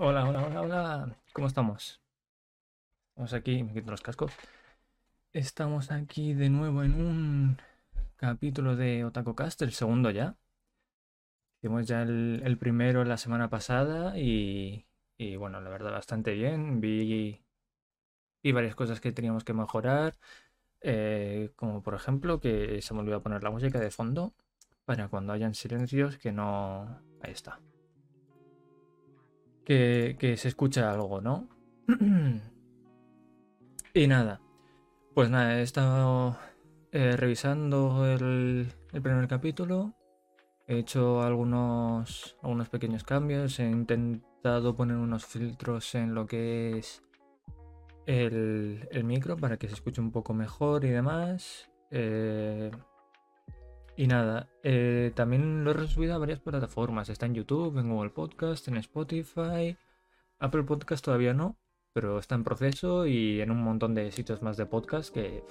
[0.00, 1.16] Hola, hola, hola, hola.
[1.32, 2.00] ¿Cómo estamos?
[3.10, 4.32] Estamos aquí, me quito los cascos.
[5.32, 7.58] Estamos aquí de nuevo en un
[8.14, 10.36] capítulo de Otaku Cast, el segundo ya.
[11.56, 16.80] Hicimos ya el, primero la semana pasada y, y, bueno, la verdad bastante bien.
[16.80, 17.42] Vi,
[18.44, 20.14] vi varias cosas que teníamos que mejorar,
[20.80, 24.32] eh, como por ejemplo que se me olvidó poner la música de fondo
[24.84, 27.02] para cuando hayan silencios que no...
[27.20, 27.58] Ahí está
[29.68, 31.48] que, se escucha algo, ¿no?
[33.94, 34.40] y nada,
[35.14, 36.38] pues nada, he estado
[36.92, 39.94] eh, revisando el, primer capítulo,
[40.66, 47.02] he hecho algunos, algunos pequeños cambios, he intentado poner unos filtros en lo que es
[48.06, 51.70] el, micro para que se escuche un poco mejor y demás.
[51.90, 52.70] Eh,
[53.98, 57.08] y nada, eh, también lo he resubido a varias plataformas.
[57.08, 59.76] Está en YouTube, en Google Podcast, en Spotify.
[60.38, 61.56] Apple Podcast todavía no,
[61.92, 65.42] pero está en proceso y en un montón de sitios más de podcast que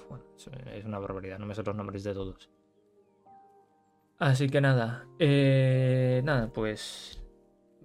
[0.72, 2.48] es una barbaridad, no me sé los nombres de todos.
[4.18, 7.22] Así que nada, eh, nada, pues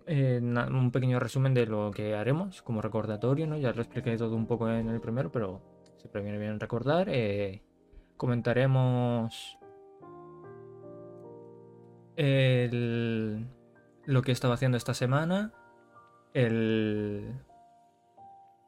[0.07, 3.57] eh, un pequeño resumen de lo que haremos como recordatorio, ¿no?
[3.57, 5.61] Ya lo expliqué todo un poco en el primero, pero
[5.97, 7.11] siempre viene bien recordar.
[8.15, 9.57] comentaremos
[12.15, 13.47] el,
[14.05, 15.53] lo que he estado haciendo esta semana,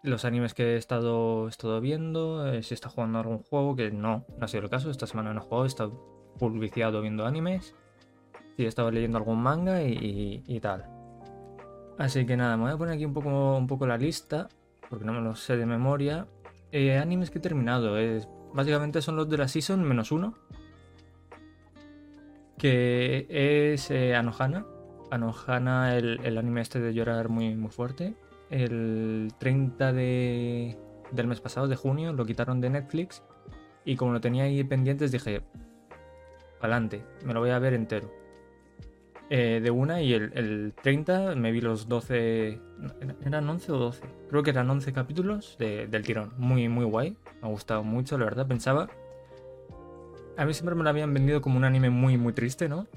[0.03, 1.49] los animes que he estado,
[1.81, 5.07] viendo, eh, si está jugando algún juego, que no, no ha sido el caso, esta
[5.07, 7.75] semana no he jugado, he estado full viciado viendo animes,
[8.55, 10.85] si he estado leyendo algún manga y, tal.
[11.97, 14.49] Así que nada, me voy a poner aquí un poco, la lista,
[14.89, 16.27] porque no me lo sé de memoria.
[16.71, 17.95] Eh, animes que he terminado,
[18.53, 20.35] básicamente son los de la season menos uno
[22.58, 23.28] que
[23.73, 24.66] es eh, Anohana.
[25.11, 28.16] Anohana, el, anime este de llorar muy, muy fuerte.
[28.50, 30.78] El 30 de,
[31.11, 33.23] del mes pasado, de junio, lo quitaron de Netflix.
[33.83, 35.42] Y como lo tenía ahí pendientes, dije,
[36.60, 38.11] adelante, me lo voy a ver entero.
[39.32, 42.60] Eh, de una y el, 30 me vi los 12.
[43.26, 44.04] ¿Eran 11 o 12?
[44.30, 46.33] Creo que eran 11 capítulos del tirón.
[46.38, 47.17] Muy, muy guay.
[47.42, 48.48] Me ha gustado mucho, la verdad.
[48.48, 48.88] Pensaba
[50.37, 52.87] a mí siempre me lo habían vendido como un anime muy, muy triste, ¿no?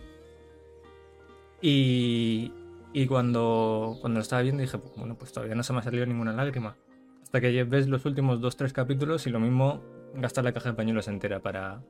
[1.60, 2.52] Y,
[2.92, 6.06] y cuando, cuando lo estaba viendo dije, bueno, pues todavía no se me ha salido
[6.06, 6.76] ninguna lágrima.
[7.22, 9.82] Hasta que ves los últimos 2-3 capítulos y lo mismo
[10.14, 11.82] gastar la caja de pañuelos entera para,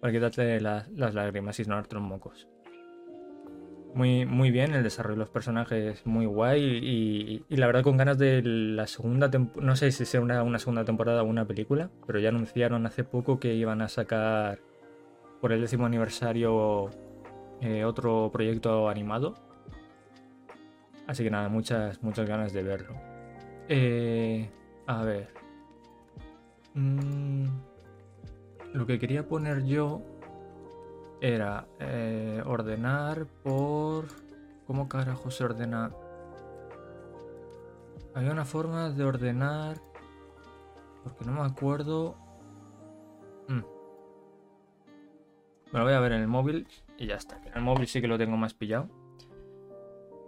[0.00, 2.48] para quitarte las lágrimas y darte los mocos.
[3.96, 8.18] Muy, muy bien, el desarrollo de los personajes muy guay y, la verdad con ganas
[8.18, 11.88] de la segunda temporada, no sé si sea una, una, segunda temporada o una película,
[12.06, 14.58] pero ya anunciaron hace poco que iban a sacar
[15.40, 16.90] por el décimo aniversario
[17.62, 19.34] eh, otro proyecto animado.
[21.06, 22.94] Así que nada, muchas, muchas ganas de verlo.
[23.70, 24.50] Eh,
[24.86, 25.30] a ver.
[26.74, 27.46] Mm,
[28.74, 30.02] lo que quería poner yo
[31.20, 34.06] era eh, ordenar por...
[34.66, 35.92] ¿Cómo carajo se ordena?
[38.14, 39.78] Había una forma de ordenar...
[41.04, 42.16] Porque no me acuerdo...
[43.48, 43.62] Mm.
[45.72, 46.66] Lo voy a ver en el móvil
[46.98, 47.40] y ya está.
[47.44, 48.88] En el móvil sí que lo tengo más pillado.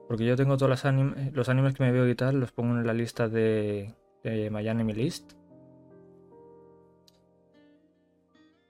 [0.09, 2.95] Porque yo tengo todos los, los animes que me veo y los pongo en la
[2.95, 5.38] lista de, de My Anime List.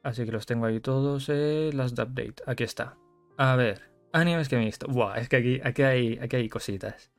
[0.09, 1.29] Así que los tengo ahí todos.
[1.29, 2.37] Eh, last update.
[2.47, 2.97] Aquí está.
[3.37, 3.83] A ver.
[4.13, 4.87] Animes que he visto.
[4.89, 7.13] Buah, es que aquí, aquí, hay, aquí hay cositas.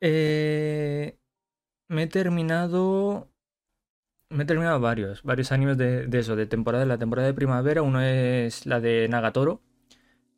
[0.00, 1.18] Eh,
[1.88, 3.28] me he terminado.
[4.30, 5.22] Me he terminado varios.
[5.22, 6.86] Varios animes de, eso, de temporada.
[6.86, 7.82] La temporada de primavera.
[7.82, 9.60] Uno es la de Nagatoro.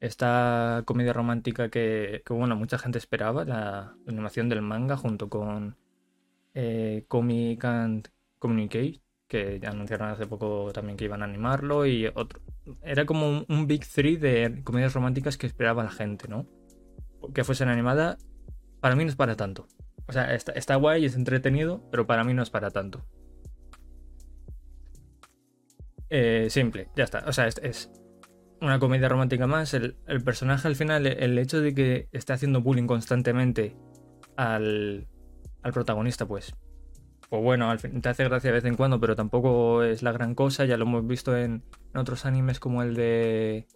[0.01, 3.45] Esta comedia romántica que, bueno, mucha gente esperaba.
[3.45, 5.77] La, animación del manga junto con
[6.55, 8.09] eh, Comic and
[8.41, 12.43] Communicate que anunciaron hace poco también que iban a animarlo y otro.
[12.83, 16.47] Era como un, Big Three de comedias románticas que esperaba la gente, ¿no?
[17.33, 18.19] Que fuesen animada,
[18.83, 19.69] para mí no es para tanto.
[20.07, 23.07] O sea, está, está guay, es entretenido, pero para mí no es para tanto.
[26.11, 27.25] Eh, simple, ya está.
[27.27, 27.91] O sea, es,
[28.61, 29.73] una comedia romántica más.
[29.73, 33.75] El, el, personaje al final, el hecho de que esté haciendo bullying constantemente
[34.37, 35.09] al,
[35.63, 36.55] al protagonista, pues
[37.33, 40.67] pues bueno, te hace gracia de vez en cuando, pero tampoco es la gran cosa.
[40.67, 41.63] Ya lo hemos visto en,
[41.95, 43.67] otros animes como el de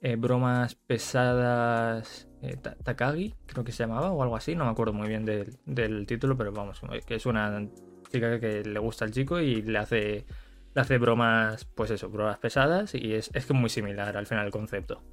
[0.00, 4.56] eh, bromas pesadas eh, Takagi, creo que se llamaba, o algo así.
[4.56, 7.64] No me acuerdo muy bien del, título, pero vamos, que es una
[8.10, 10.26] chica que le gusta al chico y le hace,
[10.74, 14.46] le hace bromas, pues eso, bromas pesadas y es, es que muy similar al final
[14.46, 15.04] el concepto.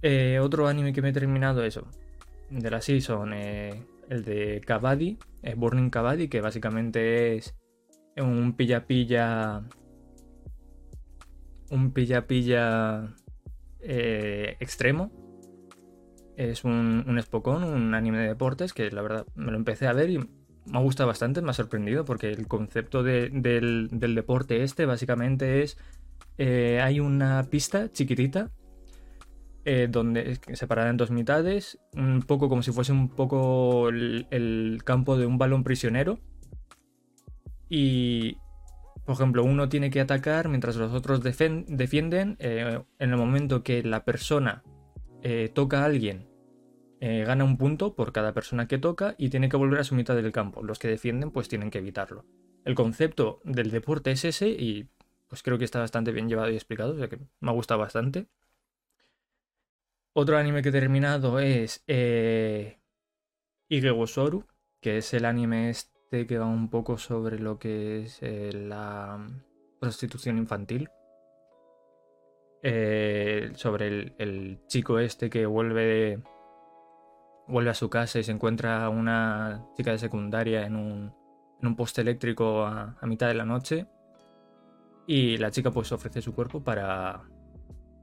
[0.00, 1.86] Eh, otro anime que me he terminado, eso.
[2.48, 7.54] de la season, eh, el de Kabaddi, eh, Burning Kabaddi, que básicamente es
[8.16, 9.62] un pilla-pilla.
[11.70, 13.14] Un pilla-pilla
[13.80, 15.12] eh, extremo.
[16.36, 20.10] Es un, un un anime de deportes que la verdad me lo empecé a ver
[20.10, 24.86] y me ha gustado bastante, me ha sorprendido porque el concepto del, del, deporte este
[24.86, 25.76] básicamente es
[26.38, 28.50] eh, hay una pista chiquitita
[29.72, 35.16] eh, donde separada en dos mitades, un poco como si fuese un poco el, campo
[35.16, 36.18] de un balón prisionero.
[37.68, 38.36] Y,
[39.04, 42.36] por ejemplo, uno tiene que atacar mientras los otros defienden.
[42.40, 44.64] Eh, en el momento que la persona
[45.54, 46.26] toca a alguien,
[47.00, 50.16] gana un punto por cada persona que toca y tiene que volver a su mitad
[50.16, 50.64] del campo.
[50.64, 52.24] Los que defienden pues tienen que evitarlo.
[52.64, 54.88] El concepto del deporte es ese y
[55.28, 57.78] pues creo que está bastante bien llevado y explicado, o sea que me ha gustado
[57.78, 58.26] bastante.
[60.12, 62.80] Otro anime que he terminado es eh,
[63.68, 64.44] Igegosoru,
[64.80, 69.24] que es el anime este que va un poco sobre lo que es eh, la
[69.80, 70.88] prostitución infantil.
[72.62, 76.20] Eh, sobre el, chico este que vuelve,
[77.46, 81.14] vuelve a su casa y se encuentra una chica de secundaria en un,
[81.60, 83.86] en un poste eléctrico a mitad de la noche
[85.06, 87.22] y la chica pues ofrece su cuerpo para,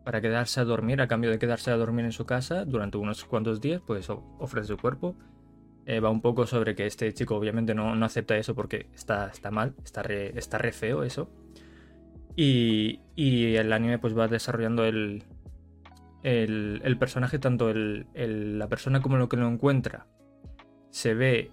[0.08, 3.26] para quedarse a dormir, a cambio de quedarse a dormir en su casa durante unos
[3.26, 5.18] cuantos días, pues ofrece su cuerpo.
[5.86, 9.28] Eh, va un poco sobre que este chico obviamente no, no acepta eso porque está,
[9.28, 11.30] está mal, está re, está feo eso.
[12.38, 15.24] Y, y, el anime pues va desarrollando el,
[16.24, 18.08] el, el personaje, tanto el,
[18.58, 20.08] la persona como lo que lo encuentra,
[20.90, 21.52] se ve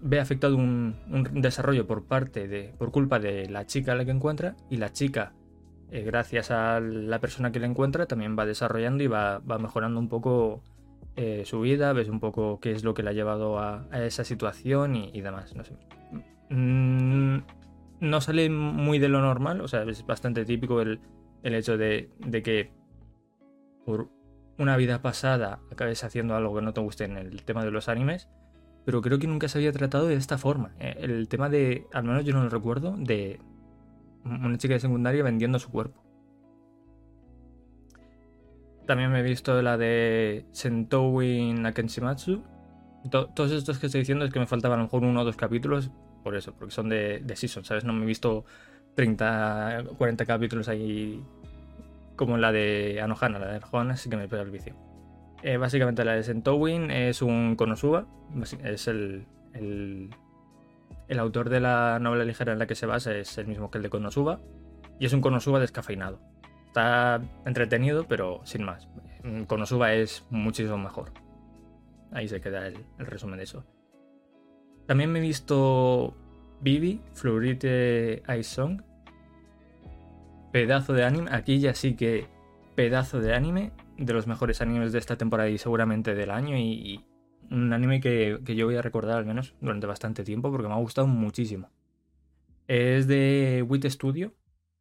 [0.00, 0.96] ve afectado un,
[1.34, 4.90] desarrollo por parte de, por culpa de la chica a la que encuentra y la
[4.90, 5.34] chica,
[5.92, 10.08] eh, gracias a la persona que la encuentra, también va desarrollando y va, mejorando un
[10.08, 10.62] poco
[11.16, 14.24] eh, su vida, ves un poco qué es lo que le ha llevado a, esa
[14.24, 15.74] situación y, demás, no sé.
[16.50, 17.42] Mm,
[18.00, 21.00] no sale muy de lo normal, o sea, es bastante típico el,
[21.42, 22.72] hecho de, de que
[23.84, 24.08] por
[24.58, 27.88] una vida pasada acabes haciendo algo que no te guste en el tema de los
[27.88, 28.28] animes
[28.84, 30.72] pero creo que nunca se había tratado de esta forma.
[30.78, 33.40] Eh, el tema de, al menos yo no lo recuerdo, de
[34.24, 36.02] una chica de secundaria vendiendo su cuerpo.
[38.86, 42.42] También me he visto la de Sentoui Nakenshimatsu.
[43.10, 45.36] todos estos que estoy diciendo es que me faltaban a lo mejor uno o dos
[45.36, 45.90] capítulos,
[46.22, 47.84] por eso, porque son de, de season, ¿sabes?
[47.84, 48.44] No me he visto
[48.94, 51.22] 30, 40 capítulos ahí
[52.16, 54.74] como la de Anohana, la de Anohana, así que me pega el vicio.
[55.42, 58.06] Eh, básicamente la de Sentowin es un Konosuba,
[58.62, 60.10] es el, el,
[61.18, 63.82] autor de la novela ligera en la que se basa, es el mismo que el
[63.82, 64.40] de Konosuba,
[64.98, 66.20] y es un Konosuba descafeinado.
[66.66, 68.88] Está entretenido, pero sin más.
[69.46, 71.12] Konosuba es muchísimo mejor.
[72.12, 73.64] Ahí se queda el, resumen de eso.
[74.86, 76.16] También me he visto
[76.60, 78.82] Bibi, Florite Ice Song.
[80.52, 81.30] Pedazo de anime.
[81.32, 82.28] Aquí ya sí que
[82.74, 87.04] pedazo de anime de los mejores animes de esta temporada y seguramente del año y,
[87.50, 90.78] un anime que, yo voy a recordar al menos durante bastante tiempo porque me ha
[90.78, 91.70] gustado muchísimo.
[92.68, 94.34] Es de WIT Studio,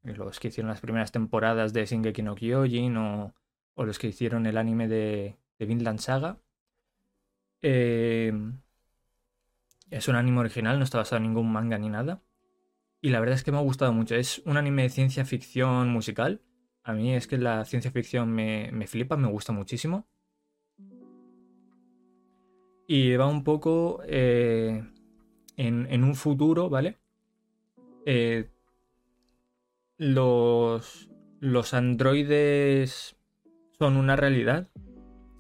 [0.04, 3.34] los que hicieron las primeras temporadas de Shingeki no Kyojin o,
[3.76, 6.38] o los que hicieron el anime de, de Vinland Saga.
[7.62, 8.34] Eh,
[9.90, 12.22] es un anime original, no está basado en ningún manga ni nada.
[13.02, 14.16] Y la verdad es que me ha gustado mucho.
[14.16, 16.42] Es un anime de ciencia ficción musical
[16.84, 20.08] a mí es que la ciencia ficción me, flipa, me gusta muchísimo.
[22.94, 24.84] Y va un poco eh,
[25.56, 26.98] en, un futuro, ¿vale?
[28.06, 28.50] Eh,
[29.96, 33.16] los, los androides
[33.80, 34.68] son una realidad,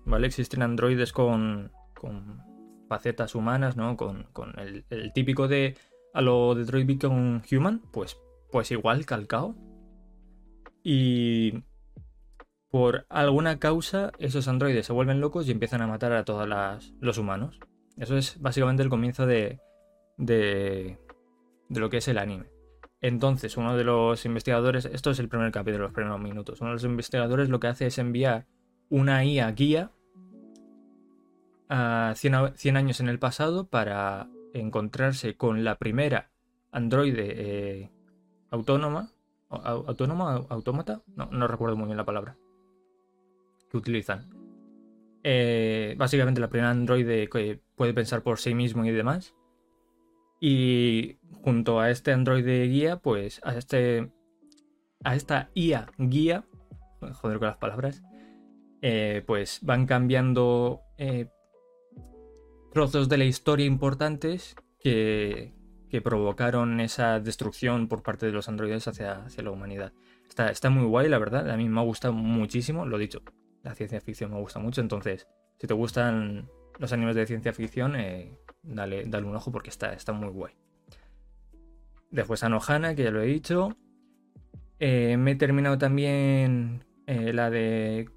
[0.05, 0.27] ¿vale?
[0.27, 2.41] Existen androides con, con
[2.88, 3.98] facetas humanas, ¿no?
[3.98, 5.75] Con, el, el, típico de
[6.13, 8.17] a lo de Droid Beacon Human, pues,
[8.50, 9.58] pues igual calcao.
[10.86, 11.65] Y
[12.71, 16.47] por alguna causa esos androides se vuelven locos y empiezan a matar a todos
[16.99, 17.59] los humanos.
[17.97, 19.59] Eso es básicamente el comienzo de,
[20.17, 22.45] lo que es el anime.
[23.01, 26.75] Entonces, uno de los investigadores, esto es el primer capítulo, los primeros minutos, uno de
[26.75, 28.47] los investigadores lo que hace es enviar
[28.89, 29.91] una IA guía
[31.67, 36.29] a 100, años en el pasado para encontrarse con la primera
[36.71, 37.91] androide eh,
[38.49, 39.09] autónoma
[39.49, 42.37] autónomo, autómata, no, no, recuerdo muy bien la palabra
[43.71, 44.29] que utilizan.
[45.23, 49.33] Eh, básicamente la primera androide que puede pensar por sí mismo y demás.
[50.39, 54.11] Y junto a este androide guía, pues a este
[55.03, 56.45] a esta IA guía,
[56.99, 58.03] joder con las palabras,
[58.81, 61.29] eh, pues van cambiando eh,
[62.73, 65.53] trozos de la historia importantes que,
[65.89, 69.93] que provocaron esa destrucción por parte de los androides hacia, hacia la humanidad.
[70.27, 71.49] Está, está, muy guay, la verdad.
[71.49, 73.21] A mí me ha gustado muchísimo, lo dicho.
[73.63, 75.27] La ciencia ficción me gusta mucho, entonces,
[75.59, 76.49] si te gustan
[76.79, 80.53] los animes de ciencia ficción, eh, dale, dale, un ojo porque está, muy guay.
[82.09, 83.77] Después Anohana, que ya lo he dicho.
[84.79, 88.09] Eh, me he terminado también eh, la de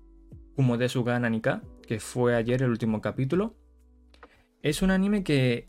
[0.56, 3.54] Kumodesuga Nanika, que fue ayer el último capítulo.
[4.62, 5.66] Es un anime que...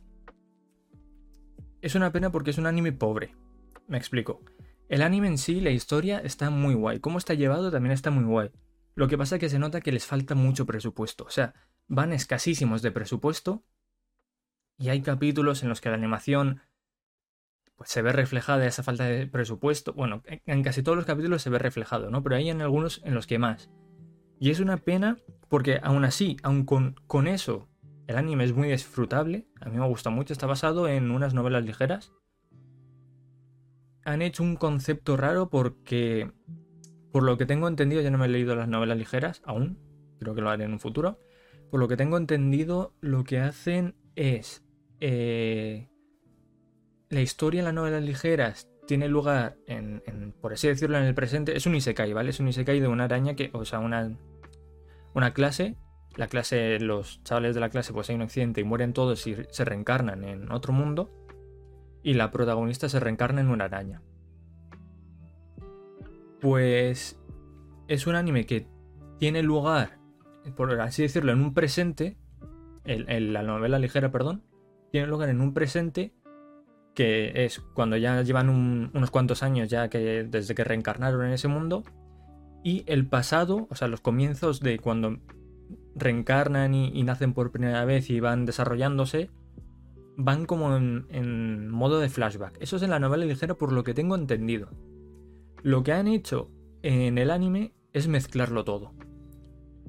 [1.82, 3.36] Es una pena porque es un anime pobre.
[3.88, 4.42] Me explico.
[4.88, 7.00] El anime en sí, la historia, está muy guay.
[7.00, 8.52] Cómo está llevado también está muy guay.
[8.96, 11.26] Lo que pasa es que se nota que les falta mucho presupuesto.
[11.26, 11.54] O sea,
[11.88, 13.64] van escasísimos de presupuesto.
[14.78, 16.62] Y hay capítulos en los que la animación
[17.76, 19.94] pues se ve reflejada esa falta de presupuesto.
[19.94, 22.24] Bueno, en casi todos los capítulos se ve reflejado, ¿no?
[22.24, 23.70] Pero hay en algunos en los que más.
[24.40, 25.18] Y es una pena
[25.50, 27.70] porque aún así, aún con, con eso,
[28.08, 29.48] el anime es muy disfrutable.
[29.60, 30.34] A mí me gusta mucho.
[30.34, 32.14] Está basado en unas novelas ligeras.
[34.04, 36.32] Han hecho un concepto raro porque,
[37.16, 39.80] por lo que tengo entendido, ya no me he leído las novelas ligeras aún.
[40.20, 41.18] Creo que lo haré en un futuro.
[41.72, 44.66] Por lo que tengo entendido, lo que hacen es
[45.00, 45.88] eh,
[47.10, 50.02] la historia en las novelas ligeras tiene lugar en,
[50.42, 51.56] por así decirlo, en el presente.
[51.56, 52.32] Es un isekai, ¿vale?
[52.32, 54.12] Es un isekai de una araña que, o sea, una,
[55.14, 55.78] una clase.
[56.18, 59.38] La clase, los chavales de la clase, pues hay un accidente y mueren todos y
[59.52, 61.14] se reencarnan en otro mundo.
[62.04, 64.02] Y la protagonista se reencarna en una araña.
[66.46, 67.20] Pues
[67.88, 68.68] es un anime que
[69.18, 69.98] tiene lugar,
[70.56, 72.20] por así decirlo, en un presente.
[72.84, 74.44] En, la novela ligera, perdón.
[74.92, 76.14] Tiene lugar en un presente
[76.94, 81.48] que es cuando ya llevan unos cuantos años ya que desde que reencarnaron en ese
[81.48, 81.82] mundo
[82.64, 85.18] y el pasado, o sea, los comienzos de cuando
[85.96, 89.32] reencarnan y, nacen por primera vez y van desarrollándose,
[90.16, 92.62] van como en, en, modo de flashback.
[92.62, 94.70] Eso es en la novela ligera por lo que tengo entendido.
[95.66, 96.52] Lo que han hecho
[96.84, 98.94] en el anime es mezclarlo todo.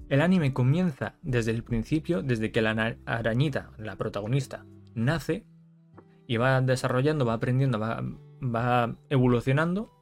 [0.08, 4.64] El anime comienza desde el principio, desde que la arañita, la protagonista,
[4.94, 5.44] nace
[6.26, 9.92] y va desarrollando, va aprendiendo, va, evolucionando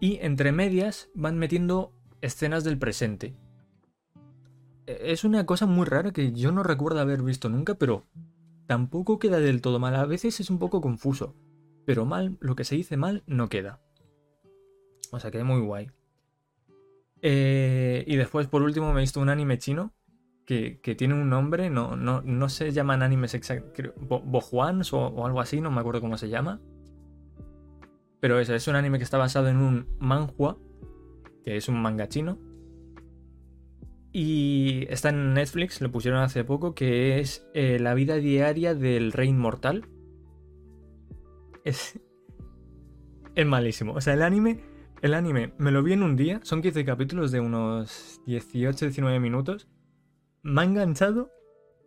[0.00, 1.92] y entre medias van metiendo
[2.22, 3.36] escenas del presente.
[4.86, 8.06] E, es una cosa muy rara que yo no recuerdo haber visto nunca, pero
[8.66, 9.96] tampoco queda del todo mal.
[9.96, 11.36] A veces es un poco confuso,
[11.84, 13.83] pero mal, lo que se dice mal no queda.
[15.14, 15.90] O sea, queda muy guay.
[17.22, 19.94] Eh, y después, por último, me he visto un anime chino
[20.44, 25.40] que, tiene un nombre, no, no, no se llaman animes exactos, Bojuans o, o, algo
[25.40, 26.60] así, no me acuerdo cómo se llama.
[28.20, 30.58] Pero es, es un anime que está basado en un manhua,
[31.44, 32.38] que es un manga chino.
[34.12, 39.12] Y está en Netflix, lo pusieron hace poco, que es eh, la vida diaria del
[39.12, 39.88] rey inmortal.
[41.64, 41.98] Es,
[43.34, 43.92] es malísimo.
[43.94, 44.60] O sea, el anime,
[45.04, 49.68] el anime me lo vi en un día, son 15 capítulos de unos 18-19 minutos
[50.44, 51.30] me ha enganchado,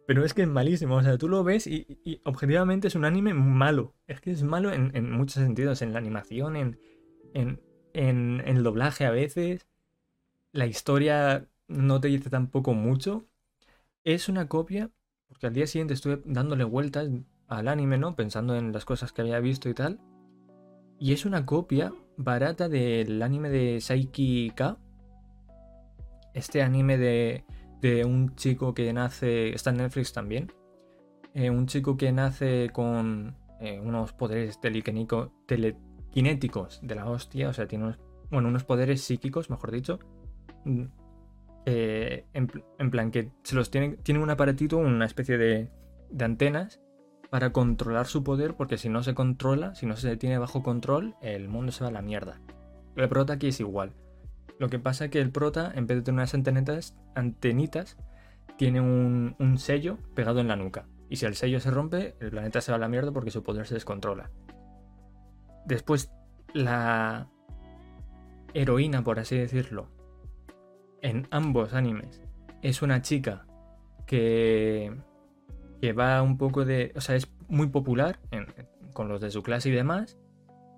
[0.05, 0.95] pero es que es malísimo.
[0.95, 3.95] O sea, tú lo ves y, objetivamente es un anime malo.
[4.07, 6.79] Es que es malo en, muchos sentidos, en la animación, en,
[7.33, 7.61] en,
[7.93, 9.67] en, el doblaje a veces.
[10.51, 13.27] La historia no te dice tampoco mucho.
[14.03, 14.91] Es una copia,
[15.27, 17.09] porque al día siguiente estuve dándole vueltas
[17.47, 18.15] al anime, ¿no?
[18.15, 19.99] Pensando en las cosas que había visto y tal.
[20.99, 24.77] Y es una copia barata del anime de Saiki K.
[26.33, 27.45] Este anime de
[27.81, 30.51] de un chico que nace, está en Netflix también,
[31.33, 35.31] eh, un chico que nace con eh, unos poderes telequinéticos
[36.81, 37.99] de la hostia, o sea, tiene unos,
[38.31, 39.99] bueno, unos poderes psíquicos, mejor dicho,
[40.65, 40.83] mm,
[41.65, 45.69] eh, en, plan que se los tiene, tiene un aparatito, una especie de,
[46.09, 46.81] de antenas
[47.29, 51.15] para controlar su poder, porque si no se controla, si no se tiene bajo control,
[51.21, 52.39] el mundo se va a la mierda.
[52.95, 53.93] El prota aquí es igual.
[54.59, 57.97] Lo que pasa es que el prota, en vez de tener unas antenitas, antenitas
[58.57, 60.87] tiene un, sello pegado en la nuca.
[61.09, 63.43] Y si el sello se rompe, el planeta se va a la mierda porque su
[63.43, 64.31] poder se descontrola.
[65.65, 66.11] Después,
[66.53, 67.29] la
[68.53, 69.89] heroína, por así decirlo,
[71.01, 72.21] en ambos animes,
[72.61, 73.45] es una chica
[74.05, 74.95] que,
[75.81, 76.91] que va un poco de...
[76.95, 78.19] O sea, es muy popular
[78.93, 80.17] con los de su clase y demás.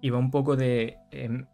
[0.02, 0.98] Y va un poco de...
[1.12, 1.48] Em,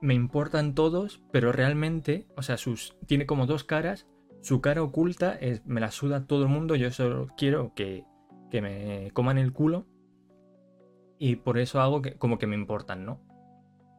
[0.00, 4.06] me importan todos, pero realmente, o sea, sus, tiene como dos caras.
[4.40, 8.04] Su cara oculta es me la suda todo el mundo, yo solo quiero que,
[8.50, 9.86] que me coman el culo.
[11.18, 13.20] Y por eso hago que, como que me importan, ¿no?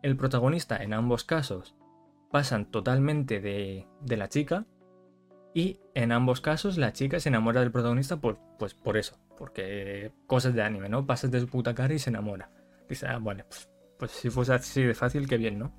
[0.01, 1.75] El protagonista en ambos casos
[2.31, 4.65] pasan totalmente de, de la chica.
[5.53, 10.11] Y en ambos casos la chica se enamora del protagonista por, pues por eso, porque
[10.27, 11.05] cosas de anime, ¿no?
[11.05, 12.51] Pasas de su puta cara y se enamora.
[12.87, 15.73] Dice, ah, bueno, pues, pues si fuese así de fácil, qué bien, ¿no?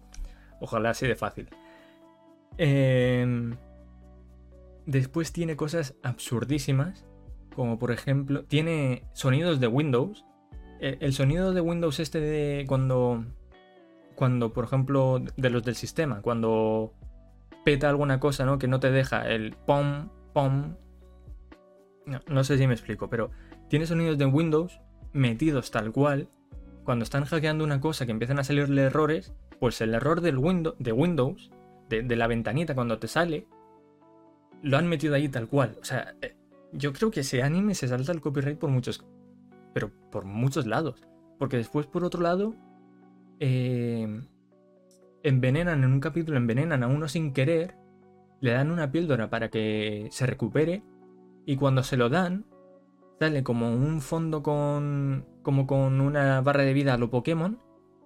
[0.61, 1.49] Ojalá así de fácil.
[2.59, 3.57] Em,
[4.87, 7.07] después tiene cosas absurdísimas,
[7.55, 10.25] como por ejemplo, tiene sonidos de Windows.
[10.81, 13.25] E, el sonido de Windows este de cuando,
[14.17, 16.93] cuando por ejemplo, de los del sistema, cuando
[17.65, 18.59] peta alguna cosa, ¿no?
[18.59, 20.77] Que no te deja el pom, pom.
[22.27, 23.31] No, sé si me explico, pero
[23.69, 24.81] tiene sonidos de Windows
[25.13, 26.29] metidos tal cual.
[26.85, 30.75] Cuando están hackeando una cosa que empiezan a salirle errores, pues el error del window,
[30.79, 31.51] de Windows,
[31.89, 33.47] de, la ventanita cuando te sale,
[34.63, 35.77] lo han metido ahí tal cual.
[35.81, 36.37] O sea, eh,
[36.73, 39.05] yo creo que ese anime se salta el copyright por muchos.
[39.73, 41.05] Pero por muchos lados.
[41.39, 42.55] Porque después, por otro lado,
[43.39, 44.21] eh,
[45.23, 47.77] envenenan en un capítulo, envenenan a uno sin querer,
[48.41, 50.83] le dan una píldora para que se recupere
[51.47, 52.47] y cuando se lo dan,
[53.19, 57.59] sale como un fondo con como con una barra de vida a lo Pokémon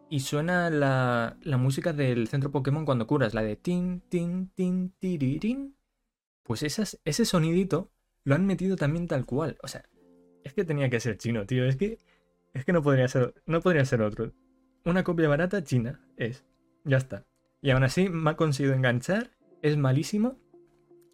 [0.08, 4.92] y suena la, la música del centro Pokémon cuando curas, la de tin, tin, tin,
[4.98, 5.76] tiririn.
[6.42, 7.90] Pues esas, ese sonidito
[8.22, 9.58] lo han metido también tal cual.
[9.62, 9.84] O sea,
[10.44, 11.64] es que tenía que ser chino, tío.
[11.64, 11.98] Es que,
[12.52, 14.32] es que no podría ser, no podría ser otro.
[14.84, 16.44] Una copia barata china es.
[16.84, 17.26] Ya está.
[17.62, 19.30] Y aún así me ha conseguido enganchar,
[19.62, 20.38] es malísimo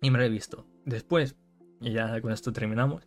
[0.02, 0.66] y me lo he visto.
[0.84, 1.36] Después,
[1.80, 3.06] y ya con esto terminamos,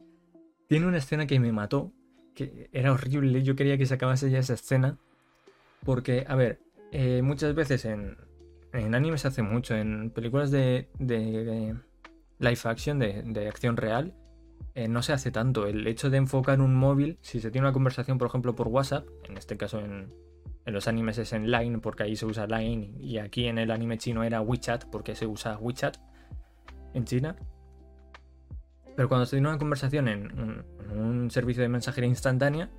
[0.67, 1.91] tiene una escena que me mató,
[2.34, 4.98] que era horrible, yo quería que se acabase ya esa escena,
[5.86, 8.17] porque, a ver, eh, muchas veces en,
[8.72, 11.75] en anime se hace mucho, en películas de, de,
[12.39, 14.15] live action, de, acción real,
[14.74, 15.67] eh, no se hace tanto.
[15.67, 19.05] El hecho de enfocar un móvil, si se tiene una conversación, por ejemplo, por WhatsApp,
[19.27, 20.13] en este caso en,
[20.65, 23.72] en los animes es en Line porque ahí se usa Line y aquí en el
[23.72, 25.98] anime chino era WeChat porque se usa WeChat
[26.93, 27.36] en China.
[28.96, 30.65] Pero cuando se tiene una conversación en
[30.96, 32.70] un, servicio de mensajería instantánea,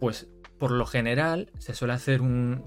[0.00, 2.64] pues por lo general se suele hacer un,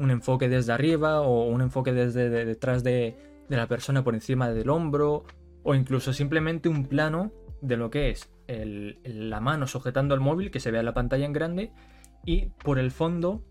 [0.00, 3.16] enfoque desde arriba o un enfoque desde detrás de,
[3.48, 5.24] la persona por encima del hombro
[5.62, 10.60] o incluso simplemente un plano de lo que es la mano sujetando el móvil que
[10.60, 11.72] se vea la pantalla en grande
[12.24, 13.44] y por el fondo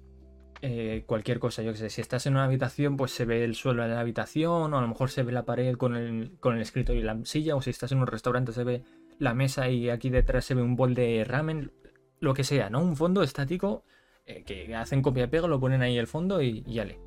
[0.62, 3.56] eh, cualquier cosa, yo que sé, si estás en una habitación pues se ve el
[3.56, 6.56] suelo de la habitación o a lo mejor se ve la pared con el, con
[6.56, 8.84] el escritorio y la silla o si estás en un restaurante se ve
[9.20, 11.72] la mesa y aquí detrás se ve un bol de ramen,
[12.20, 12.82] lo que sea, ¿no?
[12.82, 13.84] Un fondo estático
[14.26, 16.98] eh, que hacen copia y pega, lo ponen ahí el fondo y, y le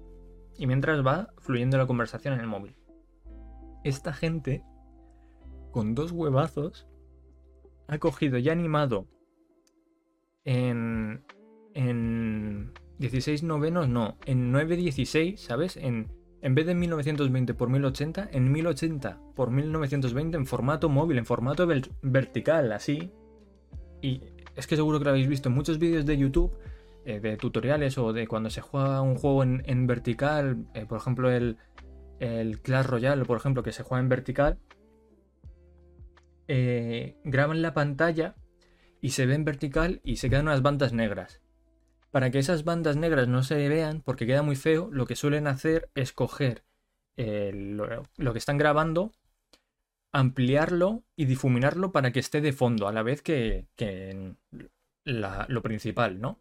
[0.58, 2.76] Y mientras va fluyendo la conversación en el móvil.
[3.84, 4.62] Esta gente,
[5.70, 6.86] con dos huevazos,
[7.88, 9.06] ha cogido y animado
[10.44, 11.24] en,
[11.76, 15.76] en 16 novenos, no, en 916, ¿sabes?
[15.76, 16.08] En,
[16.40, 21.68] en vez de 1920 por 1080, en 1080 por 1920 en formato móvil, en formato
[22.02, 23.12] vertical, así.
[24.00, 24.22] Y
[24.56, 26.56] es que seguro que lo habéis visto en muchos vídeos de YouTube,
[27.04, 31.30] eh, de tutoriales o de cuando se juega un juego en, vertical, eh, por ejemplo
[31.30, 31.58] el,
[32.20, 34.58] el Clash Royale, por ejemplo, que se juega en vertical,
[36.48, 38.34] eh, graban la pantalla
[39.02, 41.42] y se ve en vertical y se quedan unas bandas negras.
[42.16, 45.46] Para que esas bandas negras no se vean, porque queda muy feo, lo que suelen
[45.46, 46.64] hacer es coger
[47.18, 49.12] eh, lo, que están grabando,
[50.12, 53.66] ampliarlo y difuminarlo para que esté de fondo, a la vez que,
[55.04, 56.38] lo principal, ¿no?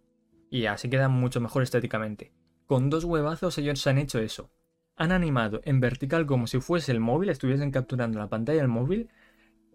[0.49, 2.31] Y así queda mucho mejor estéticamente.
[2.67, 4.49] Con dos huevazos ellos han hecho eso.
[4.95, 9.09] Han animado en vertical como si fuese el móvil, estuviesen capturando la pantalla del móvil,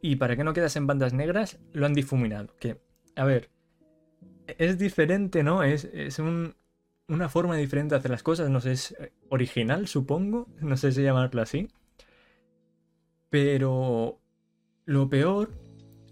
[0.01, 2.57] y para que no quedas en bandas negras, lo han difuminado.
[2.59, 2.81] Que,
[3.17, 3.51] a ver,
[4.59, 5.63] es diferente, ¿no?
[5.63, 5.89] Es,
[7.09, 8.97] una forma diferente de hacer las cosas, no sé, es
[9.29, 11.69] original, supongo, no sé si llamarlo así.
[13.31, 14.21] Pero
[14.85, 15.51] lo peor,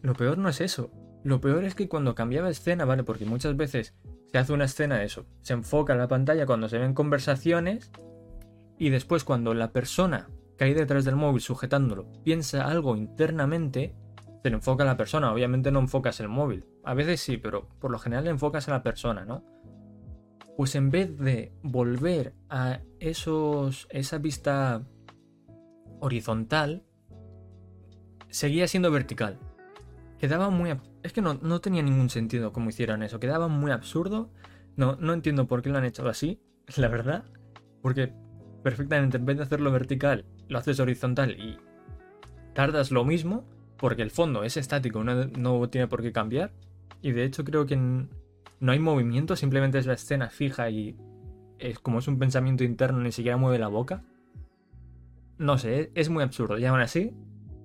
[0.03, 0.90] lo peor no es eso.
[1.24, 3.05] Lo peor es que cuando cambiaba escena, ¿vale?
[3.05, 3.94] Porque muchas veces
[4.31, 7.90] se hace una escena de eso, se enfoca la pantalla cuando se ven conversaciones
[8.79, 13.94] y después cuando la persona que hay detrás del móvil sujetándolo piensa algo internamente,
[14.42, 15.33] se le enfoca a la persona.
[15.33, 16.64] Obviamente no enfocas el móvil.
[16.88, 19.44] A veces sí, pero por lo general enfocas a la persona, ¿no?
[20.57, 24.83] Pues en vez de volver a esos, esa vista
[26.01, 26.83] horizontal,
[28.31, 29.38] seguía siendo vertical.
[30.18, 30.81] Quedaba muy...
[31.03, 33.20] Es que no, no tenía ningún sentido cómo hicieran eso.
[33.20, 34.31] Quedaba muy absurdo.
[34.74, 36.40] No, no entiendo por qué lo han hecho así,
[36.79, 37.27] la verdad.
[37.83, 38.14] Porque
[38.62, 41.59] perfectamente en vez de hacerlo vertical, lo haces horizontal y
[42.55, 43.44] tardas lo mismo
[43.77, 46.51] porque el fondo es estático, no, tiene por qué cambiar.
[47.03, 50.96] Y de hecho creo que no hay movimiento, simplemente es la escena fija y
[51.59, 54.03] es como es un pensamiento interno, ni siquiera mueve la boca.
[55.38, 56.59] no sé, es muy absurdo.
[56.59, 57.14] Y aún así,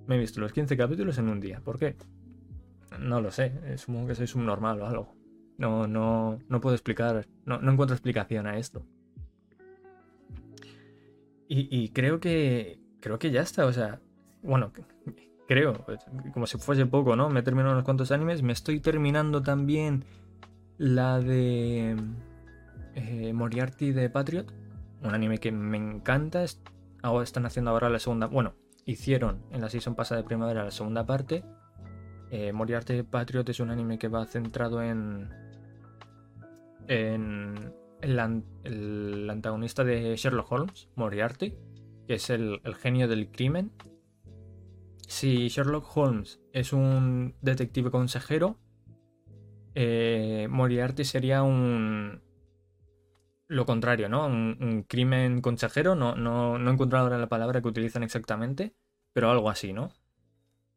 [0.07, 1.59] me he visto los 15 capítulos en un día.
[1.61, 1.95] ¿Por qué?
[2.99, 3.77] No lo sé.
[3.77, 5.15] Supongo que soy subnormal o algo.
[5.57, 7.27] No, no, no puedo explicar.
[7.45, 8.85] No, no encuentro explicación a esto.
[11.47, 12.79] Y, creo que.
[12.99, 13.65] Creo que ya está.
[13.65, 14.01] O sea.
[14.41, 14.71] Bueno,
[15.47, 15.73] creo.
[15.85, 15.99] Pues,
[16.33, 17.29] como si fuese poco, ¿no?
[17.29, 18.41] Me he terminado unos cuantos animes.
[18.41, 20.05] Me estoy terminando también
[20.77, 21.95] la de.
[22.95, 24.51] Eh, Moriarty de Patriot.
[25.01, 26.45] Un anime que me encanta.
[27.01, 28.27] Ahora están haciendo ahora la segunda.
[28.27, 28.53] Bueno,
[28.85, 31.43] hicieron en la season pasada de primavera la segunda parte.
[32.31, 35.29] Eh, Moriarty Patriot es un anime que va centrado en.
[36.87, 41.53] en el, antagonista de Sherlock Holmes, Moriarty,
[42.07, 43.71] que es el, genio del crimen.
[45.07, 48.57] Si Sherlock Holmes es un detective consejero,
[49.75, 52.21] eh, Moriarty sería un.
[53.47, 54.25] Lo contrario, ¿no?
[54.25, 55.95] Un, crimen consejero.
[55.95, 58.73] No, no, no he encontrado ahora la palabra que utilizan exactamente,
[59.13, 59.91] pero algo así, ¿no?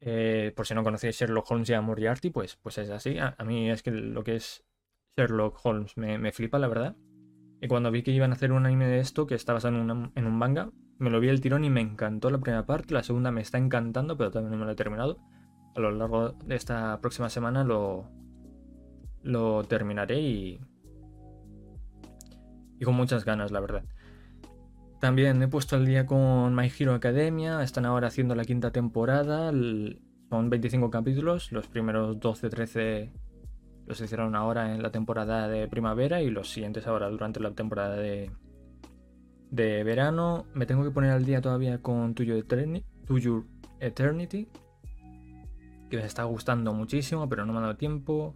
[0.00, 3.18] Eh, por si no conocéis Sherlock Holmes y a Moriarty, pues, pues es así.
[3.18, 4.64] A, mí es que lo que es
[5.16, 6.96] Sherlock Holmes me, flipa, la verdad.
[7.62, 9.90] Y cuando vi que iban a hacer un anime de esto, que está basado en
[10.26, 12.94] un manga, me lo vi el tirón y me encantó la primera parte.
[12.94, 15.18] La segunda me está encantando, pero todavía no me lo he terminado.
[15.74, 18.09] A lo largo de esta próxima semana lo,
[19.22, 20.61] lo terminaré y,
[22.78, 23.85] y con muchas ganas, la verdad.
[25.00, 27.62] También he puesto el día con My Hero Academia.
[27.62, 29.50] Están ahora haciendo la quinta temporada.
[29.50, 31.52] Son 25 capítulos.
[31.52, 33.12] Los primeros 12-13
[33.87, 37.96] los hicieron ahora en la temporada de primavera y los siguientes ahora durante la temporada
[37.96, 38.30] de,
[39.50, 40.46] de verano.
[40.54, 42.44] Me tengo que poner al día todavía con To Your
[43.80, 44.48] Eternity,
[45.90, 48.35] que me está gustando muchísimo, pero no me ha dado tiempo.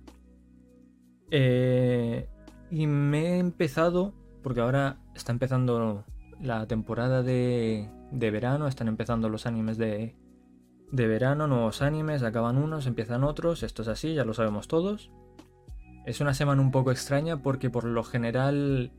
[1.30, 2.28] Eh,
[2.70, 6.04] y me he empezado, porque ahora está empezando
[6.40, 10.16] la temporada de, de verano, están empezando los animes de,
[10.90, 15.10] de verano, nuevos animes, acaban unos, empiezan otros, esto es así, ya lo sabemos todos.
[16.06, 18.92] Es una semana un poco extraña porque por lo general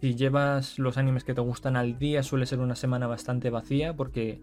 [0.00, 3.94] si llevas los animes que te gustan al día suele ser una semana bastante vacía
[3.94, 4.40] porque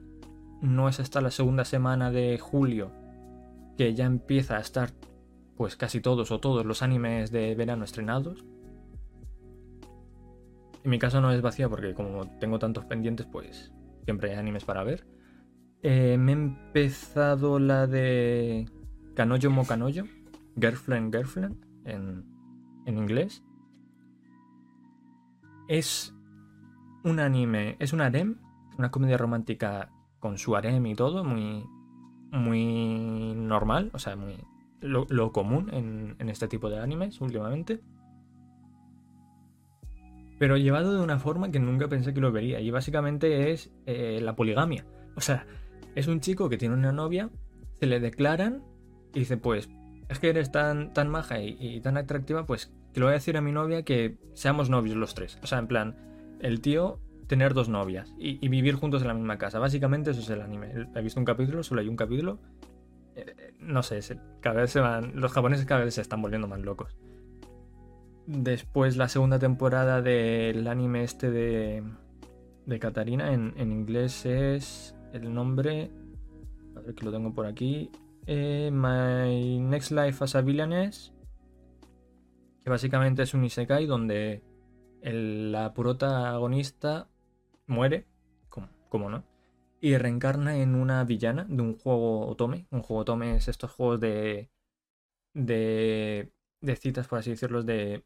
[0.61, 2.91] no es hasta la segunda semana de julio
[3.77, 4.91] que ya empieza a estar
[5.57, 8.45] pues casi todos o todos los animes de verano estrenados.
[10.83, 14.65] En mi caso no es vacía porque como tengo tantos pendientes pues siempre hay animes
[14.65, 15.05] para ver.
[15.81, 18.65] Eh, me he empezado la de
[19.13, 20.05] Kanoyo Mo Kanoyo,
[20.59, 22.25] Girlfriend Girlfriend en,
[22.87, 23.43] inglés.
[25.67, 26.13] Es
[27.03, 28.37] un anime, es un harem,
[28.77, 31.65] una comedia romántica con su harem y todo, muy,
[32.31, 34.37] muy normal, o sea, muy
[34.81, 37.79] lo, común en, este tipo de animes últimamente.
[40.37, 42.59] Pero llevado de una forma que nunca pensé que lo vería.
[42.59, 44.85] Y básicamente es eh, la poligamia.
[45.15, 45.45] O sea,
[45.95, 47.29] es un chico que tiene una novia,
[47.79, 48.63] se le declaran
[49.13, 49.69] y dice, pues
[50.09, 53.35] es que eres tan, tan maja y, tan atractiva, pues que le voy a decir
[53.35, 55.37] a mi novia que seamos novios los tres.
[55.43, 55.97] O sea, en plan,
[56.39, 59.59] el tío tener dos novias y, vivir juntos en la misma casa.
[59.59, 60.87] Básicamente eso es el anime.
[60.95, 62.39] He visto un capítulo, solo hay un capítulo.
[63.17, 63.99] Eh, no sé,
[64.39, 65.11] cada vez se van.
[65.19, 66.95] Los japoneses cada vez se están volviendo más locos.
[68.27, 71.83] Después la segunda temporada del anime este de,
[72.65, 75.91] de Katarina en, en inglés es el nombre.
[76.77, 77.91] A ver que lo tengo por aquí.
[78.25, 81.11] Eh, My Next Life as a Villainess,
[82.65, 84.41] que básicamente es un Isekai donde
[85.03, 87.07] la protagonista
[87.67, 88.07] muere,
[88.49, 89.23] como, no,
[89.79, 92.65] y reencarna en una villana de un juego Otome.
[92.71, 94.49] Un juego Otome es estos juegos de,
[95.35, 96.31] de,
[96.75, 98.03] citas, por así decirlo, de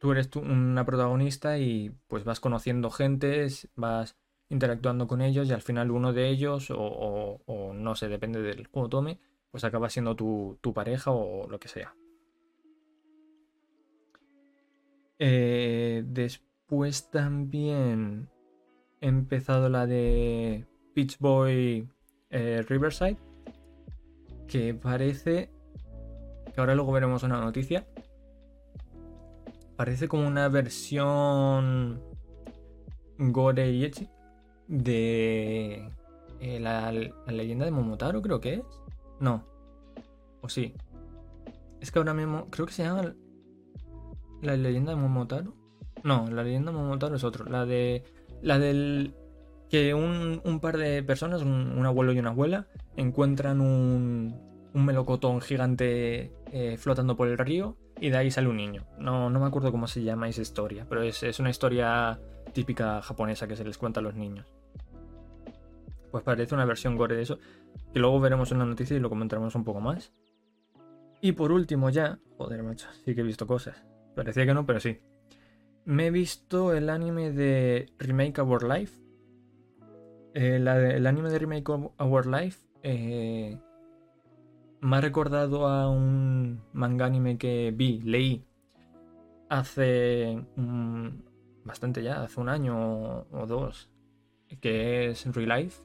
[0.00, 4.16] tú eres una protagonista y pues vas conociendo gentes, vas
[4.48, 8.88] interactuando con ellos y al final uno de ellos, o, no sé, depende del juego
[8.88, 9.20] tome,
[9.52, 11.94] pues acaba siendo tu, pareja o lo que sea.
[15.18, 18.28] Eh, después también
[19.00, 21.88] he empezado la de Beach Boy
[22.30, 23.18] eh, Riverside,
[24.46, 25.50] que parece
[26.52, 27.86] que ahora luego veremos una noticia.
[29.76, 32.02] Parece como una versión
[33.18, 34.08] gore y echi
[34.68, 35.90] de
[36.40, 38.64] eh, la, leyenda de Momotaro, creo que es.
[39.20, 39.44] No.
[40.40, 40.74] O sí.
[41.80, 43.14] Es que ahora mismo, creo que se llama
[44.42, 45.54] la leyenda de Momotaro.
[46.02, 47.44] No, la leyenda de Momotaro es otro.
[47.46, 48.04] La de.
[48.42, 49.14] La del.
[49.68, 54.40] Que un, un par de personas, un, abuelo y una abuela, encuentran un,
[54.72, 58.86] un melocotón gigante eh, flotando por el río y de ahí sale un niño.
[58.98, 62.20] No, no me acuerdo cómo se llama esa historia, pero es, es una historia
[62.52, 64.46] típica japonesa que se les cuenta a los niños.
[66.10, 67.38] pues parece una versión gore de eso,
[67.92, 70.12] que luego veremos en la noticia y lo comentaremos un poco más.
[71.20, 73.76] Y por último ya, joder macho, sí que he visto cosas.
[74.16, 74.98] Parecía que no, pero sí.
[75.84, 78.98] Me he visto el anime de Remake Our Life.
[80.34, 83.58] Eh, el anime de Remake Our Life eh,
[84.80, 88.44] me ha recordado a un manga anime que vi, leí
[89.48, 90.44] hace
[91.64, 93.90] bastante ya, hace un año o dos,
[94.60, 95.82] que es Real Life.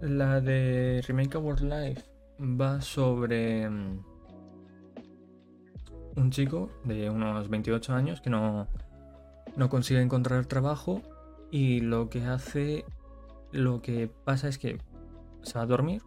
[0.00, 2.02] La de Remake Our Life
[2.38, 4.15] va sobre mm,
[6.16, 8.68] un chico de unos 28 años que no,
[9.56, 11.02] no consigue encontrar trabajo
[11.50, 12.84] y lo que hace,
[13.52, 14.78] lo que pasa es que
[15.42, 16.02] se va a dormir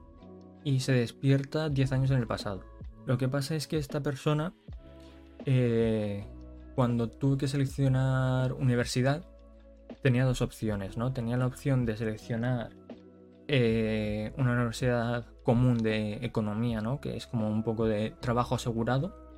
[0.64, 2.64] y se despierta 10 años en el pasado.
[3.06, 4.54] Lo que pasa es que esta persona,
[5.46, 6.26] eh,
[6.76, 9.24] cuando tuvo que seleccionar universidad,
[10.02, 11.14] tenía dos opciones, ¿no?
[11.14, 12.70] Tenía la opción de seleccionar
[13.48, 17.02] eh, una universidad común de economía, ¿no?
[17.02, 19.29] Que es como un poco de trabajo asegurado.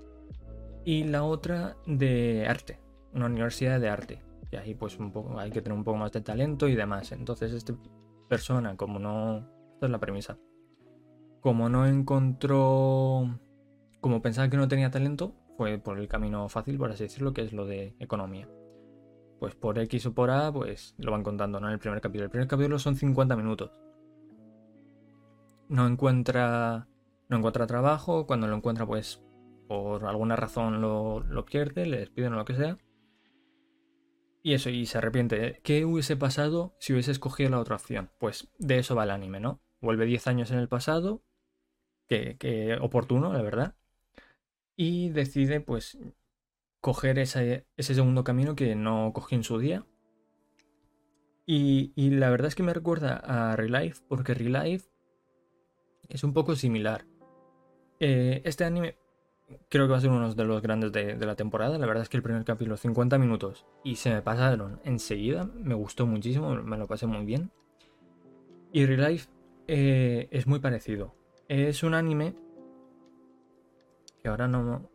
[0.84, 2.80] Y la otra de arte,
[3.14, 4.24] una universidad de arte.
[4.52, 7.12] Y ahí pues un poco, hay que tener un poco más de talento y demás.
[7.12, 7.74] Entonces esta
[8.28, 9.48] persona, como no...
[9.74, 10.38] Esta es la premisa
[11.42, 13.40] como no encontró,
[14.00, 17.42] como pensaba que no tenía talento, fue por el camino fácil, por así decirlo, que
[17.42, 18.48] es lo de economía.
[19.40, 21.68] Pues por X o por A, pues lo van contando, ¿no?
[21.68, 22.26] En el primer capítulo.
[22.26, 23.72] El primer capítulo son 50 minutos.
[25.68, 26.88] No encuentra,
[27.28, 29.24] no encuentra trabajo, cuando lo encuentra, pues
[29.72, 32.78] por alguna razón lo, lo pierde, le despiden o lo que sea.
[34.44, 35.62] Y eso, y se arrepiente.
[35.64, 38.12] ¿Qué hubiese pasado si hubiese escogido la otra opción?
[38.20, 39.62] Pues de eso va el anime, ¿no?
[39.80, 41.24] Vuelve 10 años en el pasado
[42.10, 43.78] que, oportuno, la verdad.
[44.76, 45.98] Y decide, pues,
[46.82, 49.86] coger ese, segundo camino que no cogí en su día.
[51.46, 54.90] Y, la verdad es que me recuerda a Relife, porque Relife
[56.10, 57.06] es un poco similar.
[58.02, 58.98] Eh, este anime
[59.70, 61.78] creo que va a ser uno de los grandes de, la temporada.
[61.78, 65.50] La verdad es que el primer capítulo, 50 minutos, y se me pasaron enseguida.
[65.56, 67.52] Me gustó muchísimo, me lo pasé muy bien.
[68.72, 69.30] Y Relife
[69.68, 71.14] eh, es muy parecido.
[71.48, 72.36] Es un anime
[74.22, 74.90] que ahora no...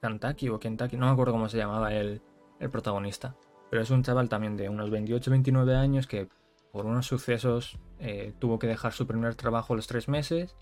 [0.00, 2.22] Kantaki o Kentucky, no me acuerdo cómo se llamaba el,
[2.70, 3.34] protagonista.
[3.70, 6.28] Pero es un chaval también de unos 28-29 años que
[6.72, 10.54] por unos sucesos eh, tuvo que dejar su primer trabajo los tres meses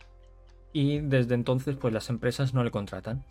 [0.76, 3.24] y desde entonces pues las empresas no le contratan.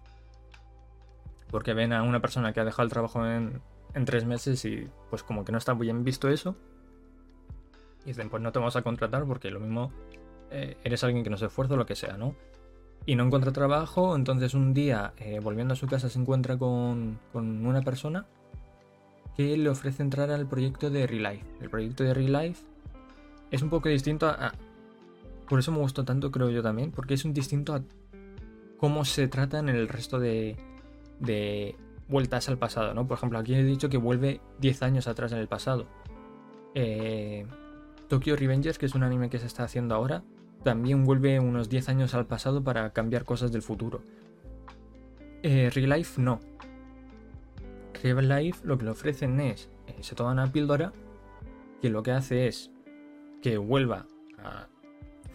[1.52, 3.62] Porque ven a una persona que ha dejado el trabajo en,
[3.94, 6.56] en tres meses y pues como que no está muy bien visto eso.
[8.04, 9.92] Y dicen pues no te vamos a contratar porque lo mismo
[10.50, 12.36] eh, eres alguien que no se esfuerza o lo que sea, ¿no?
[13.06, 17.20] Y no encuentra trabajo, entonces un día, eh, volviendo a su casa, se encuentra con,
[17.36, 18.26] una persona
[19.38, 21.46] que le ofrece entrar al proyecto de Relife.
[21.62, 22.66] El proyecto de Relife
[23.52, 24.54] es un poco distinto a,
[25.48, 27.82] Por eso me gustó tanto, creo yo también, porque es un distinto a
[28.78, 30.58] cómo se trata en el resto de,
[31.20, 31.76] de
[32.08, 33.08] vueltas al pasado, ¿no?
[33.08, 35.86] Por ejemplo, aquí he dicho que vuelve 10 años atrás en el pasado.
[36.74, 37.46] Eh,
[38.08, 40.24] Tokyo Revengers, que es un anime que se está haciendo ahora,
[40.64, 44.02] también vuelve unos 10 años al pasado para cambiar cosas del futuro.
[45.44, 46.40] Eh, Real Life no.
[48.04, 50.92] Real Life lo que le ofrecen es, eh, se toma una píldora
[51.82, 52.72] que lo que hace es
[53.42, 54.06] que vuelva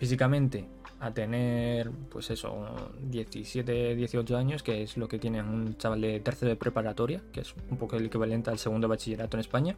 [0.01, 0.67] físicamente
[0.99, 6.19] a tener, pues eso, 17, 18 años, que es lo que tiene un chaval de
[6.19, 9.77] tercero de preparatoria, que es un poco el equivalente al segundo bachillerato en España.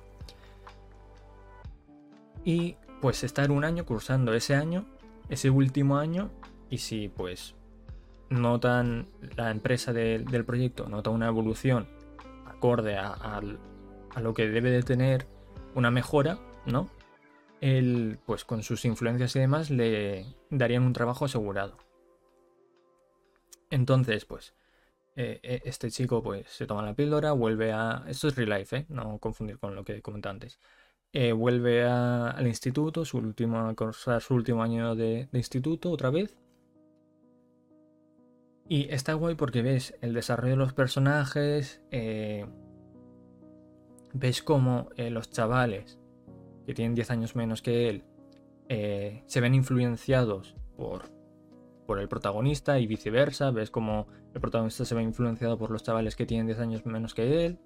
[2.45, 4.87] Y pues estar un año cursando ese año
[5.33, 6.31] ese último año
[6.69, 7.55] y si pues
[8.29, 9.07] notan
[9.37, 11.87] la empresa del proyecto, nota una evolución
[12.47, 13.41] acorde a,
[14.21, 15.27] lo que debe de tener
[15.75, 16.89] una mejora, ¿no?
[17.63, 21.79] Él, pues con sus influencias y demás, le darían un trabajo asegurado.
[23.71, 24.53] Entonces, pues,
[25.15, 28.05] eh, eh, este chico pues se toma la píldora, vuelve a...
[28.09, 28.87] Esto es real life, ¿eh?
[28.89, 30.59] No confundir con lo que comenté antes.
[31.37, 33.73] Vuelve al instituto, su último,
[34.19, 36.37] su último año de, instituto otra vez.
[38.69, 41.83] Y está guay porque ves el desarrollo de los personajes,
[44.15, 46.02] ves cómo los chavales
[46.67, 48.05] que tienen 10 años menos que él
[49.27, 51.11] se ven influenciados por,
[51.87, 56.17] por el protagonista y viceversa, ves cómo el protagonista se ve influenciado por los chavales
[56.17, 57.59] que tienen 10 años menos que él.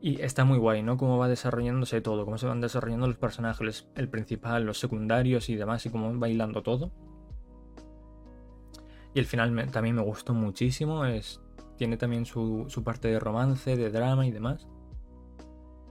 [0.00, 0.96] Y está muy guay, ¿no?
[0.96, 5.54] Cómo va desarrollándose todo, cómo se van desarrollando los personajes, el principal, los secundarios y
[5.54, 6.90] demás, y cómo va bailando todo.
[9.14, 11.40] Y el final también me gustó muchísimo, es,
[11.76, 14.66] tiene también su, parte de romance, de drama y demás.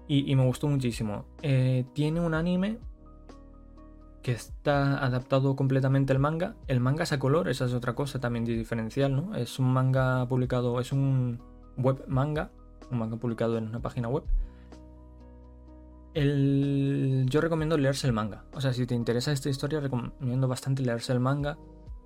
[0.08, 1.26] Y, me gustó muchísimo.
[1.42, 2.80] Eh, tiene un anime
[4.22, 6.56] que está adaptado completamente el manga.
[6.68, 9.36] El manga es a color, esa es otra cosa también diferencial, ¿no?
[9.36, 11.40] Es un manga publicado, es un
[11.78, 12.52] web manga,
[12.92, 14.24] un manga publicado en una página web.
[16.14, 18.44] Yo recomiendo leerse el manga.
[18.54, 21.58] O sea, si te interesa esta historia, recomiendo bastante leerse el manga.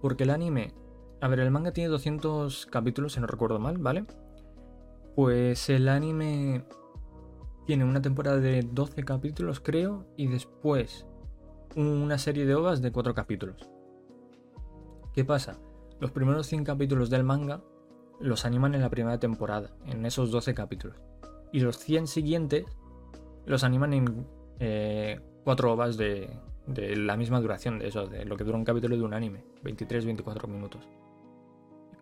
[0.01, 0.73] Porque el anime.
[1.21, 4.05] A ver, el manga tiene 200 capítulos, si no recuerdo mal, ¿vale?
[5.15, 6.65] Pues el anime
[7.65, 11.05] tiene una temporada de 12 capítulos, creo, y después
[11.75, 13.67] una serie de ovas de 4 capítulos.
[15.13, 15.57] ¿Qué pasa?
[15.99, 17.61] Los primeros 100 capítulos del manga
[18.19, 20.97] los animan en la primera temporada, en esos 12 capítulos.
[21.51, 22.65] Y los 100 siguientes
[23.45, 26.29] los animan en 4 eh, ovas de,
[26.67, 29.43] de, la misma duración, de eso, de lo que dura un capítulo de un anime,
[29.63, 30.87] 23-24 minutos.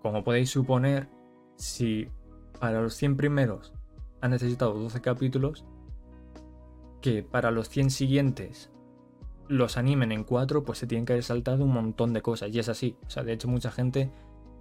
[0.01, 1.07] Como podéis suponer,
[1.55, 2.07] si
[2.59, 3.73] para los 100 primeros
[4.23, 5.65] han necesitado 12 capítulos,
[7.01, 8.71] que para los 100 siguientes
[9.49, 12.49] los animen en 4, pues se tienen que haber saltado un montón de cosas.
[12.55, 12.95] Y es así.
[13.05, 14.13] O sea, de hecho, mucha gente,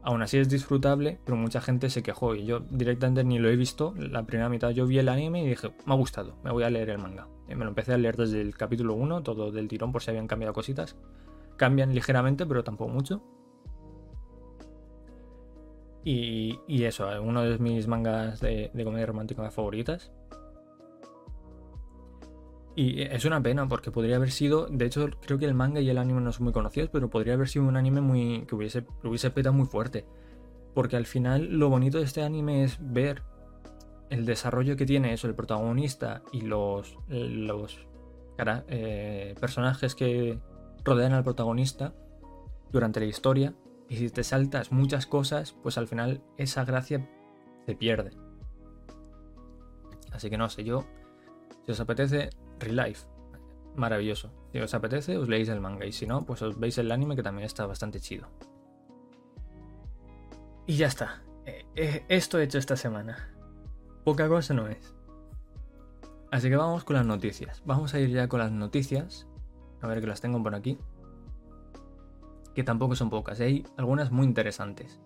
[0.03, 2.35] aún así es disfrutable, pero mucha gente se quejó.
[2.35, 3.95] Y yo directamente ni lo he visto.
[3.97, 6.71] La primera mitad yo vi el anime y dije, me ha gustado, me voy a
[6.71, 7.29] leer el manga.
[7.49, 10.11] Y me lo empecé a leer desde el capítulo 1, todo del tirón por si
[10.11, 10.97] habían cambiado cositas.
[11.57, 13.23] Cambian ligeramente, pero tampoco mucho.
[16.05, 20.11] Y, eso, uno de mis mangas de, comedia romántica favoritas.
[22.75, 25.91] Y es una pena porque podría haber sido, de hecho creo que el manga y
[25.91, 28.85] el anime no son muy conocidos, pero podría haber sido un anime muy que hubiese,
[29.05, 30.07] hubiese petado muy fuerte.
[30.75, 33.23] Porque al final lo bonito de este anime es ver
[34.09, 37.79] el desarrollo que tiene eso, el protagonista y los, los
[38.69, 40.39] eh, personajes que
[40.83, 41.95] rodean al protagonista
[42.73, 43.55] durante la historia
[43.93, 47.07] y si te saltas muchas cosas, pues al final esa gracia
[47.67, 48.13] se pierde.
[50.11, 50.87] Así que no sé, yo,
[51.67, 53.07] si os apetece, Relife,
[53.77, 54.33] maravilloso.
[54.51, 57.17] Si os apetece, os leéis el manga y si no, pues os veis el anime
[57.17, 58.29] que también está bastante chido.
[60.67, 61.23] Y ya está.
[61.45, 63.31] Eh, eh, esto he hecho esta semana.
[64.07, 64.95] Poca cosa no es.
[66.31, 67.63] Así que vamos con las noticias.
[67.67, 69.29] Vamos a ir ya con las noticias.
[69.83, 70.79] A ver que las tengo por aquí
[72.55, 75.01] que tampoco son pocas, hay algunas muy interesantes.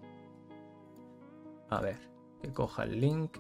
[1.69, 1.99] A ver,
[2.41, 3.39] que coja el link.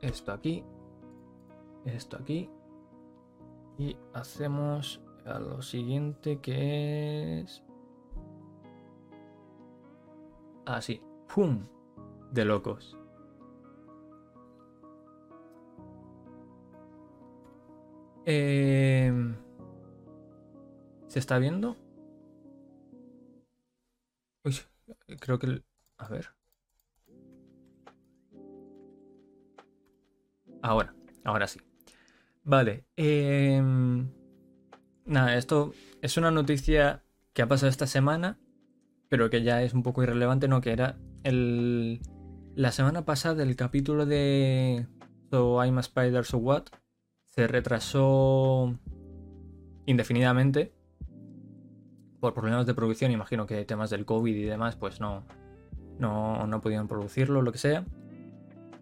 [0.00, 0.64] Esto aquí.
[1.84, 2.50] Esto aquí.
[3.78, 7.62] Y hacemos a lo siguiente que es...
[10.66, 11.02] Así.
[11.34, 11.66] ¡Pum!
[12.30, 12.98] De locos.
[18.26, 19.43] Eh...
[21.14, 21.76] ¿Se está viendo?
[25.20, 25.62] Creo que...
[25.96, 26.30] A ver.
[30.60, 31.60] Ahora, ahora sí.
[32.42, 32.86] Vale.
[32.96, 34.10] Em,
[35.04, 35.72] nada, esto
[36.02, 38.40] es una noticia que ha pasado esta semana,
[39.08, 40.60] pero que ya es un poco irrelevante, ¿no?
[40.60, 42.00] Que era el...
[42.56, 44.88] La semana pasada el capítulo de
[45.30, 46.64] So I'm a Spider, So What
[47.22, 48.76] se retrasó
[49.86, 50.74] indefinidamente
[52.24, 55.24] por problemas de producción, imagino que temas del COVID y demás, pues no,
[55.98, 57.84] no, no podían producirlo, lo que sea.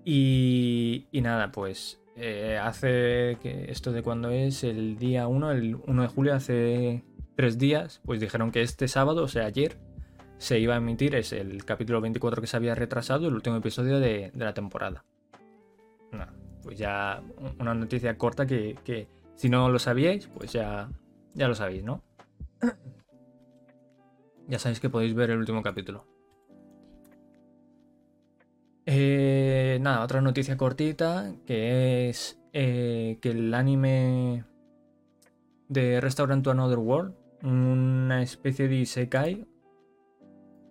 [0.05, 6.02] Y, nada, pues eh, hace que esto de cuando es el día 1, el 1
[6.02, 7.02] de julio, hace
[7.35, 9.76] tres días, pues dijeron que este sábado, o sea, ayer,
[10.38, 13.98] se iba a emitir, es el capítulo 24 que se había retrasado, el último episodio
[13.98, 15.05] de, la temporada.
[16.62, 17.20] pues ya
[17.59, 20.88] una noticia corta que, que, si no lo sabíais, pues ya,
[21.35, 22.05] ya lo sabéis, ¿no?
[24.48, 26.07] Ya sabéis que podéis ver el último capítulo.
[28.85, 34.44] Eh, nada, otra noticia cortita que es eh, que el anime
[35.68, 39.46] de Restaurant to Another World, una especie de Isekai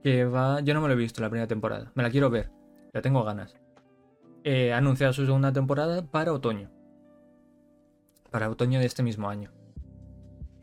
[0.04, 0.60] que va...
[0.62, 2.52] Yo no me lo he visto la primera temporada, me la quiero ver,
[2.94, 3.56] ya tengo ganas.
[4.44, 6.70] Eh, ha anunciado su segunda temporada para otoño.
[8.30, 9.52] Para otoño de este mismo año.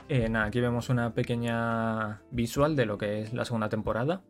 [0.09, 4.23] Eh, aquí vemos una pequeña visual de lo que es la segunda temporada.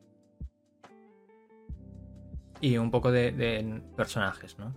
[2.61, 4.74] Y un poco de, personajes, ¿no?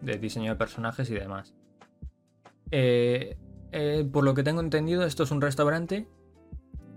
[0.00, 1.54] De diseño de personajes y demás.
[2.70, 3.36] Eh,
[3.72, 6.06] eh, por lo que tengo entendido, esto es un restaurante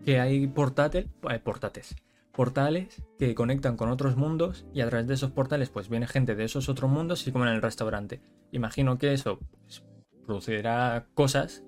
[0.05, 1.09] que hay portátil,
[1.43, 1.95] portátiles,
[2.31, 6.35] portales que conectan con otros mundos y a través de esos portales pues viene gente
[6.35, 8.21] de esos otros mundos y como en el restaurante.
[8.51, 9.83] Imagino que eso pues,
[10.23, 11.63] producirá cosas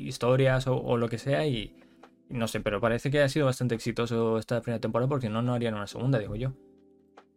[0.00, 1.82] historias o, lo que sea y,
[2.28, 5.54] no sé, pero parece que ha sido bastante exitoso esta primera temporada porque no, no
[5.54, 6.52] harían una segunda, digo yo.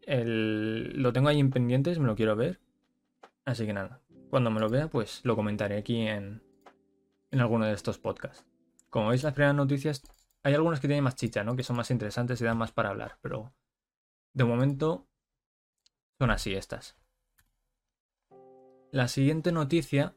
[0.07, 2.59] lo tengo ahí en pendientes, me lo quiero ver.
[3.45, 6.43] Así que nada, cuando me lo vea, pues lo comentaré aquí en,
[7.31, 8.45] en alguno de estos podcasts.
[8.89, 10.03] Como veis, las primeras noticias,
[10.43, 11.55] hay algunas que tienen más chicha, ¿no?
[11.55, 13.53] Que son más interesantes y dan más para hablar, pero
[14.33, 15.07] de momento
[16.17, 16.97] son así estas.
[18.91, 20.15] La siguiente noticia,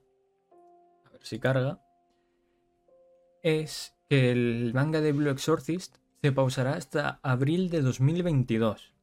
[1.05, 1.82] a ver si carga,
[3.43, 8.95] es que el manga de Blue Exorcist se pausará hasta abril de 2022.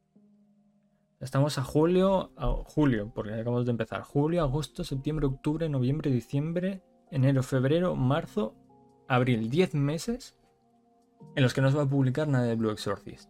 [1.20, 4.04] Estamos a julio, a julio, porque acabamos de empezar.
[4.04, 6.82] Julio, agosto, septiembre, octubre, noviembre, diciembre,
[7.12, 8.56] enero, febrero, marzo,
[9.10, 9.50] abril.
[9.50, 10.38] 10 meses
[11.36, 13.30] en los que no se va a publicar nada de Blue Exorcist.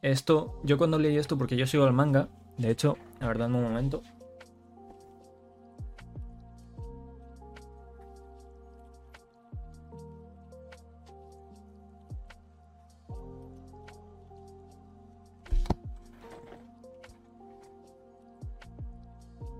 [0.00, 3.56] Esto, yo cuando leí esto, porque yo sigo el manga, de hecho, la verdad, en
[3.56, 4.02] un momento,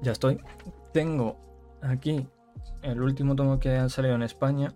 [0.09, 0.41] Ya estoy.
[0.95, 1.37] Tengo
[1.83, 2.27] aquí
[2.81, 4.75] el último tomo que ha salido en España.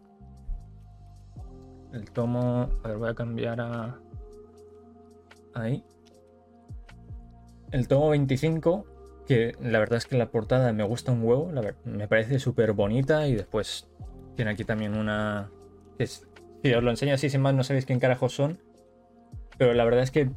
[1.95, 2.68] El tomo.
[2.85, 3.99] A ver, voy a cambiar a.
[5.55, 5.83] Ahí.
[7.70, 8.85] El tomo 25.
[9.26, 11.51] Que la verdad es que la portada me gusta un huevo.
[11.51, 13.26] La me parece súper bonita.
[13.26, 13.89] Y después
[14.37, 15.51] tiene aquí también una.
[15.97, 18.59] Que si os lo enseño así sin más, no sabéis quién carajos son.
[19.57, 20.30] Pero la verdad es que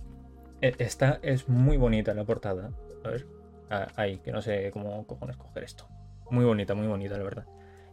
[0.61, 2.71] e, esta es muy bonita la portada.
[3.03, 3.34] A ver
[3.69, 5.87] ahí, que no sé cómo cojones coger esto.
[6.29, 7.45] Muy bonita, muy bonita, la verdad.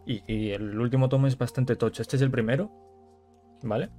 [0.04, 2.02] Y, el último tomo es bastante tocho.
[2.02, 2.70] Este es el primero,
[3.62, 3.90] ¿vale?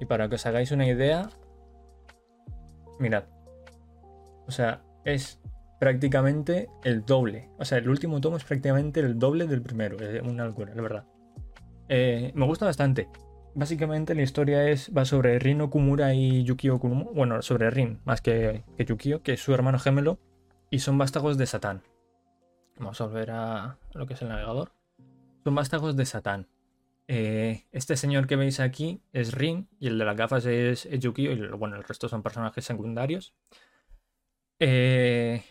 [0.00, 1.28] Y para que os hagáis una idea,
[2.98, 3.24] mirad.
[4.46, 5.40] O sea, es
[5.80, 7.50] prácticamente el doble.
[7.58, 9.98] O sea, el último tomo es prácticamente el doble del primero.
[9.98, 11.04] Es una locura, la verdad.
[11.88, 13.08] Eh, me gusta bastante.
[13.54, 17.10] Básicamente la historia es va sobre Rin Okumura y Yukio Okumura.
[17.12, 20.20] Bueno, sobre Rin, más que, que Yukio, que es su hermano gemelo
[20.70, 21.82] y son vástagos de Satán.
[22.78, 24.72] Vamos a volver a lo que es el navegador.
[25.44, 26.48] Son vástagos de Satán.
[27.08, 31.32] Eh, este señor que veis aquí es Rin y el de las gafas es, Yukio
[31.32, 33.34] y bueno, el resto son personajes secundarios.
[34.60, 35.42] Eh,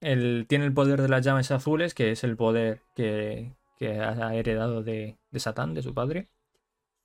[0.00, 4.82] él tiene el poder de las llamas azules, que es el poder que, ha heredado
[4.82, 6.28] de, de, Satán, de su padre.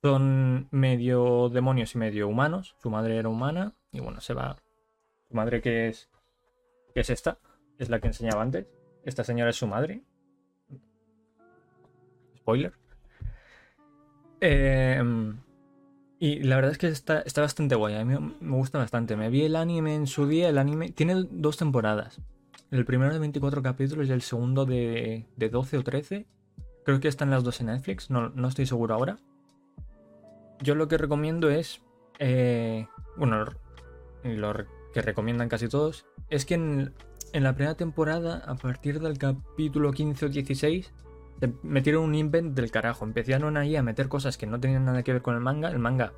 [0.02, 2.76] Son medio demonios y medio humanos.
[2.82, 4.58] Su madre era humana y bueno, se va.
[5.28, 6.10] Su madre que es,
[6.92, 7.38] que es esta,
[7.78, 8.66] es la que enseñaba antes.
[9.04, 10.02] Esta señora es su madre.
[12.36, 12.72] Spoiler.
[14.40, 15.38] Em,
[16.18, 17.94] y la verdad es que está, está, bastante guay.
[17.94, 19.16] A mí me gusta bastante.
[19.16, 20.48] Me vi el anime en su día.
[20.48, 22.20] El anime tiene dos temporadas.
[22.70, 26.26] El primero de 24 capítulos y el segundo de, de 12 o 13.
[26.84, 28.10] Creo que están las dos en Netflix.
[28.10, 29.18] No, no estoy seguro ahora.
[30.60, 31.82] Yo lo que recomiendo es.
[32.18, 33.46] Eh, bueno,
[34.22, 34.54] lo
[34.92, 36.06] que recomiendan casi todos.
[36.30, 36.94] Es que en,
[37.34, 40.92] en la primera temporada, a partir del capítulo 15 o 16,
[41.40, 43.04] se metieron un invent del carajo.
[43.04, 45.68] Empezaron ahí a meter cosas que no tenían nada que ver con el manga.
[45.68, 46.12] El manga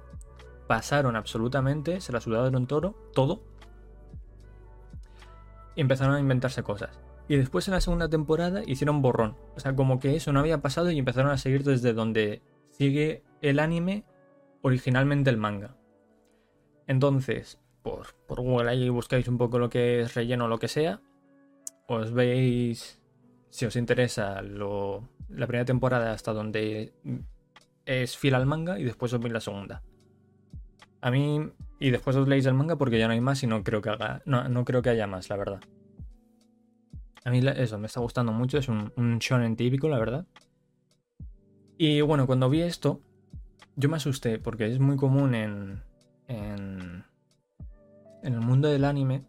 [0.67, 3.43] pasaron absolutamente, se la sudaron todo, todo.
[5.75, 7.01] Y empezaron a inventarse cosas.
[7.29, 9.37] Y después en la segunda temporada hicieron borrón.
[9.57, 12.43] O sea, como que eso no había pasado y empezaron a seguir desde donde
[12.73, 14.05] sigue el anime
[14.61, 15.79] originalmente el manga.
[16.87, 21.01] Entonces, por, Google ahí buscáis un poco lo que es relleno o lo que sea,
[21.87, 23.01] os veis,
[23.49, 26.93] si os interesa, lo, la primera temporada hasta donde
[27.85, 29.83] es fiel al manga y después os veis la segunda.
[31.01, 33.63] A mí, y después os leéis el manga porque ya no hay más y no
[33.63, 35.61] creo que haga, no, creo que haya más, la verdad.
[37.25, 40.27] A mí eso me está gustando mucho, es un, un shonen típico, la verdad.
[41.79, 43.01] Y bueno, cuando vi esto,
[43.77, 45.83] yo me asusté porque es muy común en,
[46.27, 47.05] en,
[48.27, 49.25] en el mundo del anime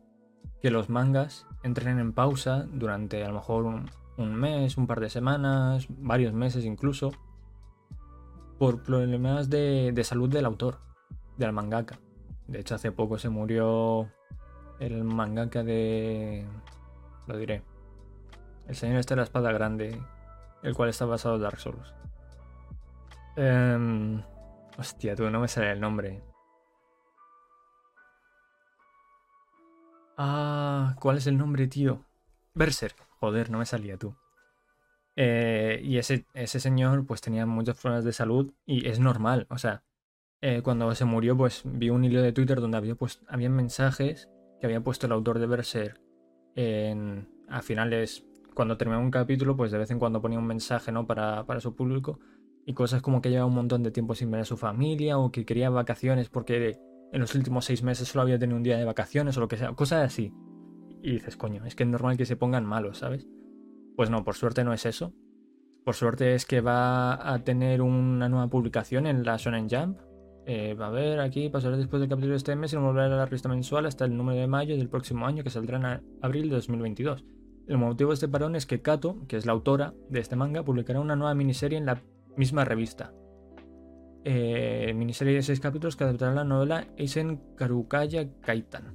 [0.60, 3.66] que los mangas entren en pausa durante a lo mejor
[4.18, 7.12] un, mes, un par de semanas, varios meses incluso,
[8.58, 10.80] por problemas de, salud del autor,
[11.38, 12.00] del mangaka.
[12.48, 14.10] De hecho, hace poco se murió
[14.80, 16.46] el mangaka de...
[17.28, 17.62] lo diré.
[18.68, 20.02] El señor este de la espada grande,
[20.64, 21.94] el cual está basado en Dark Souls.
[23.36, 24.24] Em,
[24.78, 26.24] hostia, tú no me sale el nombre.
[30.18, 32.04] Ah, ¿cuál es el nombre, tío?
[32.56, 32.96] Berserk.
[33.20, 34.16] Joder, no me salía tú.
[35.16, 39.46] Eh, y ese, ese señor pues tenía muchos problemas de salud y es normal.
[39.50, 39.84] O sea,
[40.42, 44.28] eh, cuando se murió pues vi un hilo de Twitter donde había, pues, había mensajes
[44.60, 46.02] que había puesto el autor de Berserk
[46.56, 50.92] en, a finales, cuando terminaba un capítulo, pues de vez en cuando ponía un mensaje
[50.92, 51.06] ¿no?
[51.06, 52.20] para, para su público
[52.66, 55.32] y cosas como que lleva un montón de tiempo sin ver a su familia o
[55.32, 56.80] que quería vacaciones porque
[57.12, 59.58] en los últimos seis meses solo había tenido un día de vacaciones o lo que
[59.58, 60.34] sea, cosas así.
[61.02, 63.28] Y dices, coño, es que es normal que se pongan malos, ¿sabes?
[63.96, 65.14] Pues no, por suerte no es eso.
[65.84, 70.00] por suerte es que va a tener una nueva publicación en la Shonen Jump.
[70.46, 73.06] Eh, va a ver aquí, pasará después del capítulo de este mes y no volverá
[73.06, 76.04] a la revista mensual hasta el número de mayo del próximo año que saldrá en
[76.22, 77.26] abril de 2022.
[77.68, 80.64] El motivo de este parón es que Kato, que es la autora de este manga,
[80.64, 82.02] publicará una nueva miniserie en la
[82.38, 83.14] misma revista.
[84.30, 88.94] Eh, miniserie de seis capítulos que adaptará la novela Eisen Karukaya Kaitan.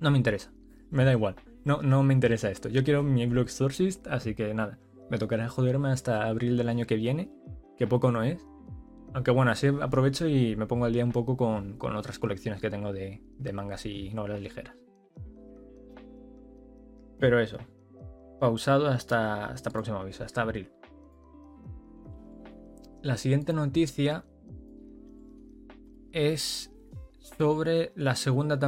[0.00, 0.52] No me interesa,
[0.90, 2.68] me da igual, no, no me interesa esto.
[2.68, 4.78] Yo quiero mi Blue Exorcist, así que nada.
[5.08, 7.30] Me tocará joderme hasta abril del año que viene,
[7.78, 8.46] que poco no es.
[9.14, 12.68] Aunque bueno, así aprovecho y me pongo al día un poco con, otras colecciones que
[12.68, 13.22] tengo de,
[13.54, 14.76] mangas y novelas ligeras.
[17.18, 17.56] Pero eso,
[18.40, 20.68] pausado hasta, hasta próximo aviso, hasta abril.
[23.06, 24.24] La siguiente noticia
[26.10, 26.74] es
[27.20, 28.58] sobre la segunda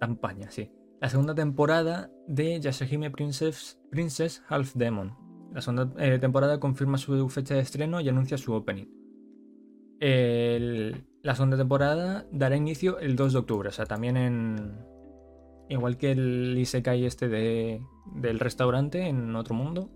[0.00, 0.72] campaña, sí.
[1.00, 5.14] La segunda temporada de Yashahime Princess, Princess Half Demon.
[5.54, 8.86] La segunda eh, temporada confirma su fecha de estreno y anuncia su opening.
[10.00, 14.84] la segunda temporada dará inicio el 2 de octubre, o sea, también en.
[15.68, 17.80] Igual que el Isekai este de,
[18.16, 19.92] del restaurante en otro mundo,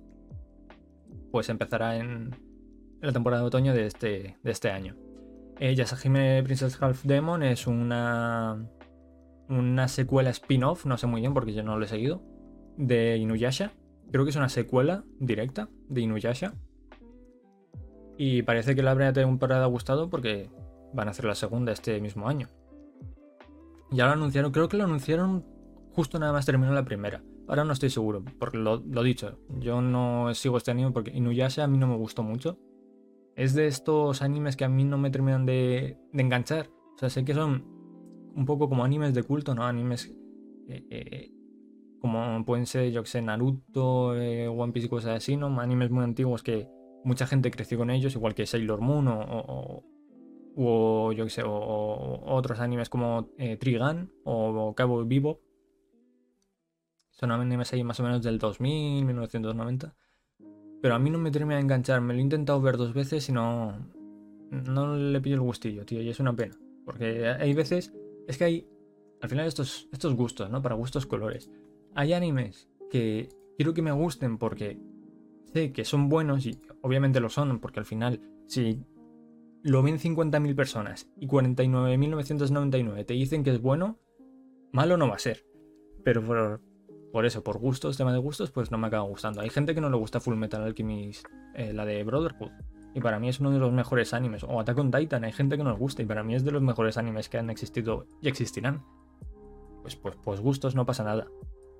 [1.33, 2.31] pues empezará en,
[3.07, 4.97] la temporada de otoño de este, de este año.
[5.59, 8.67] Eh, Yasahime Princess Half Demon es una,
[9.49, 12.23] una secuela spin-off, no sé muy bien porque yo no lo he seguido,
[12.77, 13.73] de Inuyasha
[14.11, 16.55] Creo que es una secuela directa de Inuyasha.
[18.17, 20.51] Y parece que la primera temporada ha gustado porque
[20.93, 22.49] van a hacer la segunda este mismo año.
[23.91, 25.45] Ya lo anunciaron, creo que lo anunciaron
[25.93, 27.25] justo nada más terminó la primera.
[27.49, 31.65] Ahora no estoy seguro, porque lo, lo dicho, yo no sigo este anime porque Inuyasha
[31.65, 32.59] a mí no me gustó mucho.
[33.37, 36.71] Es de estos animes que a mí no me terminan de, enganchar.
[36.95, 37.65] O sea, sé que son
[38.35, 39.65] un poco como animes de culto, ¿no?
[39.65, 40.15] Animes
[40.69, 41.31] eh, eh,
[42.01, 45.61] como pueden ser, yo que sé, Naruto, eh, One Piece y cosas así, ¿no?
[45.61, 46.69] Animes muy antiguos que
[47.03, 49.85] mucha gente creció con ellos, igual que Sailor Moon o,
[50.57, 55.41] o, yo que sé, o, otros animes como Trigun o Cabo Vivo.
[57.11, 59.95] Son animes ahí más o menos del 2000, 1990.
[60.85, 63.27] Pero a mí no me termina de enganchar, me lo he intentado ver dos veces
[63.31, 63.73] y no,
[64.51, 66.59] no le pillo el gustillo, tío, y es una pena.
[66.85, 67.95] Porque hay veces,
[68.29, 68.69] es que hay,
[69.23, 70.61] al final estos, estos gustos, ¿no?
[70.61, 71.51] Para gustos colores
[71.95, 74.79] hay animes que quiero que me gusten porque
[75.55, 78.85] sé que son buenos y obviamente lo son, porque al final, si
[79.63, 83.99] lo ven 50.000 personas y 49.999 te dicen que es bueno,
[84.71, 85.47] malo no va a ser.
[86.05, 86.61] Pero por,
[87.27, 89.41] eso, por gustos, tema de gustos, pues no me acaba gustando.
[89.41, 92.51] Hay gente que no le gusta Full Metal Alchemist, eh, la de Brotherhood.
[92.93, 94.43] Y para mí es uno de los mejores animes.
[94.43, 96.03] O Attack on Titan, hay gente que no le gusta.
[96.03, 98.83] Y para mí es de los mejores animes que han existido y existirán.
[99.83, 101.29] Pues, pues, pues gustos no pasa nada.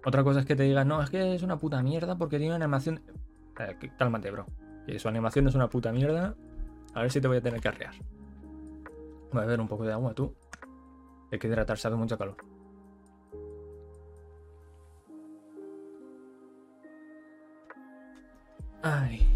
[0.05, 2.55] Otra cosa es que te digan, no, es que es una puta mierda porque tiene
[2.55, 3.03] una animación.
[3.59, 4.47] Eh, cálmate, bro.
[4.87, 6.37] Que su animación es una puta mierda.
[6.95, 7.95] A ver si te voy a tener que arrear.
[9.33, 10.33] Voy a beber un poco de agua, tú.
[11.33, 12.37] Hay que hidratarse, hace mucho calor.
[18.87, 19.27] Ay.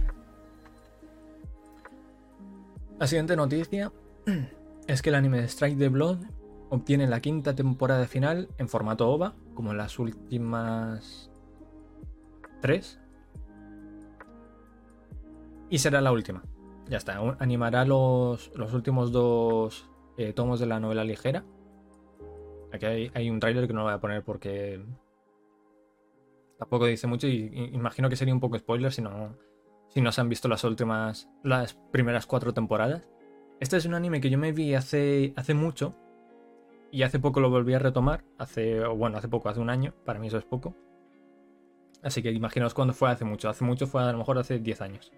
[2.98, 3.90] La siguiente noticia
[4.86, 6.18] es que el anime de Strike the Blood
[6.68, 11.30] obtiene la quinta temporada final en formato OVA, como las últimas
[12.60, 13.00] tres.
[15.70, 16.42] Y será la última.
[16.86, 17.18] Ya está.
[17.38, 19.88] Animará los, los últimos dos
[20.18, 21.44] eh, tomos de la novela ligera.
[22.70, 24.84] Aquí hay, un tráiler que no lo voy a poner porque
[26.58, 29.36] tampoco dice mucho y, imagino que sería un poco spoiler si no,
[29.88, 33.08] si no se han visto las últimas, las primeras cuatro temporadas.
[33.60, 35.94] Este es un anime que yo me vi hace, hace mucho
[36.90, 40.18] y hace poco lo volví a retomar, hace, bueno, hace poco, hace un año, para
[40.18, 40.74] mí eso es poco.
[42.02, 44.80] Así que imaginaos cuándo fue hace mucho, hace mucho fue a lo mejor hace 10
[44.80, 45.12] años.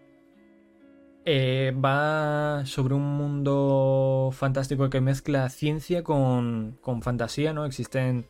[1.26, 7.66] Eh, va sobre un mundo fantástico que mezcla ciencia con, con fantasía, ¿no?
[7.66, 8.26] Existen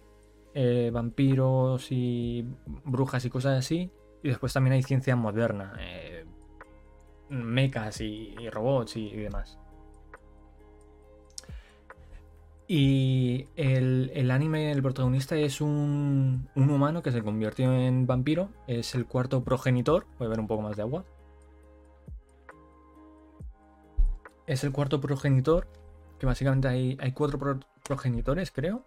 [0.55, 2.45] eh, vampiros y
[2.85, 3.91] brujas y cosas así.
[4.23, 6.25] Y después también hay ciencia moderna, eh,
[7.29, 9.59] mechas y, robots y demás.
[12.73, 18.51] Y el, anime, el protagonista es un, humano que se convirtió en vampiro.
[18.69, 20.07] Es el cuarto progenitor.
[20.19, 21.05] Voy a ver un poco más de agua.
[24.47, 25.67] Es el cuarto progenitor.
[26.21, 28.85] Que básicamente hay, hay cuatro progenitores, creo.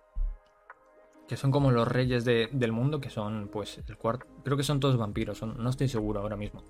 [1.27, 2.99] Que son como los reyes del mundo.
[2.99, 4.27] Que son, pues, el cuarto.
[4.43, 5.41] Creo que son todos vampiros.
[5.41, 6.63] no estoy seguro ahora mismo.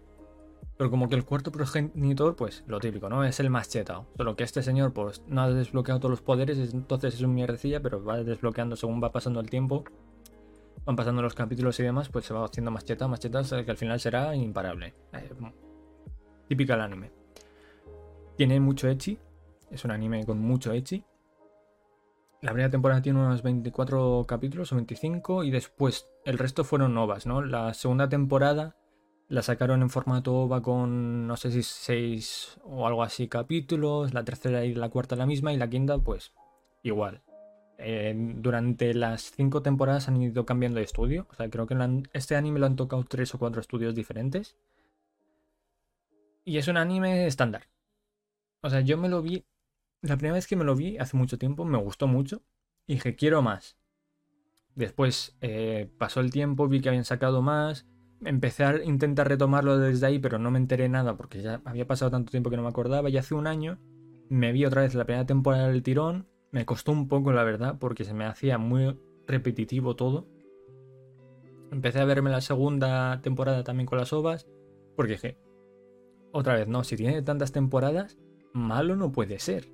[0.78, 3.24] Pero como que el cuarto progenitor, pues lo típico, ¿no?
[3.24, 4.08] Es el más chetado.
[4.18, 7.82] Solo que este señor, pues no ha desbloqueado todos los poderes, entonces es un mierdecilla,
[7.82, 9.84] pero va desbloqueando según va pasando el tiempo.
[10.86, 13.72] Van pasando los capítulos y demás, pues se va haciendo más chetado, más hasta que
[13.72, 14.94] al final será imparable.
[15.14, 15.30] Eh,
[16.48, 17.12] típica del anime.
[18.36, 19.20] Tiene mucho echi,
[19.70, 21.06] es un anime con mucho echi.
[22.44, 27.26] La primera temporada tiene unos 24 capítulos o 25 y después el resto fueron novas,
[27.26, 27.42] ¿no?
[27.42, 28.76] La segunda temporada
[29.30, 34.26] la sacaron en formato OVA con no sé si 6 o algo así capítulos, la
[34.26, 36.34] tercera y la cuarta la misma y la quinta pues
[36.84, 37.22] igual.
[37.78, 41.78] Eh, durante las cinco temporadas han ido cambiando de estudio, o sea, creo que
[42.12, 44.58] este anime lo han tocado tres o cuatro estudios diferentes.
[46.44, 47.70] Y es un anime estándar.
[48.60, 49.46] O sea, yo me lo vi.
[50.04, 52.42] La primera vez que me lo vi hace mucho tiempo me gustó mucho.
[52.86, 53.78] Y dije, quiero más.
[54.76, 57.88] Después eh, pasó el tiempo, vi que habían sacado más.
[58.26, 62.12] Empecé a intentar retomarlo desde ahí, pero no me enteré nada porque ya había pasado
[62.12, 63.10] tanto tiempo que no me acordaba.
[63.10, 63.80] Y hace un año
[64.28, 66.28] me vi otra vez la primera temporada del tirón.
[66.52, 70.28] Me costó un poco, la verdad, porque se me hacía muy repetitivo todo.
[71.72, 74.50] Empecé a verme la segunda temporada también con las ovas.
[74.98, 75.38] Porque dije,
[76.34, 78.18] otra vez, no, si tiene tantas temporadas,
[78.52, 79.73] malo no puede ser.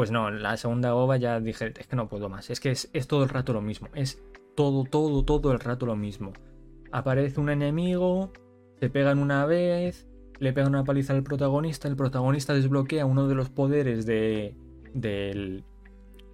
[0.00, 2.48] Pues no, la segunda ova ya dije, es que no puedo más.
[2.48, 3.88] Es que es, todo el rato lo mismo.
[3.92, 4.22] Es
[4.54, 6.32] todo, todo, todo el rato lo mismo.
[6.90, 8.32] Aparece un enemigo,
[8.80, 13.34] se pegan una vez, le pegan una paliza al protagonista, el protagonista desbloquea uno de
[13.34, 14.56] los poderes de,
[14.94, 15.64] de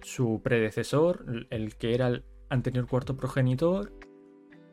[0.01, 3.91] su predecesor, el que era el anterior cuarto progenitor.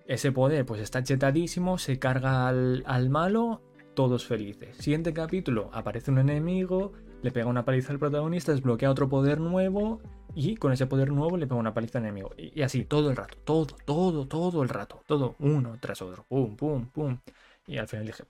[0.07, 3.61] Ese poder pues está chetadísimo, se carga al, al malo
[3.95, 4.77] todos felices.
[4.77, 6.93] Siguiente capítulo, aparece un enemigo,
[7.25, 10.03] le pega una paliza al protagonista, desbloquea otro poder nuevo
[10.35, 12.33] y con ese poder nuevo le pega una paliza al enemigo.
[12.37, 16.55] Y, así, todo el rato, todo, todo, todo el rato, todo uno tras otro, pum,
[16.55, 17.19] pum, pum.
[17.67, 18.25] Y al final dije,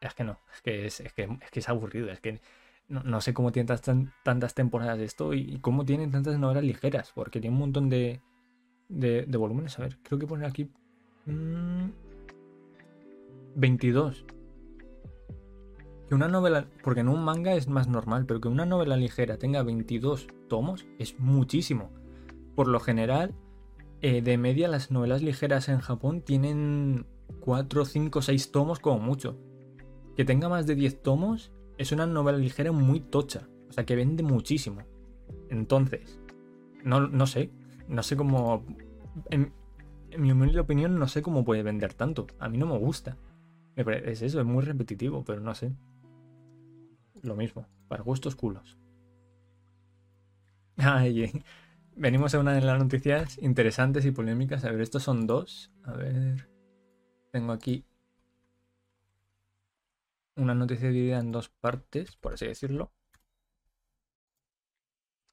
[0.00, 2.40] es que no, es que es, es, que es aburrido, es que
[2.88, 3.66] no, sé cómo tienen
[4.22, 8.22] tantas, temporadas de esto y, cómo tienen tantas novelas ligeras, porque tiene un montón de,
[8.88, 9.78] de, volúmenes.
[9.78, 10.70] A ver, creo que poner aquí...
[13.56, 14.24] 22.
[16.08, 19.38] Que una novela, porque en un manga es más normal, pero que una novela ligera
[19.38, 21.90] tenga 22 tomos es muchísimo.
[22.54, 23.34] Por lo general,
[24.02, 27.06] eh, de media las novelas ligeras en Japón tienen
[27.40, 29.38] 4, 5, 6 tomos como mucho.
[30.16, 33.48] Que tenga más de 10 tomos es una novela ligera muy tocha.
[33.70, 34.82] O sea, que vende muchísimo.
[35.48, 36.20] Entonces,
[36.84, 37.50] no, no sé.
[37.88, 38.64] No sé cómo...
[39.30, 39.52] En,
[40.10, 42.26] en mi humilde opinión, no sé cómo puede vender tanto.
[42.38, 43.16] A mí no me gusta.
[43.74, 45.72] Es eso, es muy repetitivo, pero no sé
[47.24, 48.78] lo mismo, para gustos culos.
[51.96, 54.64] venimos a una de las noticias interesantes y polémicas.
[54.64, 55.70] A ver, estos son dos.
[55.84, 56.48] A ver,
[57.30, 57.84] tengo aquí
[60.36, 62.92] una noticia dividida en dos partes, por así decirlo.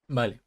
[0.08, 0.42] Vale.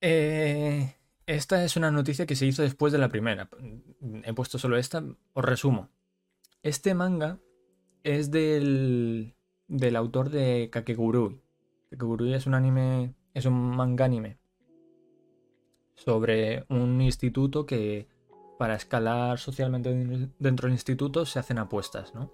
[0.00, 0.96] Eh,
[1.26, 3.48] esta es una noticia que se hizo después de la primera.
[4.24, 5.04] He puesto solo esta.
[5.32, 5.90] Os resumo.
[6.62, 7.38] Este manga
[8.02, 9.35] es del
[9.68, 11.40] del autor de Kakegurui.
[11.90, 14.38] Kakegurui es un anime, es un manga anime
[15.96, 18.06] sobre un instituto que
[18.58, 22.32] para escalar socialmente dentro del instituto se hacen apuestas, ¿no?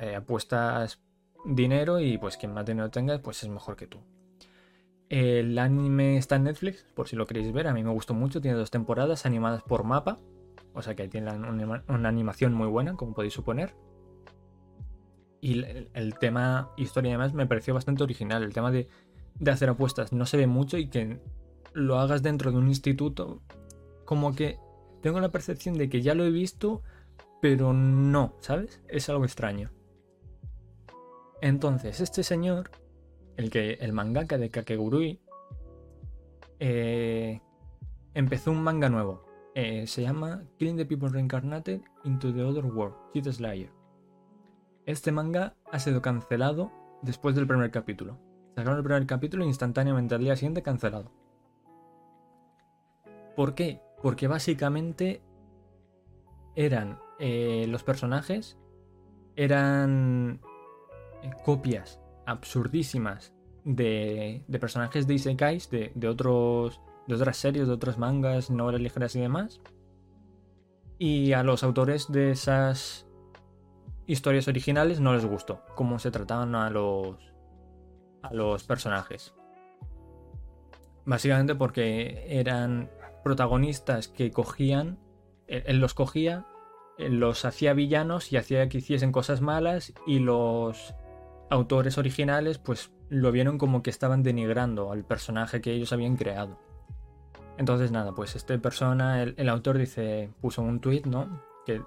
[0.00, 1.00] Eh, apuestas
[1.44, 3.98] dinero y pues quien más dinero tenga pues es mejor que tú.
[5.08, 8.40] El anime está en Netflix, por si lo queréis ver, a mí me gustó mucho,
[8.40, 10.18] tiene dos temporadas animadas por mapa,
[10.74, 13.74] o sea que tiene una animación muy buena, como podéis suponer.
[15.40, 15.62] Y
[15.94, 18.42] el, tema historia además me pareció bastante original.
[18.42, 18.88] El tema de,
[19.46, 21.20] hacer apuestas no se ve mucho y que
[21.72, 23.42] lo hagas dentro de un instituto,
[24.04, 24.58] como que
[25.02, 26.82] tengo la percepción de que ya lo he visto,
[27.42, 28.80] pero no, ¿sabes?
[28.88, 29.70] Es algo extraño.
[31.42, 32.70] Entonces, este señor,
[33.36, 35.20] el que el mangaka de Kakegurui,
[36.58, 37.40] eh,
[38.14, 39.26] empezó un manga nuevo.
[39.54, 43.75] Eh, se llama Killing the People Reincarnated into the Other World, Cheat Slayer.
[44.86, 46.70] Este manga ha sido cancelado
[47.02, 48.20] después del primer capítulo.
[48.54, 51.10] Sacaron el primer capítulo e instantáneamente al día siguiente cancelado.
[53.34, 53.80] ¿Por qué?
[54.00, 55.22] Porque básicamente
[56.54, 58.58] eran eh, los personajes,
[59.34, 60.40] eran
[61.22, 63.34] eh, copias absurdísimas
[63.64, 69.16] de, personajes de Isekais, de, de, otros, de otras series, de otras mangas, novelas ligeras
[69.16, 69.60] y demás.
[70.96, 73.05] Y a los autores de esas
[74.06, 77.16] historias originales no les gustó cómo se trataban a los,
[78.22, 79.34] a los personajes.
[81.04, 82.90] Básicamente porque eran
[83.22, 84.98] protagonistas que cogían,
[85.46, 86.46] él, los cogía,
[86.98, 90.94] los hacía villanos y hacía que hiciesen cosas malas y los
[91.50, 96.58] autores originales pues lo vieron como que estaban denigrando al personaje que ellos habían creado.
[97.58, 101.40] Entonces nada, pues esta persona, el, el autor dice, puso un tweet, ¿no?
[101.64, 101.80] Que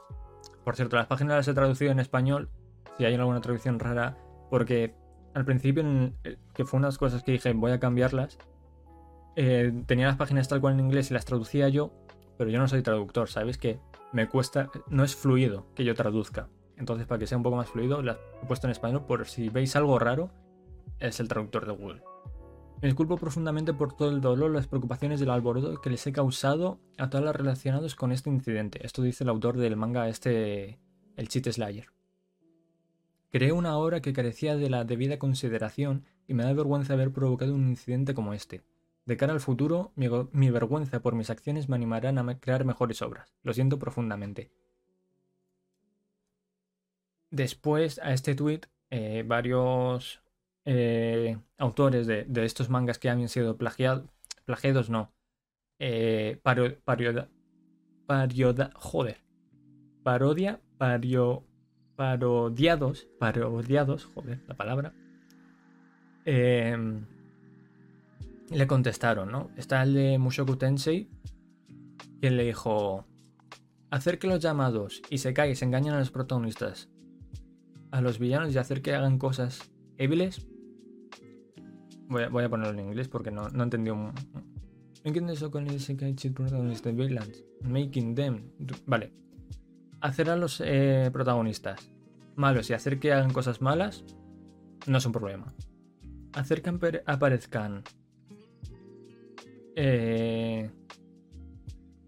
[0.63, 2.49] Por cierto, las páginas las he traducido en español,
[2.97, 4.17] si hay alguna traducción rara,
[4.49, 4.95] porque
[5.33, 5.83] al principio,
[6.23, 8.37] eh, que fue unas cosas que dije, voy a cambiarlas,
[9.35, 11.93] eh, tenía las páginas tal cual en inglés y las traducía yo,
[12.37, 13.57] pero yo no soy traductor, ¿sabéis?
[13.57, 13.79] Que
[14.11, 16.49] me cuesta, no es fluido que yo traduzca.
[16.77, 19.49] Entonces, para que sea un poco más fluido, las he puesto en español por si
[19.49, 20.31] veis algo raro,
[20.99, 22.01] es el traductor de Google.
[22.81, 26.79] Me disculpo profundamente por todo el dolor, las preocupaciones del alboroto que les he causado
[26.97, 28.85] a todas las relacionadas con este incidente.
[28.85, 30.79] Esto dice el autor del manga este,
[31.17, 31.87] el Cheat Slayer.
[33.31, 37.53] Creé una obra que carecía de la debida consideración y me da vergüenza haber provocado
[37.53, 38.63] un incidente como este.
[39.05, 43.35] De cara al futuro, mi, vergüenza por mis acciones me animarán a crear mejores obras.
[43.43, 44.51] Lo siento profundamente.
[47.29, 50.21] Después a este tweet, eh, varios
[50.71, 54.07] eh, autores de, estos mangas que han sido plagiados,
[54.45, 55.11] plagiados no,
[55.79, 56.39] eh,
[58.75, 59.17] joder,
[60.03, 61.43] parodia, pario,
[61.95, 64.93] parodiados, parodiados, joder, la palabra,
[66.25, 67.07] em,
[68.51, 69.49] le contestaron, ¿no?
[69.57, 71.09] Está el de Mushoku Tensei,
[72.21, 73.07] quien le dijo,
[73.89, 76.91] hacer que los llamados y se se engañen a los protagonistas,
[77.89, 80.48] a los villanos y hacer que hagan cosas débiles
[82.09, 84.11] Voy a, ponerlo en inglés porque no, no entendí un...
[87.61, 88.51] Making them.
[88.85, 89.13] Vale.
[90.01, 91.91] Hacer a los eh, protagonistas
[92.35, 94.03] malos y hacer que hagan cosas malas
[94.87, 95.53] no es un problema.
[96.33, 97.83] Hacer que aparezcan
[99.75, 100.71] eh,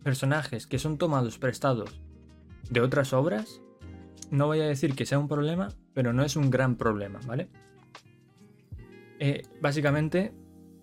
[0.03, 2.01] personajes que son tomados prestados
[2.69, 3.61] de otras obras,
[4.31, 7.49] no voy a decir que sea un problema, pero no es un gran problema, ¿vale?
[9.23, 10.33] Eh, básicamente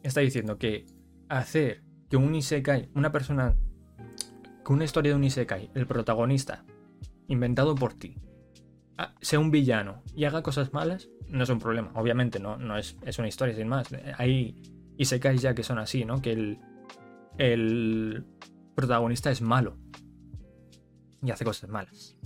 [0.04, 0.86] está diciendo que
[1.28, 3.56] hacer que un Isekai, una persona,
[4.64, 6.64] que una historia de un Isekai, el protagonista,
[7.26, 8.16] inventado por ti,
[8.96, 11.90] ah, sea un villano y haga cosas malas, no es un problema.
[11.96, 13.88] Obviamente no, no es, es una historia sin más.
[14.18, 14.54] Hay
[14.98, 16.22] Isekais ya que son así, ¿no?
[16.22, 16.58] Que
[17.38, 18.24] el
[18.76, 19.78] protagonista es malo
[21.24, 22.16] y hace cosas malas.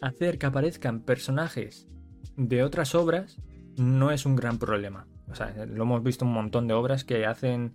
[0.00, 1.88] Hacer que aparezcan personajes
[2.36, 3.36] de otras obras
[3.76, 5.08] no es un gran problema.
[5.30, 7.74] O sea, lo hemos visto un montón de obras que hacen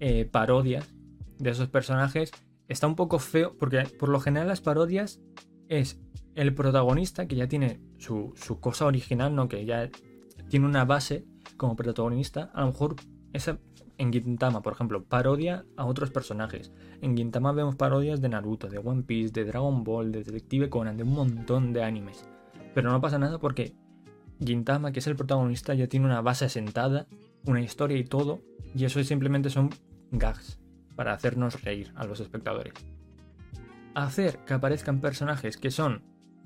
[0.00, 0.94] eh, parodias
[1.38, 2.32] de esos personajes.
[2.68, 5.20] Está un poco feo, porque por lo general las parodias
[5.68, 6.00] es
[6.34, 9.48] el protagonista que ya tiene su, cosa original, ¿no?
[9.48, 9.90] Que ya
[10.48, 11.24] tiene una base
[11.56, 12.50] como protagonista.
[12.54, 12.96] A lo mejor
[13.32, 13.58] esa,
[13.96, 16.72] en Gintama, por ejemplo, parodia a otros personajes.
[17.00, 20.96] En Gintama vemos parodias de Naruto, de One Piece, de Dragon Ball, de Detective Conan,
[20.96, 22.24] de un montón de animes.
[22.74, 23.74] Pero no pasa nada porque
[24.44, 27.06] Gintama, que es el protagonista, ya tiene una base asentada,
[27.44, 28.40] una historia y todo,
[28.74, 29.70] y eso simplemente son
[30.10, 30.58] gags
[30.96, 32.74] para hacernos reír a los espectadores.
[33.94, 36.02] Hacer que aparezcan personajes que son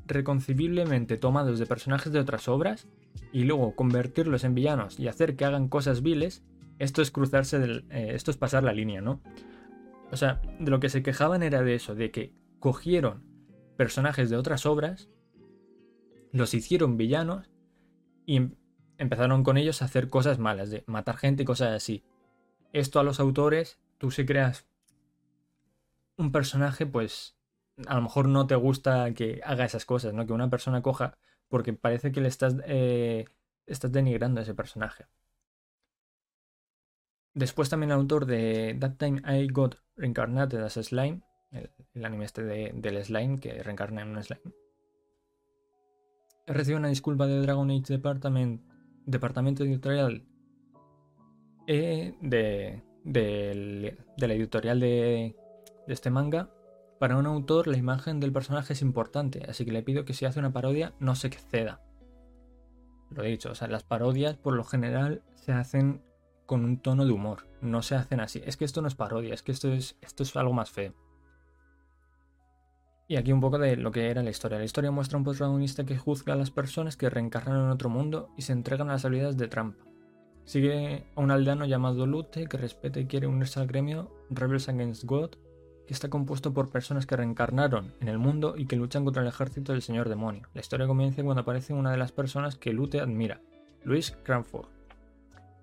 [0.06, 2.88] reconcibiblemente tomados de personajes de otras obras
[3.32, 6.42] y luego convertirlos en villanos y hacer que hagan cosas viles,
[6.78, 9.20] esto es cruzarse del, eh, esto es pasar la línea, ¿no?
[10.10, 13.24] O sea, de lo que se quejaban era de eso, de que cogieron
[13.76, 15.08] personajes de otras obras,
[16.32, 17.51] los hicieron villanos
[18.32, 18.54] y em,
[18.96, 22.02] empezaron con ellos a hacer cosas malas, de matar gente y cosas así.
[22.72, 24.66] Esto a los autores, tú si creas
[26.16, 27.36] un personaje, pues
[27.86, 30.26] a lo mejor no te gusta que haga esas cosas, ¿no?
[30.26, 31.18] Que una persona coja,
[31.48, 33.26] porque parece que le estás, eh,
[33.66, 35.04] estás denigrando a ese personaje.
[37.34, 42.24] Después también el autor de That Time I Got Reincarnated as a Slime, el, anime
[42.24, 44.54] este del slime que reencarna en un slime,
[46.46, 48.00] recibe una disculpa de Dragon Age
[49.06, 50.24] Departamento Editorial
[51.66, 52.82] eh, de,
[54.16, 55.36] la editorial de,
[55.86, 56.50] este manga.
[56.98, 60.24] Para un autor la imagen del personaje es importante, así que le pido que si
[60.24, 61.80] hace una parodia no se exceda.
[63.10, 66.02] Lo he dicho, o sea, las parodias por lo general se hacen
[66.46, 68.40] con un tono de humor, no se hacen así.
[68.44, 70.94] Es que esto no es parodia, es que esto es, esto es algo más feo.
[73.12, 74.56] Y aquí un poco de lo que era la historia.
[74.56, 77.90] La historia muestra a un protagonista que juzga a las personas que reencarnan en otro
[77.90, 79.84] mundo y se entregan a las habilidades de trampa.
[80.46, 85.04] Sigue a un aldeano llamado Lute que respeta y quiere unirse al gremio Rebels Against
[85.04, 85.32] God,
[85.86, 89.28] que está compuesto por personas que reencarnaron en el mundo y que luchan contra el
[89.28, 90.48] ejército del señor demonio.
[90.54, 93.42] La historia comienza cuando aparece una de las personas que Lute admira,
[93.84, 94.68] Luis Cranford.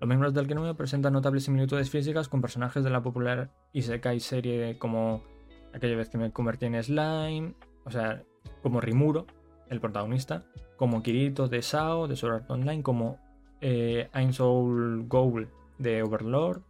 [0.00, 4.78] Los miembros del gremio presentan notables similitudes físicas con personajes de la popular Isekai serie
[4.78, 5.24] como
[5.72, 7.54] aquella vez que me convertí en slime,
[7.84, 8.22] o sea,
[8.62, 9.26] como Rimuro,
[9.68, 10.44] el protagonista,
[10.76, 13.18] como Kirito de Sao, de Sword Art Online, como
[13.60, 15.48] eh, Soul Gold
[15.78, 16.62] de Overlord,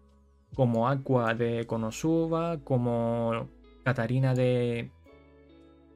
[0.55, 3.49] como Aqua de Konosuba, como
[3.85, 4.91] Katarina de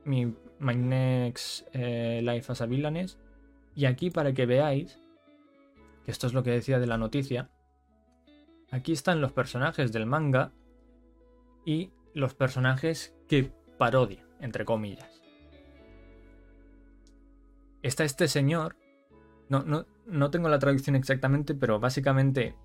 [0.05, 3.19] mi My Next eh, Life as a Villainess.
[3.75, 4.99] Y aquí para que veáis,
[6.05, 7.51] que esto es lo que decía de la noticia,
[8.71, 10.53] aquí están los personajes del manga
[11.65, 15.23] y los personajes que parodia, entre comillas.
[17.83, 18.77] Está este señor,
[19.49, 22.57] no, no, no tengo la traducción exactamente, pero básicamente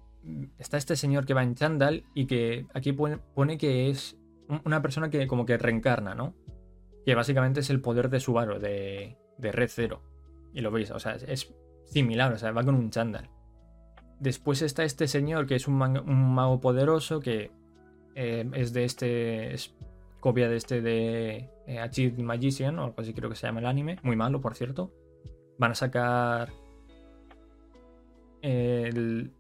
[0.58, 4.18] está este señor que va en chandal y que aquí pone, que es
[4.66, 6.36] una persona que como que reencarna, ¿no?
[7.06, 10.02] Que básicamente es el poder de Subaru, de, de Red Zero.
[10.54, 11.54] Y lo veis, o sea, es
[11.86, 13.30] similar, o sea, va con un chándal.
[14.20, 17.52] Después está este señor que es un, mago poderoso que
[18.16, 19.54] eh, es de este.
[19.54, 19.74] Es
[20.20, 23.66] copia de este de eh, Achieved Magician o algo así creo que se llama el
[23.66, 23.98] anime.
[24.04, 24.92] Muy malo, por cierto.
[25.58, 26.50] Van a sacar
[28.42, 29.32] el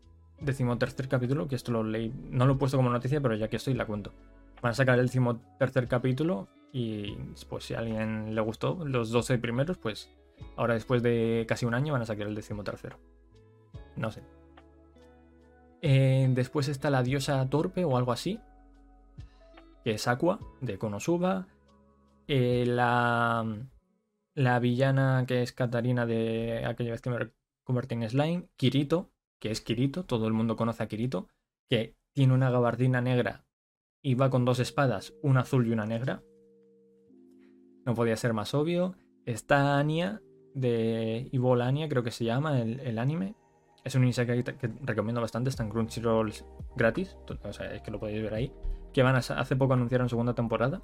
[0.41, 2.13] decimotercer capítulo, que esto lo leí.
[2.29, 4.13] No lo he puesto como noticia, pero ya que estoy la cuento.
[4.61, 7.15] Van a sacar el decimotercer capítulo y
[7.47, 10.09] pues si a alguien le gustó los 12 primeros, pues
[10.55, 12.97] ahora después de casi un año van a sacar el decimotercero.
[13.95, 14.21] No sé.
[15.81, 18.39] Eh, después está la diosa torpe o algo así.
[19.89, 21.47] Que es Aqua, de Konosuba.
[22.27, 23.43] Eh, la,
[24.35, 27.31] la villana que es Katarina de aquella vez que me
[27.63, 28.49] convertí en slime.
[28.55, 29.09] Kirito,
[29.39, 31.27] que es Kirito, todo el mundo conoce a Kirito.
[31.67, 33.47] Que tiene una gabardina negra
[34.03, 36.21] y va con dos espadas, una azul y una negra.
[37.83, 38.93] No podía ser más obvio.
[39.25, 40.21] Está Anya,
[40.53, 43.33] de Evil Anya, creo que se llama el anime,
[43.83, 46.33] es un Isekai que recomiendo bastante, está en Crunchyroll
[46.75, 47.17] gratis,
[47.71, 48.53] es que lo podéis ver ahí.
[48.93, 50.81] Que van a, hace poco anunciaron segunda temporada.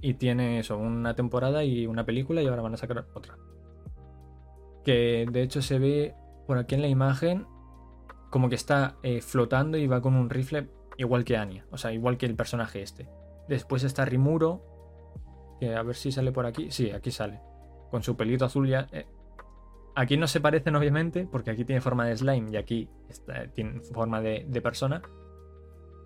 [0.00, 3.36] Y tiene eso, una temporada y una película y ahora van a sacar otra.
[4.84, 6.14] Que de hecho se ve
[6.46, 7.46] por aquí en la imagen
[8.30, 11.92] como que está eh, flotando y va con un rifle igual que Anya, o sea,
[11.92, 13.08] igual que el personaje este.
[13.48, 14.62] Después está Rimuro,
[15.60, 16.70] que a ver si sale por aquí.
[16.70, 17.40] Sí, aquí sale.
[17.90, 18.88] Con su pelito azul ya.
[18.90, 19.06] Eh,
[19.94, 22.88] Aquí no se parecen, obviamente, porque aquí tiene forma de slime y aquí
[23.54, 25.02] tiene forma de, persona.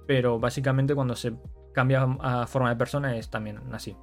[0.06, 1.34] Pero básicamente cuando se
[1.72, 3.96] cambia a forma de persona es también así.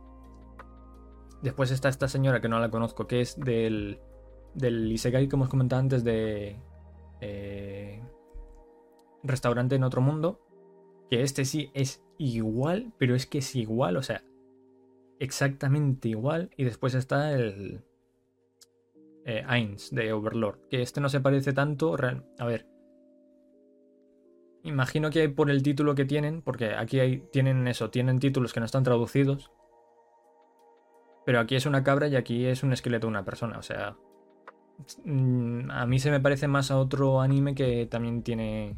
[1.42, 4.00] Después está esta señora que no la conozco, que es del,
[4.54, 6.60] del Isekai que hemos comentado antes de
[7.20, 8.02] eh,
[9.24, 10.40] Restaurante en otro mundo.
[11.10, 14.24] Que este sí es igual, pero es que es igual, o sea,
[15.20, 16.50] exactamente igual.
[16.58, 17.84] Y después está el,
[19.26, 20.68] eh, de Overlord.
[20.70, 21.96] Que este no se parece tanto.
[22.40, 22.73] A ver.
[24.64, 28.62] Imagino que por el título que tienen, porque aquí hay, tienen eso, tienen títulos que
[28.62, 29.52] no están traducidos.
[31.26, 33.58] Pero aquí es una cabra y aquí es un esqueleto de una persona.
[33.58, 33.98] O sea.
[35.04, 38.78] Mm, a mí se me parece más a otro anime que también tiene.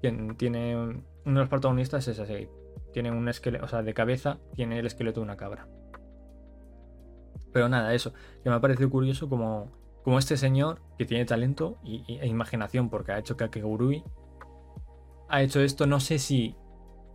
[0.00, 0.76] Tiene.
[0.76, 2.48] Uno de los protagonistas es así.
[2.92, 3.64] Tiene un esqueleto.
[3.66, 5.68] O sea, de cabeza tiene el esqueleto de una cabra.
[7.52, 8.12] Pero nada, eso,
[8.42, 9.70] que me ha parecido curioso como,
[10.04, 14.04] como este señor que tiene talento y, e imaginación porque ha hecho Kakegurui
[15.30, 16.54] ha hecho esto, no sé si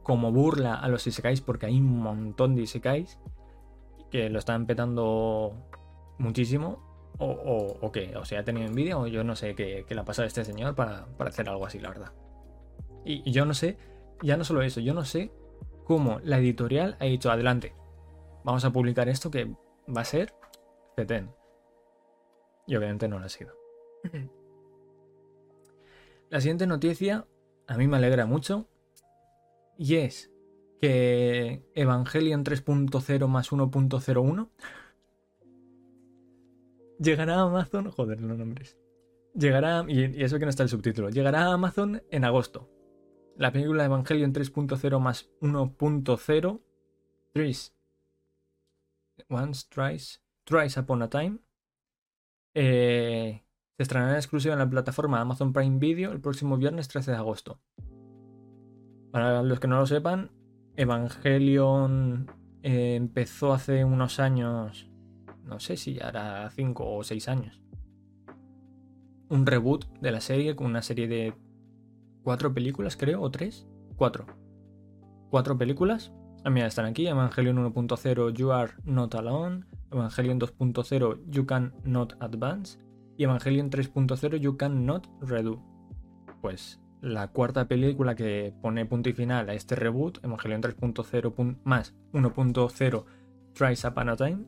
[0.04, 3.20] como burla a los Isekais, porque hay un montón de Isekais
[4.12, 5.54] que lo están petando
[6.18, 10.00] muchísimo, o, o, qué, o sea, ha tenido envidia, o yo no sé qué, le
[10.00, 12.12] ha pasado a este señor para, hacer algo así, la verdad.
[13.04, 13.78] Y, y, yo no sé,
[14.22, 15.32] ya no solo eso, yo no sé
[15.86, 17.74] cómo la editorial ha dicho, adelante,
[18.44, 19.46] vamos a publicar esto que
[19.96, 20.34] va a ser
[20.96, 21.32] Ceten.
[22.68, 23.54] Y obviamente no lo ha sido.
[26.30, 27.26] La siguiente noticia
[27.68, 28.68] a mí me alegra mucho.
[29.78, 30.32] Y es
[30.82, 34.50] que Evangelion 3.0 más 1.01
[37.00, 37.92] llegará a Amazon.
[37.92, 38.78] Joder, los nombres.
[39.34, 39.86] Llegará.
[39.88, 41.10] Y, eso que no está el subtítulo.
[41.10, 42.70] Llegará a Amazon en agosto.
[43.38, 46.62] La película Evangelion 3.0 más 1.0.
[49.30, 51.40] Once, Tries, Tries Upon a Time.
[52.54, 53.45] Eh,
[53.78, 57.18] se estrenará en exclusiva en la plataforma Amazon Prime Video el próximo viernes 13 de
[57.18, 57.60] agosto.
[59.12, 60.32] Para los que no lo sepan,
[60.76, 62.32] Evangelion
[62.64, 64.90] eh, empezó hace unos años,
[65.44, 67.62] no sé si ya era 5 o 6 años.
[69.30, 71.34] Un reboot de la serie con una serie de
[72.24, 73.68] 4 películas, creo, o 3.
[73.98, 74.26] 4.
[75.30, 76.12] 4 películas
[76.46, 77.08] Ah, mira, están aquí.
[77.08, 79.66] Evangelion 1.0 You Are Not Alone.
[79.92, 82.78] Evangelion 2.0 You Can Not Advance.
[83.18, 85.62] Y Evangelion 3.0 You Can Not Redo.
[86.42, 91.96] Pues la cuarta película que pone punto y final a este reboot, Evangelion 3.0 más
[92.14, 93.06] 1.0
[93.54, 94.46] Tries Upon a Time,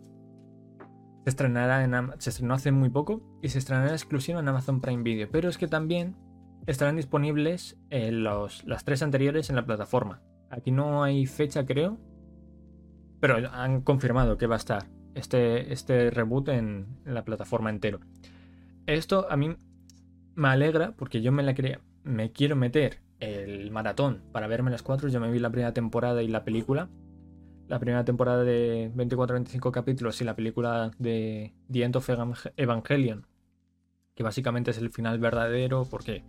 [1.24, 5.04] se estrenará en se estrenó hace muy poco y se estrenará exclusiva en Amazon Prime
[5.04, 5.28] Video.
[5.32, 6.16] Pero es que también
[6.68, 10.22] estarán disponibles los, las tres anteriores en la plataforma.
[10.50, 11.98] Aquí no hay fecha, creo.
[13.20, 18.00] Pero han confirmado que va a estar este, este reboot en, la plataforma entero.
[18.88, 19.56] Esto a mí
[20.36, 24.82] me alegra porque yo me la quería, me quiero meter el maratón para verme las
[24.82, 25.10] cuatro.
[25.10, 26.90] Yo me vi la primera temporada y la película.
[27.68, 32.10] La primera temporada de 24-25 capítulos y la película de The End of
[32.56, 33.28] Evangelion,
[34.16, 36.24] que básicamente es el final verdadero porque,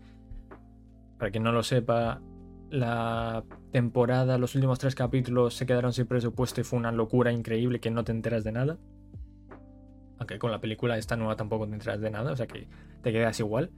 [1.17, 2.21] para quien no lo sepa,
[2.71, 7.79] la temporada, los últimos tres capítulos se quedaron sin presupuesto y fue una locura increíble
[7.79, 8.79] que no te enteras de nada.
[10.19, 12.67] Aunque con la película esta nueva tampoco te enteras de nada, o sea que
[13.03, 13.71] te quedas igual.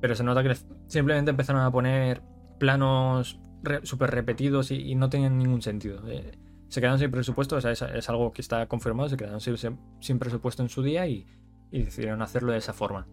[0.00, 2.22] Pero se nota que simplemente empezaron a poner
[2.58, 3.40] planos
[3.82, 6.00] súper repetidos y, no tenían ningún sentido.
[6.08, 6.38] Eh,
[6.68, 10.62] se quedaron sin presupuesto, o sea, es, algo que está confirmado, se quedaron sin, presupuesto
[10.62, 11.26] en su día y
[11.70, 13.06] decidieron hacerlo de esa forma.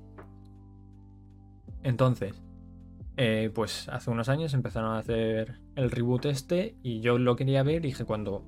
[1.86, 2.33] Entonces,
[3.17, 7.63] eh, pues hace unos años empezaron a hacer el reboot este y yo lo quería
[7.63, 8.43] ver y dije cuando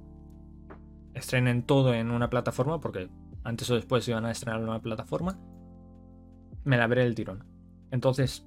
[1.13, 3.09] estrenen todo en una plataforma, porque
[3.47, 5.39] antes o después iban a estrenar en una plataforma,
[6.65, 7.45] me la veré el tirón.
[7.91, 8.45] Entonces,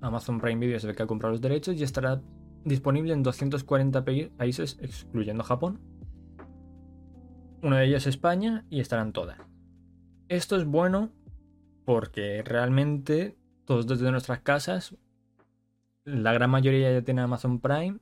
[0.00, 2.22] Amazon Prime Video se ve que ha comprado los derechos y estará
[2.64, 4.06] disponible en 240
[4.38, 5.80] países, excluyendo Japón.
[7.62, 9.36] Uno de ellos es España y estarán todas.
[10.28, 11.10] Esto es bueno
[11.84, 13.36] porque realmente
[13.66, 14.96] todos desde nuestras casas
[16.04, 17.98] la gran mayoría ya tiene Amazon Prime.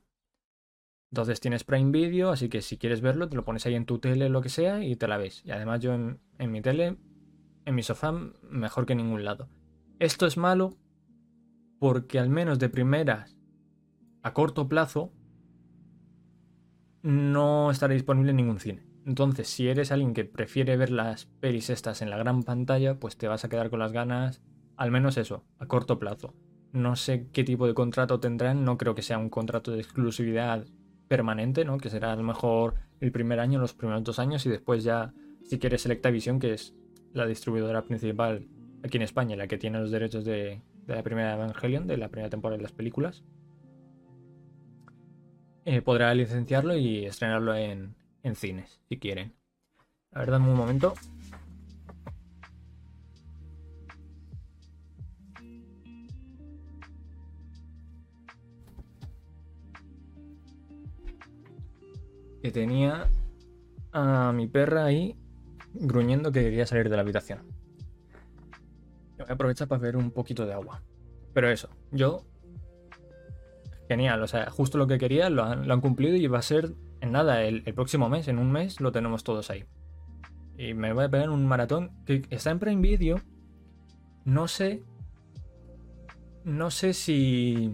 [1.15, 3.99] Entonces tienes Prime Video, así que si quieres verlo, te lo pones ahí en tu
[3.99, 5.43] tele, lo que sea, y te la ves.
[5.45, 6.19] Y además yo en,
[6.51, 6.97] mi tele,
[7.63, 8.11] en mi sofá,
[8.49, 9.47] mejor que en ningún lado.
[9.99, 10.75] Esto es malo
[11.79, 13.37] porque al menos de primeras,
[14.23, 15.13] a corto plazo,
[17.01, 18.85] no estará disponible en ningún cine.
[19.05, 23.15] Entonces, si eres alguien que prefiere ver las pelis estas en la gran pantalla, pues
[23.15, 24.41] te vas a quedar con las ganas,
[24.75, 26.33] al menos eso, a corto plazo.
[26.73, 30.65] No sé qué tipo de contrato tendrán, no creo que sea un contrato de exclusividad
[31.07, 31.77] permanente, ¿no?
[31.77, 35.13] Que será a lo mejor el primer año, los primeros dos años y después ya,
[35.43, 36.73] si quieres Selectavision, que es
[37.13, 38.47] la distribuidora principal
[38.83, 42.29] aquí en España, la que tiene los derechos de, la primera Evangelion, de la primera
[42.29, 43.23] temporada de las películas,
[45.65, 49.33] eh, podrá licenciarlo y estrenarlo en, en cines, si quieren.
[50.11, 50.93] La verdad, en un momento.
[62.45, 63.09] Que tenía
[63.91, 65.15] a mi perra ahí
[65.73, 67.39] gruñendo que quería salir de la habitación.
[69.17, 70.83] Voy a aprovechar para beber un poquito de agua.
[71.33, 72.23] Pero eso, yo...
[73.87, 77.13] Genial, o sea, justo lo que quería lo han, cumplido y va a ser en
[77.13, 79.65] nada, el, próximo mes, en un mes lo tenemos todos ahí.
[80.55, 83.21] Y me voy a pegar un maratón que está en Prime Video.
[84.23, 84.83] No sé...
[86.43, 87.73] No sé si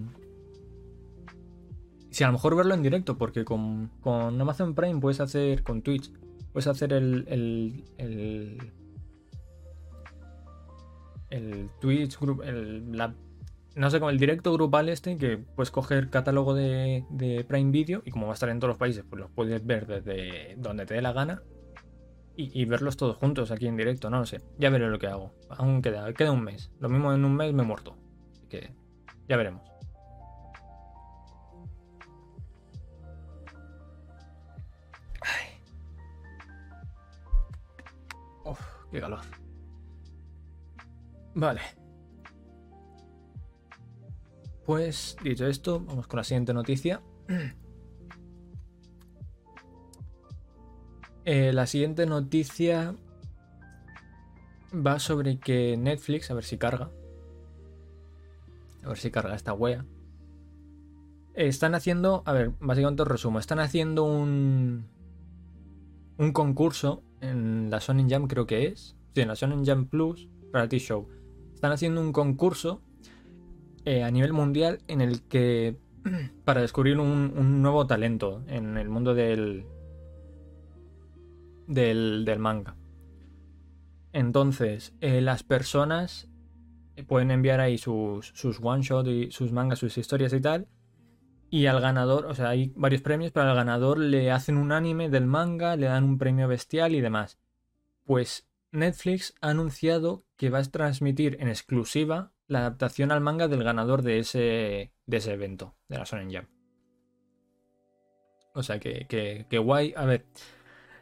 [2.11, 6.11] si a lo mejor verlo en directo, porque con, Amazon Prime puedes hacer, con Twitch,
[6.51, 8.73] puedes hacer el, el, el,
[11.29, 12.91] el Twitch el,
[13.75, 18.01] no sé, como el directo grupal este, que puedes coger catálogo de, de, Prime Video
[18.05, 20.85] y como va a estar en todos los países, pues los puedes ver desde donde
[20.85, 21.41] te dé la gana
[22.35, 24.41] y, verlos todos juntos aquí en directo, no lo sé.
[24.57, 25.33] Ya veré lo que hago.
[25.49, 26.71] Aún queda, queda un mes.
[26.79, 27.95] Lo mismo en un mes me he muerto.
[28.31, 28.73] Así que
[29.27, 29.70] ya veremos.
[38.91, 39.01] Qué.
[41.33, 41.61] Vale.
[44.65, 47.01] Pues, dicho esto, vamos con la siguiente noticia.
[51.23, 52.95] Eh, la siguiente noticia
[54.73, 56.89] va sobre que Netflix, a ver si carga.
[58.83, 59.85] A ver si carga esta wea.
[61.35, 64.89] Están haciendo, a ver, básicamente os resumo, están haciendo un
[66.21, 68.95] un concurso en la Sony Jam, creo que es.
[69.13, 71.07] Sí, en la Sony Jam Plus Reality Show.
[71.53, 72.81] Están haciendo un concurso
[73.85, 75.77] eh, a nivel mundial en el que.
[76.45, 79.65] para descubrir un, nuevo talento en el mundo del.
[81.67, 82.75] del, del manga.
[84.13, 86.27] Entonces, eh, las personas
[87.07, 90.67] pueden enviar ahí sus, sus one shot y sus mangas, sus historias y tal.
[91.53, 95.09] Y al ganador, o sea, hay varios premios, pero al ganador le hacen un anime
[95.09, 97.39] del manga, le dan un premio bestial y demás.
[98.05, 103.65] Pues Netflix ha anunciado que va a transmitir en exclusiva la adaptación al manga del
[103.65, 106.47] ganador de ese, de ese evento, de la Shonen Jam.
[108.53, 109.93] O sea, que, que, que guay.
[109.97, 110.25] A ver,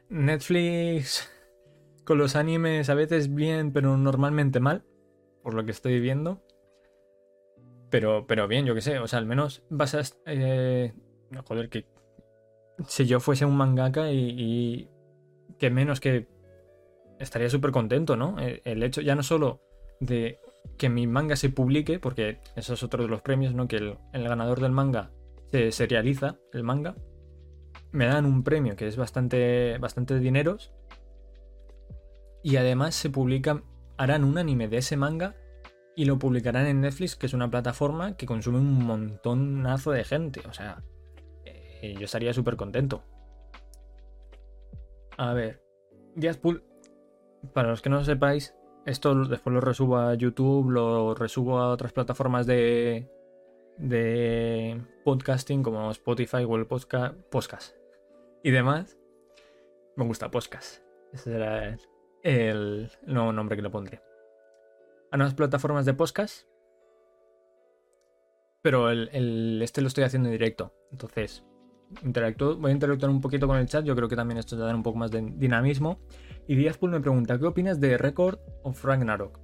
[0.09, 1.29] Netflix
[2.05, 4.83] con los animes a veces bien, pero normalmente mal,
[5.43, 6.43] por lo que estoy viendo.
[7.89, 10.01] Pero, pero bien, yo qué sé, o sea, al menos vas a...
[10.25, 10.93] Eh,
[11.45, 11.85] joder, que
[12.87, 14.89] si yo fuese un mangaka y,
[15.57, 16.27] que menos que
[17.19, 18.37] estaría súper contento, ¿no?
[18.39, 19.61] El, hecho ya no solo
[19.99, 20.39] de
[20.77, 23.67] que mi manga se publique, porque eso es otro de los premios, ¿no?
[23.67, 25.11] Que el, el ganador del manga
[25.51, 26.95] se serializa, el manga,
[27.91, 30.71] me dan un premio que es bastante, bastante dineros.
[32.43, 33.63] Y además se publican,
[33.97, 35.35] harán un anime de ese manga
[35.99, 40.41] y lo publicarán en Netflix, que es una plataforma que consume un montonazo de gente.
[40.47, 40.81] O sea,
[41.43, 43.03] eh, yo estaría súper contento.
[45.17, 45.61] A ver,
[46.41, 46.63] Pool,
[47.51, 51.67] para los que no lo sepáis, esto después lo resubo a YouTube, lo resubo a
[51.67, 53.11] otras plataformas de,
[53.77, 57.75] de podcasting como Spotify, Google Podcast, Podcast
[58.41, 58.97] y demás.
[59.97, 60.81] Me gusta Podcast.
[61.11, 61.77] Ese será
[62.23, 64.08] el, nuevo nombre que le pondría.
[65.11, 66.47] A nuevas plataformas de podcast.
[68.61, 70.73] Pero el, este lo estoy haciendo en directo.
[70.91, 71.43] Entonces,
[72.03, 73.85] voy a interactuar un poquito con el chat.
[73.85, 75.99] Yo creo que también esto te da un poco más de dinamismo.
[76.47, 79.39] Y Díazpool me pregunta: ¿Qué opinas de Record of Ragnarok?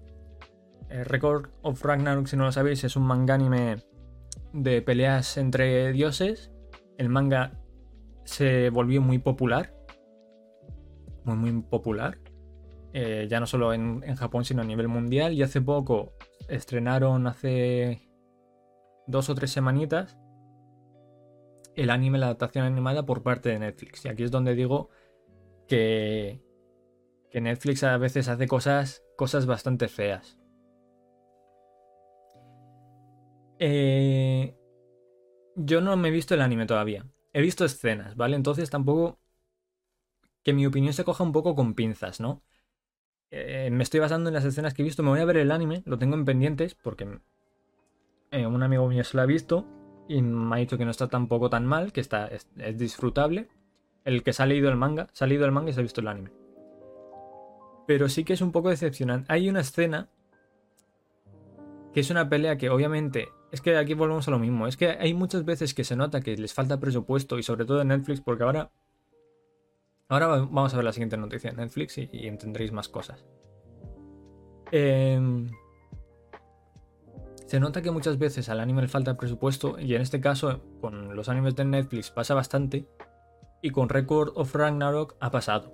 [0.89, 3.77] Eh, Record of Ragnarok, si no lo sabéis, es un manga anime
[4.53, 6.51] de peleas entre dioses.
[6.97, 7.59] El manga
[8.23, 9.73] se volvió muy popular.
[11.23, 12.19] Muy, muy popular.
[12.97, 15.33] Eh, ya no solo en, Japón, sino a nivel mundial.
[15.33, 16.13] Y hace poco
[16.47, 18.07] estrenaron, hace
[19.07, 20.17] dos o tres semanitas,
[21.75, 24.05] el anime, la adaptación animada por parte de Netflix.
[24.05, 24.89] Y aquí es donde digo
[25.67, 26.41] que,
[27.31, 30.37] que Netflix a veces hace cosas, cosas bastante feas.
[33.59, 34.55] Eh,
[35.55, 38.37] yo no me he visto el anime todavía he visto escenas, ¿vale?
[38.37, 39.19] Entonces tampoco
[40.41, 42.41] que mi opinión se coja un poco con pinzas, ¿no?
[43.31, 45.03] Eh, me estoy basando en las escenas que he visto.
[45.03, 47.19] Me voy a ver el anime, lo tengo en pendientes porque
[48.31, 49.65] eh, un amigo mío se lo ha visto
[50.07, 52.47] y me ha dicho que no está tampoco tan mal, que está, es,
[52.77, 53.49] disfrutable.
[54.03, 55.83] El que se ha leído el manga, se ha leído el manga y se ha
[55.83, 56.31] visto el anime.
[57.87, 59.31] Pero sí que es un poco decepcionante.
[59.31, 60.09] Hay una escena
[61.93, 64.67] que es una pelea que obviamente es que aquí volvemos a lo mismo.
[64.67, 67.81] Es que hay muchas veces que se nota que les falta presupuesto y sobre todo
[67.81, 68.71] en Netflix porque ahora...
[70.07, 73.25] Ahora vamos a ver la siguiente noticia en Netflix y, entenderéis más cosas.
[74.71, 75.49] Em,
[77.47, 81.15] se nota que muchas veces al anime le falta presupuesto y en este caso con
[81.15, 82.87] los animes de Netflix pasa bastante
[83.61, 85.73] y con Record of Ragnarok ha pasado.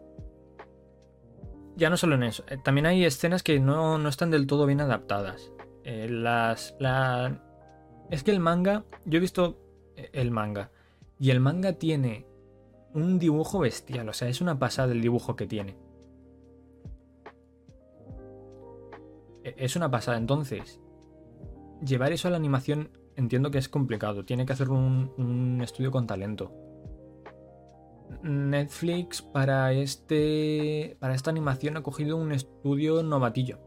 [1.75, 4.65] Ya no solo en eso, eh, también hay escenas que no, no están del todo
[4.65, 5.51] bien adaptadas.
[5.83, 7.41] Eh, las, la,
[8.09, 9.57] es que el manga, yo he visto
[9.95, 10.71] eh, el manga,
[11.19, 12.27] y el manga tiene
[12.93, 15.77] un dibujo bestial, o sea, es una pasada el dibujo que tiene.
[19.43, 20.79] E, es una pasada, entonces,
[21.85, 26.07] llevar eso a la animación entiendo que es complicado, tiene que hacer un, estudio con
[26.07, 26.51] talento.
[28.23, 33.59] Netflix para este para esta animación ha cogido un estudio novatillo.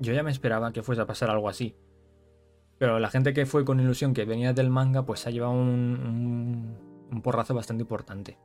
[0.00, 1.76] Yo ya me esperaba que fuese a pasar algo así.
[2.78, 6.76] Pero la gente que fue con ilusión que venía del manga, pues ha llevado un,
[7.22, 8.38] porrazo bastante importante.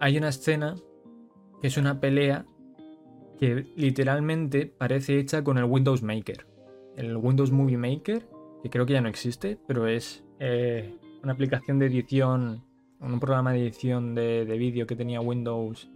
[0.00, 0.76] Hay una escena
[1.60, 2.46] que es una pelea
[3.38, 6.46] que literalmente parece hecha con el Windows Maker.
[6.96, 8.28] El Windows Movie Maker,
[8.62, 12.64] que creo que ya no existe, pero es eh, una aplicación de edición,
[13.00, 15.90] un programa de edición de, de vídeo que tenía Windows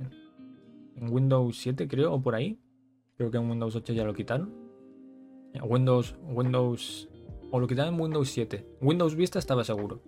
[1.01, 2.59] en Windows 7, creo, o por ahí.
[3.17, 4.53] Creo que en Windows 8 ya lo quitaron.
[5.63, 7.09] Windows, Windows,
[7.51, 8.67] o lo que en Windows 7.
[8.81, 10.03] Windows Vista estaba seguro.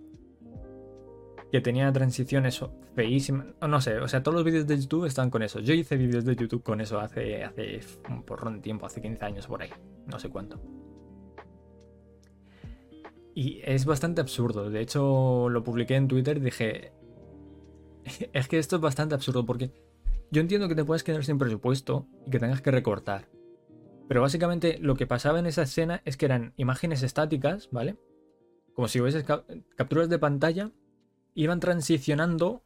[1.53, 2.65] Que tenía transiciones
[2.95, 3.45] feísimas.
[3.61, 5.59] No sé, o sea, todos los vídeos de YouTube están con eso.
[5.59, 9.23] Yo hice vídeos de YouTube con eso hace, hace un porrón de tiempo, hace 15
[9.23, 9.69] años por ahí.
[10.07, 10.59] No sé cuánto.
[13.35, 14.71] Y es bastante absurdo.
[14.71, 16.91] De hecho, lo publiqué en Twitter y dije.
[18.33, 19.71] Es que esto es bastante absurdo porque
[20.31, 23.29] yo entiendo que te puedes quedar sin presupuesto y que tengas que recortar.
[24.07, 27.95] Pero básicamente lo que pasaba en esa escena es que eran imágenes estáticas, ¿vale?
[28.73, 30.71] Como si hubiese capturas de pantalla,
[31.35, 32.63] iban transicionando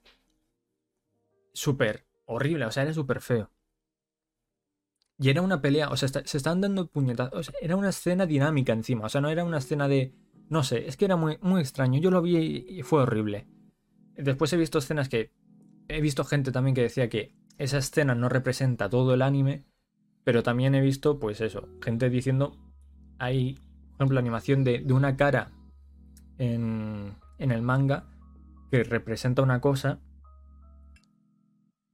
[1.54, 3.52] súper horrible, o sea, era súper feo.
[5.20, 9.06] Y era una pelea, o sea, se estaban dando puñetazos, era una escena dinámica encima,
[9.06, 10.14] o sea, no era una escena de...
[10.50, 12.38] No sé, es que era muy, extraño, yo lo vi
[12.70, 13.48] y fue horrible.
[14.16, 15.32] Después he visto escenas que...
[15.90, 19.66] He visto gente también que decía que esa escena no representa todo el anime,
[20.24, 22.58] pero también he visto, pues eso, gente diciendo,
[23.18, 23.56] hay,
[23.92, 25.52] por ejemplo, animación de, una cara
[26.38, 28.06] en el manga
[28.72, 30.00] que representa una cosa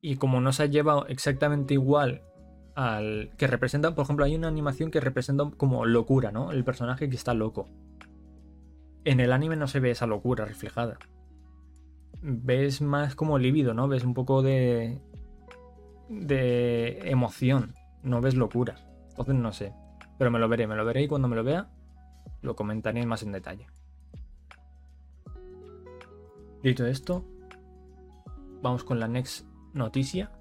[0.02, 2.24] y como no se ha llevado exactamente igual
[2.76, 6.52] al que representa, por ejemplo, hay una animación que representa como locura, ¿no?
[6.52, 7.70] El personaje que está loco.
[9.06, 10.98] En el anime no se ve esa locura reflejada.
[12.22, 13.88] ves más como lívido, ¿no?
[13.88, 15.00] Ves un poco de.
[16.10, 17.76] de emoción.
[18.02, 18.76] No ves locura.
[19.10, 19.74] Entonces no sé.
[20.18, 21.70] Pero me lo veré, me lo veré y cuando me lo vea,
[22.42, 23.68] lo comentaré más en detalle.
[26.64, 27.26] Dicho esto,
[28.62, 30.32] vamos con la next noticia.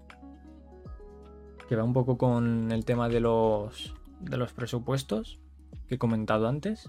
[1.69, 3.95] Que va un poco con el tema de los.
[4.21, 5.41] de los presupuestos
[5.89, 6.89] que he comentado antes.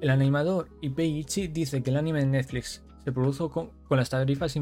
[0.00, 4.56] El animador Ipei dice que el anime de Netflix se produjo con, las tarifas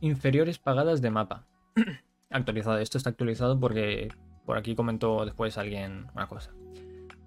[0.00, 1.46] inferiores pagadas de mapa.
[2.30, 4.08] actualizado, esto está actualizado porque
[4.46, 6.50] por aquí comentó después alguien una cosa.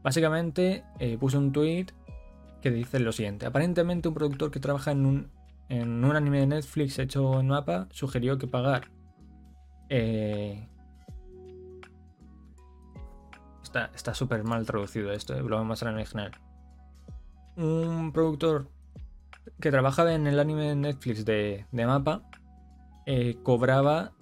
[0.03, 1.87] Básicamente eh, puso un tweet
[2.65, 3.45] que dice lo siguiente.
[3.45, 5.31] Aparentemente un productor que trabaja en un,
[5.69, 8.89] en un anime de Netflix hecho en mapa sugirió que pagar...
[9.89, 10.67] Eh,
[13.93, 16.31] está súper mal traducido esto, eh, lo voy a original
[17.55, 18.71] un productor
[19.59, 22.23] que trabajaba en el anime de Netflix de, Mapa
[23.05, 24.13] eh, cobraba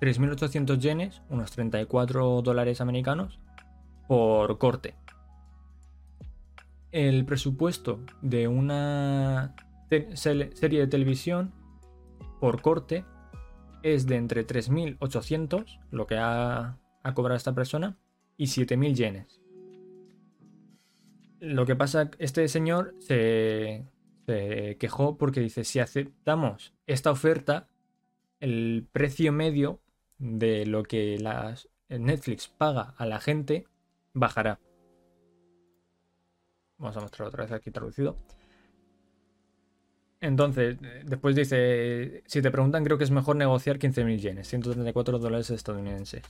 [0.00, 3.40] 3.800 yenes, unos 34 dólares americanos,
[4.06, 4.94] por corte.
[6.92, 9.54] El presupuesto de una
[10.14, 11.52] serie de televisión
[12.40, 13.04] por corte
[13.82, 16.78] es de entre 3.800, lo que ha,
[17.14, 17.96] cobrado esta persona,
[18.36, 19.40] y 7.000 yenes.
[21.38, 23.86] Lo que pasa, este señor se,
[24.78, 27.68] quejó porque dice, si aceptamos esta oferta,
[28.40, 29.80] el precio medio
[30.18, 31.18] de lo que
[31.88, 33.66] Netflix paga a la gente
[34.12, 34.60] bajará.
[36.80, 38.16] Vamos a mostrar otra vez aquí traducido.
[40.20, 45.50] Entonces, después dice, si te preguntan, creo que es mejor negociar 15.000 yenes, 134 dólares
[45.50, 46.22] estadounidenses.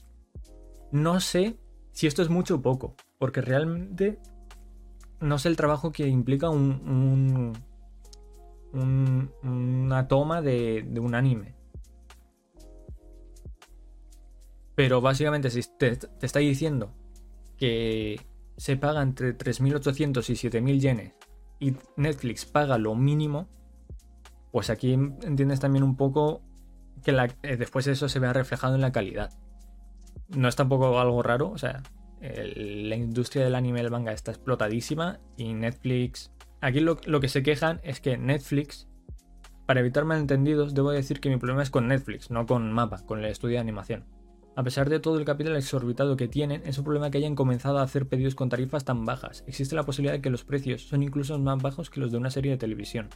[0.91, 1.57] No sé
[1.91, 4.19] si esto es mucho o poco, porque realmente
[5.21, 7.53] no sé el trabajo que implica un,
[8.73, 11.55] una toma de, un anime.
[14.75, 16.93] Pero básicamente si te, te está diciendo
[17.57, 18.19] que
[18.61, 21.13] se paga entre 3.800 y 7.000 yenes
[21.59, 23.49] y Netflix paga lo mínimo,
[24.51, 26.43] pues aquí entiendes también un poco
[27.03, 27.09] que
[27.41, 29.31] eh, después eso se vea reflejado en la calidad.
[30.27, 31.81] No es tampoco algo raro, o sea,
[32.21, 36.31] la industria del anime y el manga está explotadísima y Netflix...
[36.61, 38.87] Aquí lo, que se quejan es que Netflix,
[39.65, 43.17] para evitar malentendidos, debo decir que mi problema es con Netflix, no con Mapa, con
[43.17, 44.05] el estudio de animación.
[44.55, 47.79] A pesar de todo el capital exorbitado que tienen, es un problema que hayan comenzado
[47.79, 49.45] a hacer pedidos con tarifas tan bajas.
[49.47, 52.29] Existe la posibilidad de que los precios son incluso más bajos que los de una
[52.29, 53.09] serie de televisión.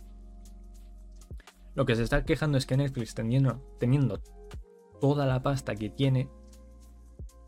[1.73, 4.21] Lo que se está quejando es que Netflix, teniendo, teniendo
[5.01, 6.29] toda la pasta que tiene,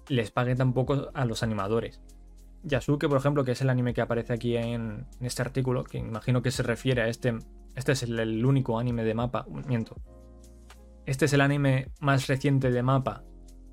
[0.10, 2.02] les pague tampoco a los animadores.
[2.64, 6.42] Yasuke, por ejemplo, que es el anime que aparece aquí en, este artículo, que imagino
[6.42, 7.38] que se refiere a este.
[7.74, 9.46] Este es el, único anime de mapa.
[9.66, 9.96] Miento.
[11.06, 13.24] Este es el anime más reciente de mapa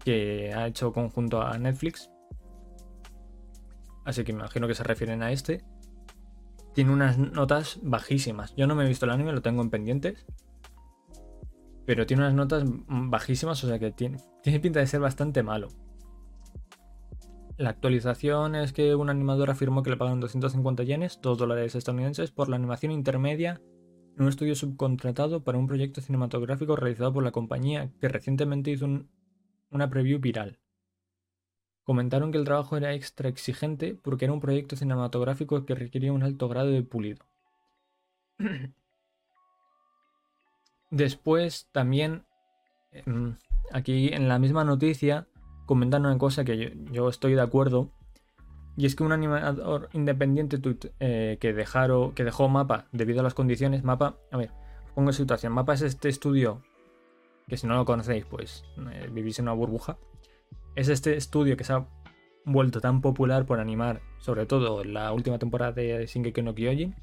[0.05, 2.11] que ha hecho conjunto a Netflix.
[4.05, 5.65] Así que imagino que se refieren a este.
[6.75, 8.55] Tiene unas notas bajísimas.
[8.57, 10.27] Yo no me he visto el anime, lo tengo en pendientes.
[11.87, 15.69] Pero tiene unas notas bajísimas, o sea que tiene, tiene pinta de ser bastante malo.
[17.57, 22.33] La actualización es que un animador afirmó que le pagan 250 yenes, 2 dólares estadounidenses,
[22.33, 23.63] por la animación intermedia
[24.17, 28.87] en un estudio subcontratado para un proyecto cinematográfico realizado por la compañía que recientemente hizo
[29.71, 30.59] una preview viral.
[31.85, 36.23] Comentaron que el trabajo era extra exigente porque era un proyecto cinematográfico que requería un
[36.23, 37.25] alto grado de pulido.
[40.91, 42.25] Después también,
[42.93, 43.37] em,
[43.73, 45.27] aquí en la misma noticia,
[45.67, 47.91] comentando una cosa que yo, estoy de acuerdo.
[48.77, 50.59] Y es que un animador independiente
[50.99, 54.51] eh, que, dejaron, que dejó Mapa debido a las condiciones, Mapa, a ver,
[54.95, 56.63] pongo en situación, Mapa es este estudio,
[57.49, 59.99] que si no lo conocéis, pues eh, vivís en una burbuja.
[60.75, 61.87] Es este estudio que se ha
[62.45, 66.95] vuelto tan popular por animar, sobre todo la última temporada de Shingeki no Kyojin,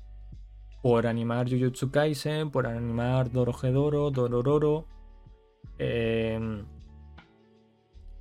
[0.82, 4.86] por animar Jujutsu Kaisen, por animar Dorohedoro, Dorororo,
[5.78, 6.64] eh,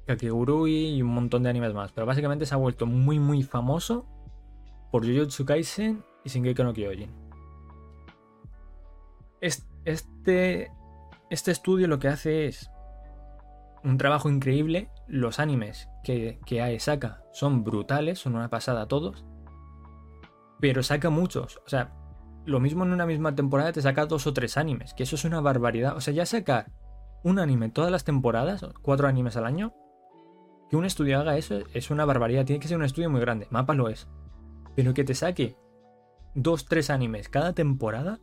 [0.07, 1.93] Kakegurui y un montón de animes más.
[1.93, 4.07] Pero básicamente se ha vuelto muy muy famoso
[4.91, 7.11] por Jujutsu Kaisen y Shingeki no Kyojin.
[9.85, 10.71] Este,
[11.31, 12.71] este estudio lo que hace es
[13.85, 14.91] un trabajo increíble.
[15.07, 19.25] Los animes que, que AE saca son brutales, son una pasada todos.
[20.61, 21.61] Pero saca muchos.
[21.65, 21.95] O sea,
[22.45, 24.93] lo mismo en una misma temporada te saca dos o tres animes.
[24.93, 25.97] Que eso es una barbaridad.
[25.97, 26.73] O sea, ya sacar
[27.23, 29.73] un anime todas las temporadas, cuatro animes al año,
[30.69, 32.45] que un estudio haga eso es una barbaridad.
[32.45, 33.47] Tiene que ser un estudio muy grande.
[33.51, 34.09] Mapa lo es.
[34.75, 35.57] Pero que te saque
[36.35, 38.21] dos, tres animes cada temporada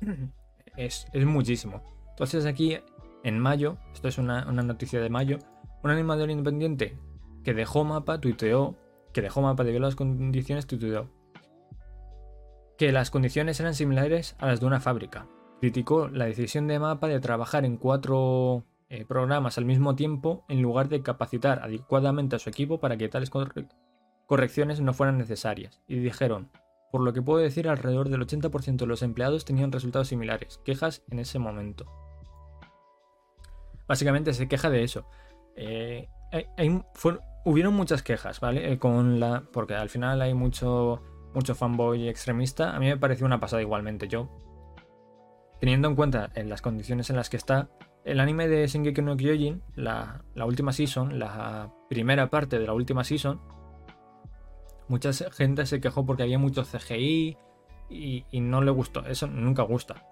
[0.76, 1.93] es, es muchísimo.
[2.14, 2.78] Entonces aquí,
[3.24, 5.40] en mayo, esto es una, noticia de mayo,
[5.82, 6.96] un animador independiente
[7.42, 8.76] que dejó mapa tuiteó,
[9.12, 11.10] que dejó mapa debido a las condiciones tuiteó,
[12.78, 15.26] que las condiciones eran similares a las de una fábrica.
[15.60, 20.62] Criticó la decisión de mapa de trabajar en cuatro eh, programas al mismo tiempo en
[20.62, 23.30] lugar de capacitar adecuadamente a su equipo para que tales
[24.26, 25.82] correcciones no fueran necesarias.
[25.88, 26.50] Y dijeron,
[26.92, 31.02] por lo que puedo decir, alrededor del 80% de los empleados tenían resultados similares, quejas
[31.10, 32.03] en ese momento.
[33.86, 35.06] Básicamente se queja de eso.
[35.56, 36.08] Eh,
[37.44, 38.72] hubieron muchas quejas, ¿vale?
[38.72, 41.02] Eh, con la, porque al final hay mucho,
[41.34, 42.74] mucho fanboy extremista.
[42.74, 44.08] A mí me pareció una pasada igualmente.
[44.08, 44.30] Yo,
[45.60, 47.68] teniendo en cuenta en las condiciones en las que está,
[48.04, 53.04] el anime de Shingeki no Kyojin, la, última season, la primera parte de la última
[53.04, 53.40] season,
[54.88, 57.36] mucha gente se quejó porque había mucho CGI
[57.90, 59.06] y, no le gustó.
[59.06, 60.06] Eso nunca gusta.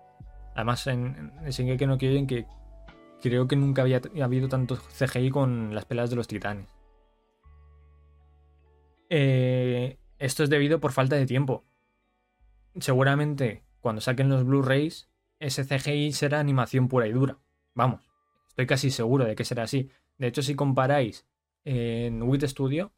[0.55, 2.47] Además, en, en Shingeki no Kyojin, que
[3.23, 6.69] creo que nunca había habido tanto CGI con las peleas de los titanes.
[9.09, 11.65] Eh, esto es debido por falta de tiempo.
[12.79, 15.09] Seguramente cuando saquen los Blu-rays,
[15.39, 17.39] ese CGI será animación pura y dura.
[17.75, 18.09] Vamos,
[18.49, 19.91] estoy casi seguro de que será así.
[20.19, 21.27] De hecho, si comparáis
[21.65, 22.93] en WIT Studio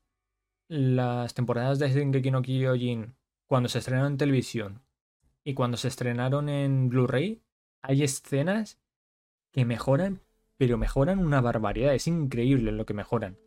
[0.68, 3.14] las temporadas de Shingeki no Kyojin
[3.46, 4.82] cuando se estrenaron en televisión
[5.42, 7.42] y cuando se estrenaron en Blu-ray,
[7.82, 8.78] hay escenas
[9.54, 10.20] que mejoran,
[10.58, 11.94] pero mejoran una barbaridad.
[11.94, 13.38] Es increíble lo que mejoran.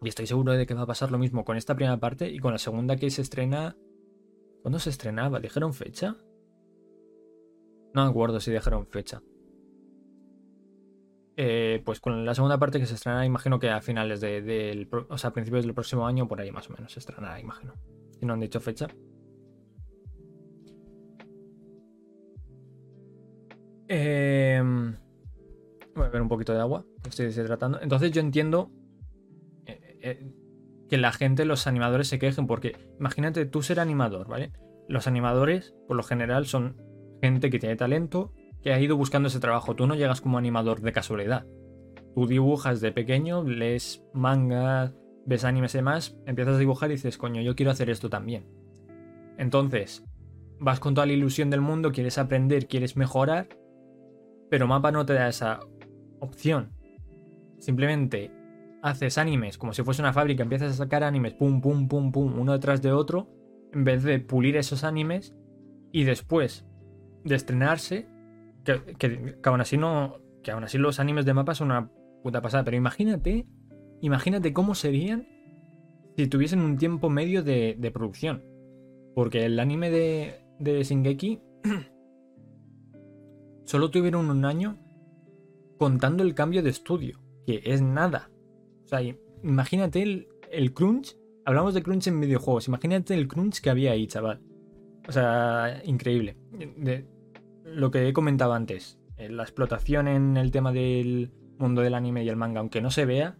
[0.00, 2.38] Y estoy seguro de que va a pasar lo mismo con esta primera parte y
[2.38, 3.76] con la segunda que se estrena.
[4.62, 5.40] ¿Cuándo se estrenaba?
[5.40, 6.16] ¿Dijeron fecha?
[7.92, 9.22] No me acuerdo si dijeron fecha.
[11.36, 14.88] Eh, pues con la segunda parte que se estrenará, imagino que a finales del.
[15.08, 17.74] o sea, a principios del próximo año, por ahí más o menos se estrenará, imagino.
[18.18, 18.88] Si no han dicho fecha.
[23.88, 24.60] Eh,
[25.94, 27.80] voy a beber un poquito de agua, estoy deshidratando.
[27.80, 28.70] Entonces yo entiendo
[29.66, 30.32] eh, eh,
[30.88, 34.52] que la gente, los animadores se quejen, porque imagínate tú ser animador, ¿vale?
[34.88, 36.76] Los animadores, por lo general, son
[37.22, 38.32] gente que tiene talento,
[38.62, 39.74] que ha ido buscando ese trabajo.
[39.74, 41.46] Tú no llegas como animador de casualidad.
[42.14, 44.92] Tú dibujas de pequeño, lees manga,
[45.26, 48.46] ves animes y demás, empiezas a dibujar y dices, coño, yo quiero hacer esto también.
[49.36, 50.04] Entonces,
[50.60, 53.48] vas con toda la ilusión del mundo, quieres aprender, quieres mejorar,
[54.50, 55.60] pero Mapa no te da esa
[56.20, 56.70] opción.
[57.58, 58.30] Simplemente
[58.82, 62.38] haces animes como si fuese una fábrica, empiezas a sacar animes, pum, pum, pum, pum,
[62.38, 63.28] uno detrás de otro,
[63.72, 65.34] en vez de pulir esos animes
[65.92, 66.66] y después
[67.24, 68.08] de estrenarse,
[68.64, 70.20] que, aún así no.
[70.42, 71.90] Que aún así los animes de mapa son una
[72.22, 72.64] puta pasada.
[72.64, 73.46] Pero imagínate.
[74.00, 75.26] Imagínate cómo serían
[76.16, 78.44] si tuviesen un tiempo medio de, producción.
[79.14, 81.40] Porque el anime de, de Shingeki
[83.64, 84.78] solo tuvieron un año
[85.78, 88.30] contando el cambio de estudio, que es nada.
[88.84, 89.00] O sea,
[89.42, 90.02] imagínate
[90.50, 91.16] el, crunch.
[91.44, 92.68] Hablamos de crunch en videojuegos.
[92.68, 94.40] Imagínate el crunch que había ahí, chaval.
[95.08, 96.36] O sea, increíble.
[96.76, 97.06] De,
[97.64, 102.24] lo que he comentado antes, eh, la explotación en el tema del mundo del anime
[102.24, 103.36] y el manga, aunque no se vea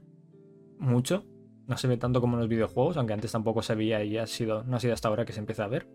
[0.79, 1.25] mucho,
[1.67, 4.27] no se ve tanto como en los videojuegos, aunque antes tampoco se veía y ha
[4.27, 5.89] sido, no ha sido hasta ahora que se empieza a ver.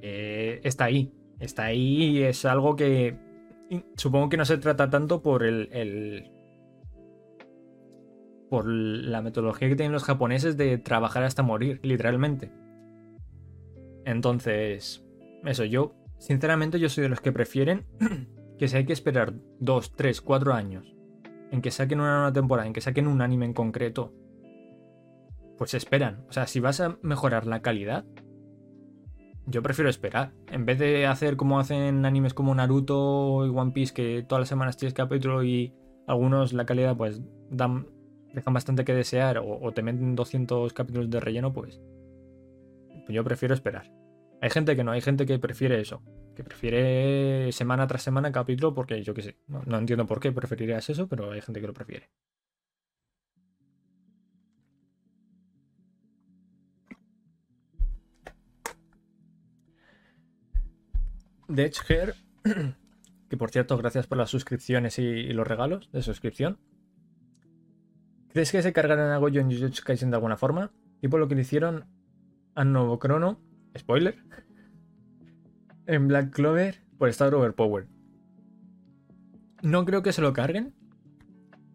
[0.00, 1.12] Eh, está ahí,
[1.42, 3.18] está ahí y es algo que
[3.96, 6.30] supongo que no se trata tanto por el,
[8.50, 12.50] por la metodología que tienen los japoneses de trabajar hasta morir, literalmente.
[14.04, 15.04] Entonces,
[15.44, 17.84] eso, yo Sinceramente yo soy de los que prefieren
[18.58, 20.94] que si hay que esperar 2, 3, 4 años
[21.50, 24.14] en que saquen una nueva temporada, en que saquen un anime en concreto,
[25.58, 26.24] pues esperan.
[26.28, 28.04] O sea, si vas a mejorar la calidad,
[29.46, 30.32] yo prefiero esperar.
[30.50, 34.48] En vez de hacer como hacen animes como Naruto y One Piece, que todas las
[34.48, 35.72] semanas tienes capítulo y
[36.06, 37.20] algunos la calidad pues
[37.50, 37.86] dan,
[38.32, 41.80] dejan bastante que desear o, te meten 200 capítulos de relleno, pues,
[42.88, 43.90] pues yo prefiero esperar.
[44.40, 46.02] Hay gente que no, hay gente que prefiere eso.
[46.34, 49.36] Que prefiere semana tras semana capítulo porque yo qué sé.
[49.46, 52.10] No, entiendo por qué preferirías eso, pero hay gente que lo prefiere.
[61.52, 62.14] De Hair,
[63.28, 66.58] que por cierto, gracias por las suscripciones y, los regalos de suscripción.
[68.30, 70.72] ¿Crees que se cargarán a Goyo en Jujutsu Kaisen de alguna forma?
[71.02, 71.84] Tipo lo que le hicieron
[72.54, 73.38] a Novo Crono
[73.76, 74.16] Spoiler.
[75.84, 77.88] En Black Clover por estar overpowered.
[79.62, 80.74] No creo que se lo carguen,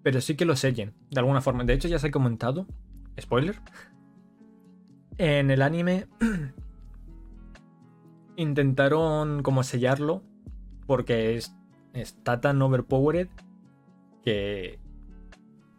[0.01, 1.65] pero sí que lo sellen, de alguna forma.
[1.65, 2.67] De hecho, ya se ha comentado,
[3.19, 3.59] spoiler,
[5.17, 6.07] en el anime
[8.37, 10.23] intentaron como sellarlo
[10.85, 11.53] porque es,
[11.93, 13.27] está tan overpowered
[14.23, 14.79] que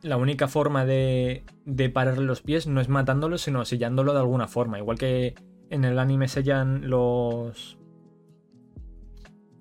[0.03, 4.47] la única forma de, de pararle los pies no es matándolo, sino sellándolo de alguna
[4.47, 4.79] forma.
[4.79, 5.35] Igual que
[5.71, 7.79] en el anime sellan los.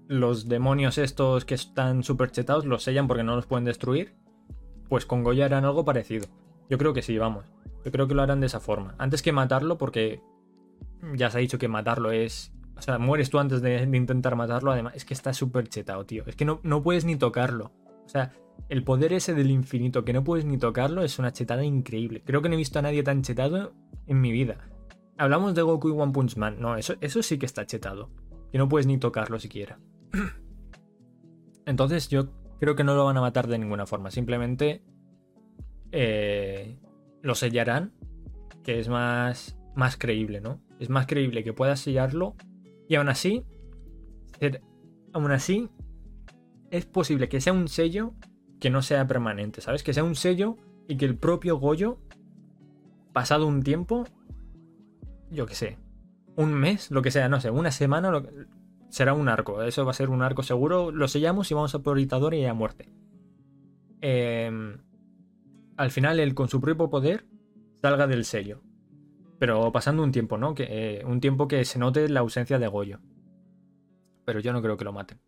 [0.07, 4.15] Los demonios estos que están super chetados, los sellan porque no los pueden destruir.
[4.88, 6.28] Pues con Goya harán algo parecido.
[6.69, 7.45] Yo creo que sí, vamos.
[7.84, 8.95] Yo creo que lo harán de esa forma.
[8.99, 10.22] Antes que matarlo, porque
[11.15, 12.53] ya se ha dicho que matarlo es.
[12.77, 14.71] O sea, mueres tú antes de, intentar matarlo.
[14.71, 16.23] Además, es que está súper chetado, tío.
[16.27, 17.71] Es que no, no puedes ni tocarlo.
[18.05, 18.31] O sea,
[18.69, 22.21] el poder ese del infinito que no puedes ni tocarlo es una chetada increíble.
[22.25, 23.73] Creo que no he visto a nadie tan chetado
[24.05, 24.69] en mi vida.
[25.17, 26.57] Hablamos de Goku y One Punch Man.
[26.59, 28.09] No, eso, eso sí que está chetado.
[28.51, 29.79] Que no puedes ni tocarlo siquiera.
[31.65, 32.29] Entonces yo
[32.59, 34.11] creo que no lo van a matar de ninguna forma.
[34.11, 34.83] Simplemente
[35.91, 36.77] eh,
[37.21, 37.93] lo sellarán.
[38.63, 40.61] Que es más, más creíble, ¿no?
[40.79, 42.35] Es más creíble que puedas sellarlo.
[42.88, 43.43] Y aún así...
[45.14, 45.69] Aún así...
[46.69, 48.14] Es posible que sea un sello
[48.59, 49.84] que no sea permanente, ¿sabes?
[49.84, 50.57] Que sea un sello
[50.88, 51.99] y que el propio Goyo,
[53.14, 54.03] pasado un tiempo,
[55.30, 55.77] yo qué sé,
[56.35, 58.11] un mes, lo que sea, no sé, una semana,
[58.89, 59.64] será un arco.
[59.64, 60.91] Eso va a ser un arco seguro.
[60.91, 62.89] Lo sellamos y vamos a por y a muerte.
[64.01, 64.77] Em,
[65.76, 67.26] al final, él con su propio poder
[67.81, 68.61] salga del sello.
[69.39, 70.55] Pero pasando un tiempo, ¿no?
[70.55, 72.99] Que, eh, un tiempo que se note la ausencia de Goyo.
[74.26, 75.19] Pero yo no creo que lo maten.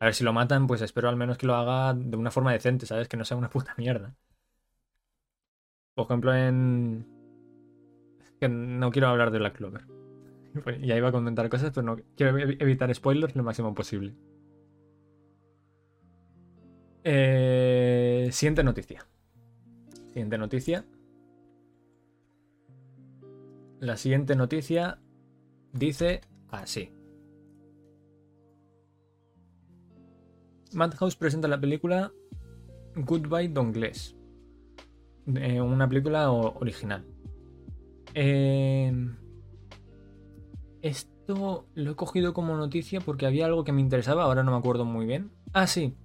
[0.00, 2.52] A ver si lo matan, pues espero al menos que lo haga de una forma
[2.52, 3.08] decente, ¿sabes?
[3.08, 4.14] Que no sea una puta mierda.
[5.94, 7.06] Por ejemplo, en.
[8.40, 9.86] Que no quiero hablar de Black Clover.
[10.82, 14.14] Ya iba a comentar cosas, pero no quiero evitar spoilers lo máximo posible.
[17.04, 19.06] Eh, siguiente noticia.
[20.08, 20.84] Siguiente noticia.
[23.82, 25.00] La siguiente noticia
[25.72, 26.20] dice
[26.52, 26.92] así.
[30.72, 32.12] Madhouse presenta la película
[32.94, 34.14] Goodbye Dongles.
[35.34, 37.04] Eh, una película original.
[38.14, 39.16] Em,
[40.80, 44.58] esto lo he cogido como noticia porque había algo que me interesaba, ahora no me
[44.58, 45.32] acuerdo muy bien.
[45.52, 45.96] Ah, sí.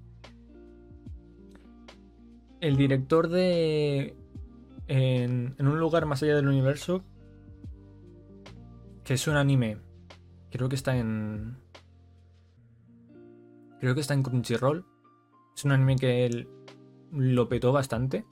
[2.60, 4.18] El director de...
[4.88, 7.04] En, en un lugar más allá del universo,
[9.07, 9.77] que es un anime,
[10.51, 11.55] creo que está en,
[13.79, 14.85] Creo que está en Crunchyroll.
[15.55, 16.49] Es un anime que él
[17.13, 18.25] lo petó bastante.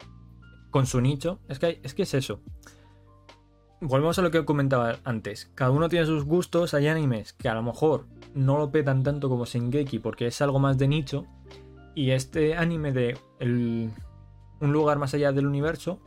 [0.71, 1.39] Con su nicho.
[1.47, 2.41] Es que, es eso.
[3.79, 5.49] Volvemos a lo que comentaba antes.
[5.55, 6.73] Cada uno tiene sus gustos.
[6.73, 10.59] Hay animes que a lo mejor no lo petan tanto como Shingeki porque es algo
[10.59, 11.25] más de nicho.
[11.95, 16.01] Y este anime de Un lugar más allá del universo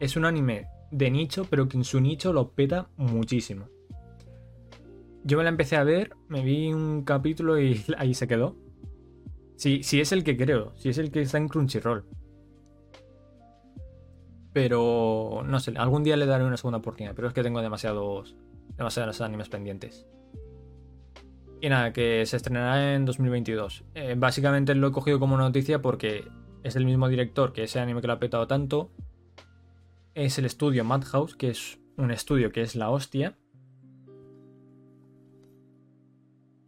[0.00, 3.68] es un anime de nicho, pero que en su nicho lo peta muchísimo.
[5.24, 8.56] Yo me la empecé a ver, me vi un capítulo y ahí se quedó.
[9.56, 12.06] Si, es el que creo, si es el que está en Crunchyroll.
[14.54, 18.34] Pero no sé, algún día le daré una segunda oportunidad, pero es que tengo demasiados,
[18.76, 20.06] demasiados animes pendientes.
[21.60, 23.84] Y nada, que se estrenará en 2022.
[23.94, 26.24] Eh, básicamente lo he cogido como noticia porque
[26.62, 28.90] es el mismo director que ese anime que lo ha petado tanto.
[30.14, 33.36] Es el estudio Madhouse, que es un estudio que es la hostia.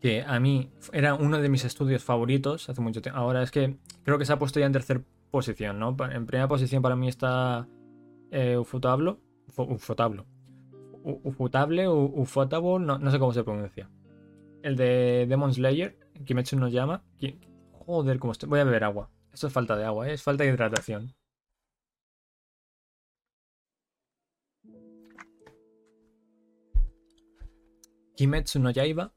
[0.02, 3.20] Que a mí era uno de mis estudios favoritos hace mucho tiempo.
[3.20, 5.00] Ahora es que creo que se ha puesto ya en tercera
[5.30, 5.96] posición, ¿no?
[6.10, 7.68] En primera posición para mí está
[8.32, 9.20] eh, Ufotablo.
[9.56, 10.26] Ufotablo.
[11.04, 13.88] Ufotable, Ufotable, no, no sé cómo se pronuncia.
[14.62, 17.04] El de Demon Slayer, Kimetsu nos llama.
[17.86, 18.48] Joder, cómo estoy.
[18.48, 19.08] Voy a beber agua.
[19.32, 20.14] Esto es falta de agua, ¿eh?
[20.14, 21.14] es falta de hidratación.
[28.16, 29.12] Kimetsu no Yaiba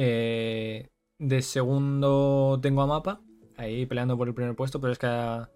[0.00, 3.20] eh, de segundo tengo a Mapa,
[3.56, 5.50] ahí peleando por el primer puesto, pero es que a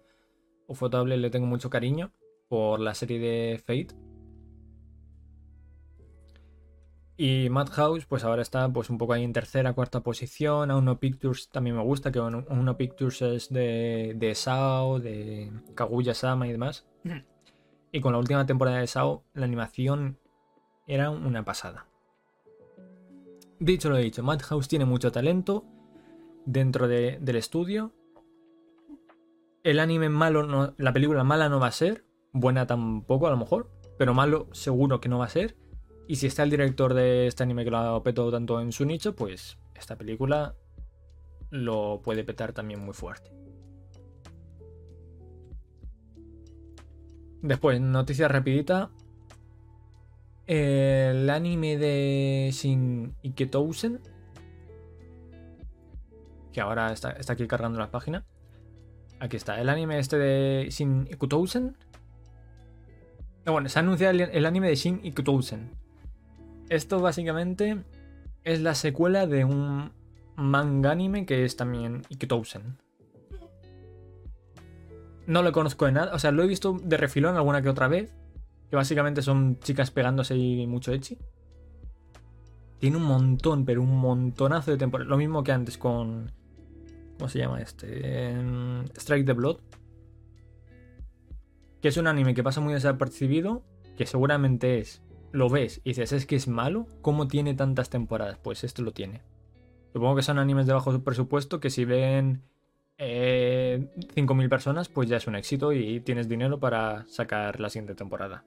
[0.67, 2.11] Ufotable le tengo mucho cariño
[2.49, 3.95] por la serie de Fate.
[7.15, 10.71] Y Madhouse, pues ahora está pues un poco ahí en tercera, cuarta posición.
[10.71, 16.13] A Uno Pictures también me gusta, que Uno Pictures es de, de Sao, de Kaguya
[16.13, 16.85] Sama y demás.
[17.93, 20.19] Y con la última temporada de Sao, la animación
[20.85, 21.87] era una pasada.
[23.59, 25.65] Dicho lo dicho, Madhouse tiene mucho talento
[26.45, 27.93] dentro del estudio.
[29.63, 33.37] El anime malo, no, la película mala no va a ser, buena tampoco a lo
[33.37, 35.55] mejor, pero malo seguro que no va a ser.
[36.07, 38.85] Y si está el director de este anime que lo ha petado tanto en su
[38.85, 40.55] nicho, pues esta película
[41.49, 43.31] lo puede petar también muy fuerte.
[47.41, 48.91] Después, noticia rapidita.
[50.47, 54.01] El anime de Shin Iketousen,
[56.51, 58.25] que ahora está, está, aquí cargando la página.
[59.19, 61.77] Aquí está, el anime este de Shin Iketousen.
[63.45, 65.71] bueno, se ha anunciado el, el anime de Shin Iketousen.
[66.69, 67.83] Esto básicamente
[68.43, 69.91] es la secuela de un
[70.35, 72.77] manga anime que es también Iketousen.
[75.25, 77.87] No lo conozco de nada, o sea, lo he visto de refilón alguna que otra
[77.87, 78.13] vez,
[78.69, 81.17] que básicamente son chicas pegándose y mucho echi.
[82.79, 85.09] Tiene un montón, pero un montonazo de temporadas.
[85.09, 86.31] Lo mismo que antes con.
[87.17, 88.35] ¿Cómo se llama este?
[88.95, 89.57] Strike the Blood.
[91.81, 93.63] Que es un anime que pasa muy desapercibido.
[93.95, 95.01] Que seguramente es.
[95.31, 96.87] Lo ves y dices, es que es malo.
[97.01, 98.37] ¿Cómo tiene tantas temporadas?
[98.37, 99.21] Pues esto lo tiene.
[99.93, 102.41] Supongo que son animes de bajo presupuesto que si ven
[102.97, 107.95] eh, 5.000 personas, pues ya es un éxito y tienes dinero para sacar la siguiente
[107.95, 108.45] temporada.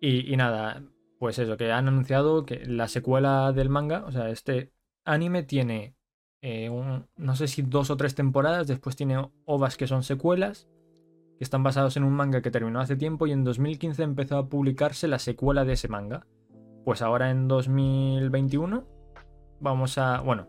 [0.00, 0.82] Y, nada,
[1.18, 4.72] pues eso, que han anunciado que la secuela del manga, o sea, este
[5.04, 5.96] anime tiene,
[6.42, 6.70] eh,
[7.16, 10.68] no sé si dos o tres temporadas, después tiene ovas que son secuelas,
[11.38, 14.48] que están basados en un manga que terminó hace tiempo y en 2015 empezó a
[14.48, 16.26] publicarse la secuela de ese manga.
[16.84, 18.86] Pues ahora en 2021
[19.60, 20.20] vamos a...
[20.20, 20.46] Bueno,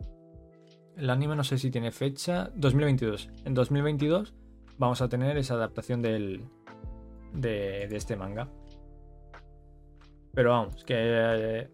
[0.98, 2.52] el anime no sé si tiene fecha.
[2.56, 3.30] 2022.
[3.46, 4.34] En 2022
[4.78, 6.44] vamos a tener esa adaptación del,
[7.34, 8.50] de, este manga.
[10.34, 10.96] Pero vamos, que...
[10.98, 11.70] Eh,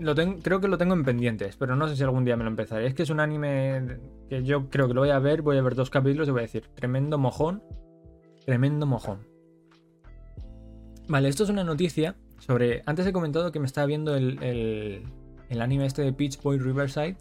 [0.00, 2.50] lo creo que lo tengo en pendientes, pero no sé si algún día me lo
[2.50, 2.86] empezaré.
[2.86, 3.98] Es que es un anime
[4.28, 6.40] que yo creo que lo voy a ver, voy a ver dos capítulos y voy
[6.40, 7.62] a decir, tremendo mojón,
[8.44, 9.26] tremendo mojón.
[11.06, 12.82] Vale, esto es una noticia sobre...
[12.86, 15.06] Antes he comentado que me estaba viendo el
[15.60, 17.16] anime este de Peach Boy Riverside,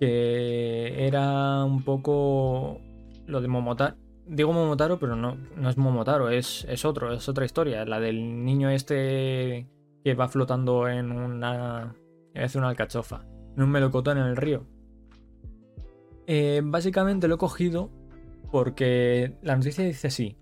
[0.00, 2.80] que era un poco
[3.26, 3.96] lo de Momotaro.
[4.26, 7.84] Digo Momotaro, pero no, no es Momotaro, es, es otro, es otra historia.
[7.84, 9.68] La del niño este
[10.02, 11.94] que va flotando en una.
[12.32, 13.24] Es una alcachofa,
[13.56, 14.66] en un melocotón en el río.
[16.26, 17.90] Eh, básicamente lo he cogido
[18.50, 20.36] porque la noticia dice así.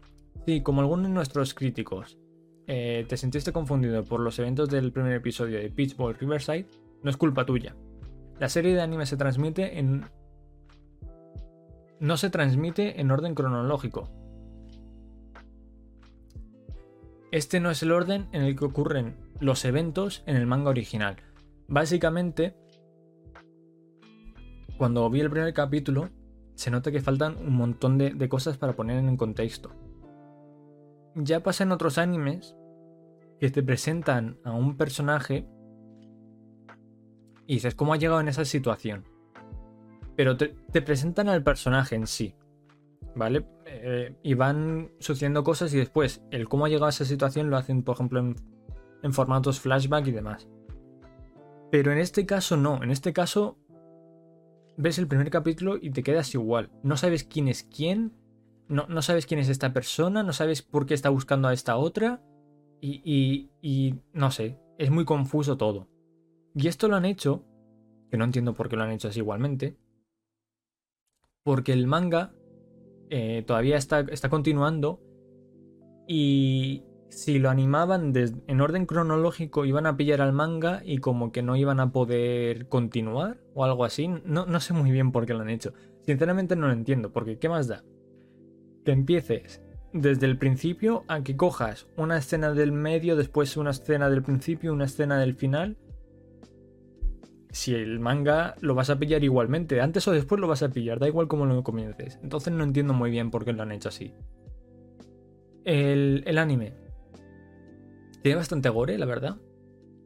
[0.47, 2.19] Sí, como algunos de nuestros críticos
[2.67, 6.67] eh, te sentiste confundido por los eventos del primer episodio de Peach Boy Riverside,
[7.03, 7.75] no es culpa tuya.
[8.39, 10.05] La serie de anime se transmite en...
[12.01, 14.11] No se transmite en orden cronológico.
[17.31, 21.17] Este no es el orden en el que ocurren los eventos en el manga original.
[21.69, 22.57] Básicamente,
[24.77, 26.11] cuando vi el primer capítulo,
[26.55, 29.73] se nota que faltan un montón de cosas para poner en contexto.
[31.15, 32.57] Ya pasa en otros animes
[33.39, 35.47] que te presentan a un personaje
[37.47, 39.05] y dices, ¿cómo ha llegado en esa situación?
[40.17, 42.35] Pero te, presentan al personaje en sí,
[43.15, 43.47] ¿vale?
[43.67, 47.57] Eh, y van sucediendo cosas y después el cómo ha llegado a esa situación lo
[47.57, 48.37] hacen, por ejemplo, en,
[49.03, 50.49] en formatos flashback y demás.
[51.71, 53.59] Pero en este caso no, en este caso
[54.77, 56.71] ves el primer capítulo y te quedas igual.
[56.83, 58.13] No sabes quién es quién,
[58.73, 61.77] no, no, sabes quién es esta persona, no sabes por qué está buscando a esta
[61.77, 62.23] otra.
[62.81, 65.89] Y, no sé, es muy confuso todo.
[66.55, 67.45] Y esto lo han hecho,
[68.11, 69.77] que no entiendo por qué lo han hecho así igualmente,
[71.45, 72.33] porque el manga
[73.09, 75.01] eh, todavía está, está, continuando
[76.09, 81.43] y si lo animaban en orden cronológico iban a pillar al manga y como que
[81.43, 84.09] no iban a poder continuar o algo así.
[84.09, 85.73] No, no sé muy bien por qué lo han hecho.
[86.05, 87.85] Sinceramente no lo entiendo, porque ¿qué más da?
[88.85, 94.09] Que empieces desde el principio a que cojas una escena del medio, después una escena
[94.09, 95.77] del principio, una escena del final.
[97.51, 100.99] Si el manga lo vas a pillar igualmente, antes o después lo vas a pillar,
[100.99, 102.19] da igual cómo lo comiences.
[102.23, 104.15] Entonces no entiendo muy bien por qué lo han hecho así.
[105.65, 106.75] El, anime.
[108.23, 109.37] Tiene bastante gore, la verdad.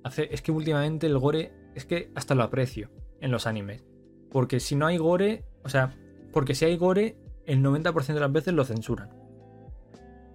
[0.02, 2.90] Hace, es que últimamente el gore es que hasta lo aprecio
[3.20, 3.84] en los animes.
[4.30, 5.96] Porque si no hay gore, o sea,
[6.32, 7.16] porque si hay gore,
[7.46, 9.10] el 90% de las veces lo censuran.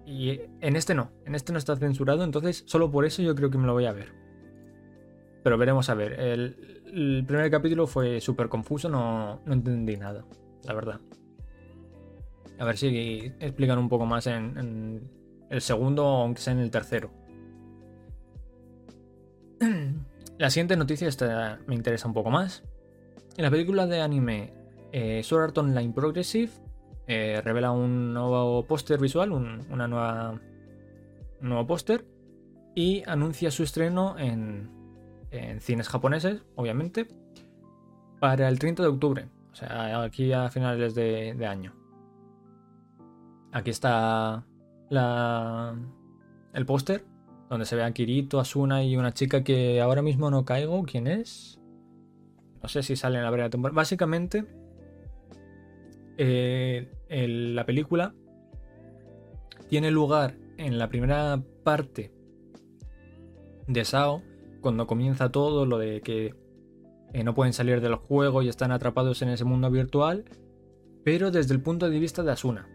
[0.06, 3.50] Y en este no, en este no está censurado, entonces solo por eso yo creo
[3.50, 4.12] que me lo voy a ver.
[5.42, 6.18] Pero veremos a ver.
[6.20, 10.24] El, primer capítulo fue súper confuso, no, entendí nada,
[10.64, 11.00] la verdad.
[12.58, 15.08] A ver si explican un poco más en,
[15.48, 17.10] el segundo, aunque sea en el tercero.
[20.38, 22.64] La siguiente noticia esta me interesa un poco más.
[23.36, 24.52] En la película de anime
[24.92, 26.50] eh, Sword Art Online Progressive
[27.06, 30.40] eh, revela un nuevo póster visual, una nueva,
[31.40, 32.06] un nuevo póster,
[32.74, 34.70] y anuncia su estreno en,
[35.60, 37.08] cines japoneses, obviamente,
[38.20, 41.74] para el 30 de octubre, o sea, aquí a finales de, año.
[43.52, 44.46] Aquí está
[44.90, 45.74] la,
[46.52, 47.04] el póster,
[47.48, 50.84] donde se ve a Kirito, Asuna y una chica que ahora mismo no caigo.
[50.84, 51.60] ¿Quién es?
[52.62, 53.76] No sé si sale en la primera temporada.
[53.76, 54.46] Básicamente,
[56.24, 58.14] eh, la película
[59.68, 62.12] tiene lugar en la primera parte
[63.66, 64.22] de Sao,
[64.60, 66.34] cuando comienza todo lo de que
[67.12, 70.24] eh, no pueden salir del juego y están atrapados en ese mundo virtual,
[71.04, 72.68] pero desde el punto de vista de Asuna.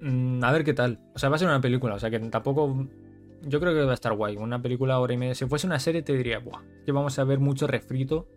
[0.00, 0.98] Mm, a ver qué tal.
[1.14, 2.88] O sea, va a ser una película, o sea que tampoco.
[3.42, 4.36] Yo creo que va a estar guay.
[4.36, 5.34] Una película hora y media.
[5.34, 8.28] Si fuese una serie, te diría, Buah, que vamos a ver mucho refrito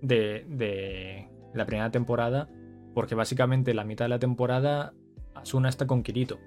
[0.00, 2.48] de, de la primera temporada.
[2.96, 4.94] Porque básicamente la mitad de la temporada
[5.34, 6.38] Asuna está con Kirito.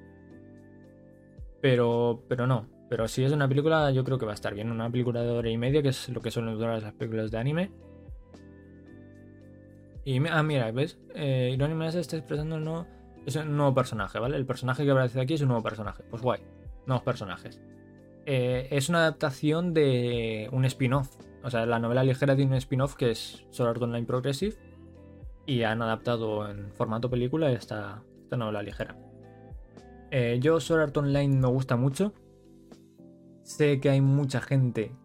[1.62, 2.66] Pero, pero no.
[2.90, 4.72] Pero si es una película, yo creo que va a estar bien.
[4.72, 7.38] Una película de hora y media, que es lo que suelen durar las películas de
[7.38, 7.72] anime.
[10.04, 10.98] Y ah, mira, ¿ves?
[11.14, 11.56] Eh,
[11.92, 12.86] se está expresando el
[13.28, 14.36] es un nuevo personaje, ¿vale?
[14.36, 16.02] El personaje que aparece aquí es un nuevo personaje.
[16.10, 16.42] Pues guay,
[16.88, 17.62] nuevos personajes.
[18.26, 21.16] Eh, es una adaptación de un spin-off.
[21.44, 24.56] O sea, la novela ligera tiene un spin-off que es Sword Online Progressive.
[25.50, 28.96] Y han adaptado en formato película esta, esta novela ligera.
[30.12, 32.14] Eh, yo Sword Art Online me gusta mucho.
[33.42, 34.96] Sé que hay mucha gente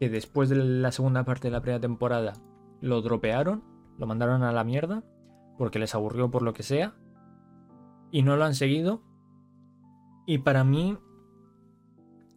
[0.00, 2.32] que después de la segunda parte de la primera temporada
[2.80, 3.62] lo dropearon,
[3.96, 5.04] lo mandaron a la mierda,
[5.56, 6.96] porque les aburrió por lo que sea,
[8.10, 9.04] y no lo han seguido.
[10.26, 10.98] Y para mí,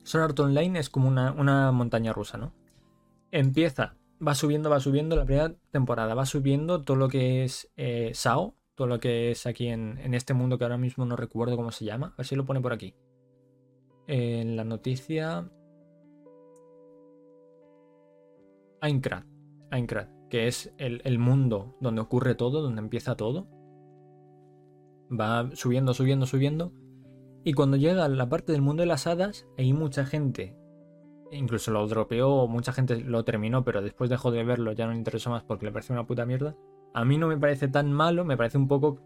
[0.03, 2.53] Sword Art Online es como una, montaña rusa, ¿no?
[3.31, 8.11] Empieza, va subiendo, va subiendo la primera temporada, va subiendo todo lo que es eh,
[8.13, 11.71] SAO, todo lo que es aquí en, este mundo que ahora mismo no recuerdo cómo
[11.71, 12.07] se llama.
[12.07, 12.95] A ver si lo pone por aquí.
[14.07, 15.49] En la noticia.
[18.81, 19.23] Aincrad.
[19.71, 23.47] Aincrad, que es el, mundo donde ocurre todo, donde empieza todo.
[25.09, 26.73] Va subiendo, subiendo, subiendo.
[27.43, 30.55] Y cuando llega a la parte del mundo de las hadas, hay mucha gente.
[31.35, 34.97] Incluso lo dropeó, mucha gente lo terminó, pero después dejó de verlo, ya no le
[34.97, 36.55] interesó más porque le pareció una puta mierda
[36.95, 39.01] a mí no me parece tan malo, me parece un poco...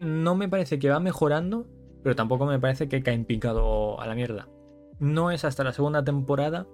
[0.00, 1.66] No me parece que va mejorando,
[2.02, 4.48] pero tampoco me parece que cae en picado a la mierda.
[4.98, 6.66] No es hasta la segunda temporada,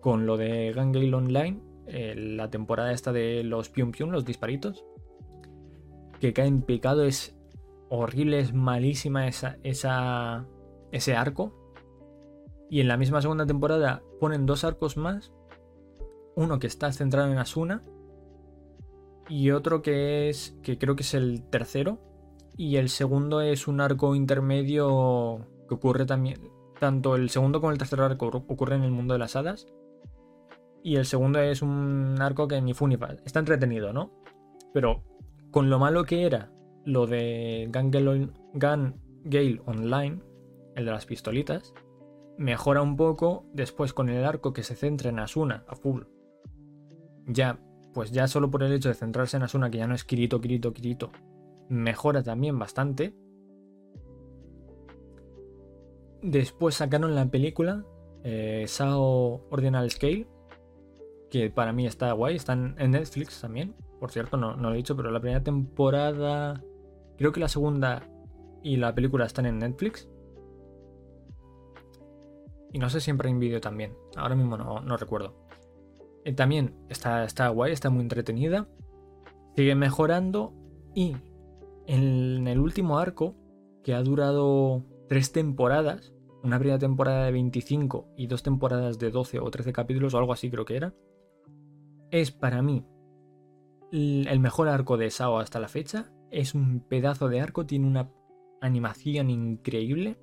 [0.00, 4.84] con lo de Gangale Online, eh, la temporada esta de los pium pium, los disparitos,
[6.20, 7.36] que cae en picado, es
[7.88, 11.63] horrible, es malísima esa, ese arco.
[12.70, 15.32] Y en la misma segunda temporada ponen dos arcos más,
[16.36, 17.82] uno que está centrado en Asuna
[19.28, 21.98] y otro que es, que creo que es el tercero,
[22.56, 27.78] y el segundo es un arco intermedio que ocurre también, tanto el segundo como el
[27.78, 29.66] tercer arco ocurre en el mundo de las hadas,
[30.82, 34.12] y el segundo es un arco que ni funifa, está entretenido, ¿no?
[34.74, 35.02] Pero
[35.50, 36.52] con lo malo que era
[36.84, 40.20] lo de Gun Gale Online,
[40.74, 41.72] el de las pistolitas,
[42.38, 46.02] mejora un poco después con el arco que se centra en Asuna a full.
[47.26, 47.58] Ya
[47.94, 50.40] pues ya solo por el hecho de centrarse en Asuna, que ya no es Kirito,
[50.40, 51.12] Kirito, Kirito,
[51.68, 53.14] mejora también bastante.
[56.20, 57.84] Después sacaron la película
[58.24, 60.26] eh, Sao Ordinal Scale,
[61.30, 63.74] que para mí está guay, están en Netflix también.
[64.00, 66.62] Por cierto, no, no lo he dicho, pero la primera temporada,
[67.16, 68.02] creo que la segunda
[68.62, 70.08] y la película están en Netflix.
[72.74, 73.96] Y no sé si en Video también.
[74.16, 75.32] Ahora mismo no, no recuerdo.
[76.24, 78.68] Eh, también está, está guay, está muy entretenida.
[79.54, 80.52] Sigue mejorando.
[80.92, 81.16] Y
[81.86, 83.36] en el último arco,
[83.84, 89.38] que ha durado tres temporadas, una primera temporada de 25 y dos temporadas de 12
[89.38, 90.94] o 13 capítulos o algo así creo que era,
[92.10, 92.84] es para mí
[93.92, 96.12] el mejor arco de Sao hasta la fecha.
[96.32, 98.10] Es un pedazo de arco, tiene una
[98.60, 100.18] animación increíble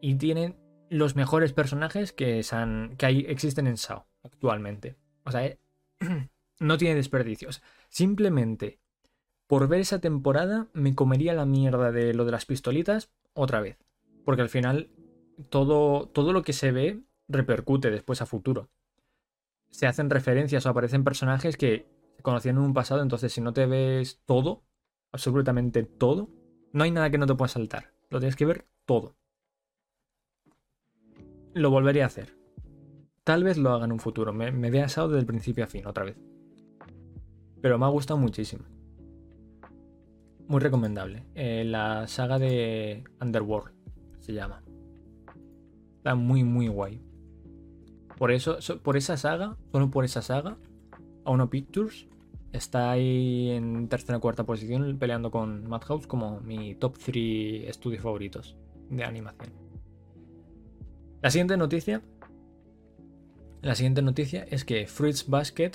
[0.00, 0.56] y tiene
[0.88, 2.44] los mejores personajes que,
[2.98, 4.96] que hay, existen en SAO actualmente.
[5.24, 5.58] O sea, eh,
[6.58, 7.62] no tiene desperdicios.
[7.88, 8.80] Simplemente
[9.46, 13.78] por ver esa temporada me comería la mierda de lo de las pistolitas otra vez.
[14.24, 14.90] Porque al final
[15.48, 18.68] todo, todo lo que se ve repercute después a futuro.
[19.70, 21.86] Se hacen referencias o aparecen personajes que
[22.16, 24.64] se conocían en un pasado, entonces si no te ves todo,
[25.12, 26.28] absolutamente todo,
[26.72, 27.92] no hay nada que no te pueda saltar.
[28.10, 29.14] Lo tienes que ver todo
[31.54, 32.36] lo volvería a hacer.
[33.24, 34.32] Tal vez lo haga en un futuro.
[34.32, 36.16] Me, me asado desde el principio a fin, otra vez.
[37.60, 38.64] Pero me ha gustado muchísimo.
[40.48, 41.26] Muy recomendable.
[41.34, 43.72] Eh, la saga de Underworld
[44.18, 44.62] se llama.
[45.98, 47.00] Está muy, muy guay.
[48.16, 50.58] Por eso, por esa saga, solo por esa saga,
[51.24, 52.08] Auno Pictures
[52.52, 58.02] está ahí en tercera o cuarta posición peleando con Madhouse como mi top 3 estudios
[58.02, 58.56] favoritos.
[58.90, 59.59] de animación.
[61.22, 62.02] La siguiente noticia.
[63.62, 65.72] La siguiente noticia es que Fruits Basket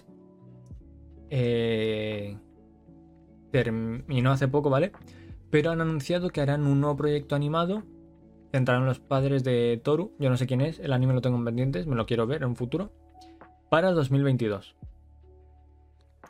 [1.30, 2.38] eh,
[3.52, 4.92] terminó hace poco, ¿vale?
[5.52, 7.84] Pero han anunciado que harán un nuevo proyecto animado
[8.52, 10.14] centrado en los padres de Toru.
[10.18, 12.42] Yo no sé quién es, el anime lo tengo en pendientes, me lo quiero ver
[12.42, 12.92] en un futuro.
[13.70, 14.76] Para 2022.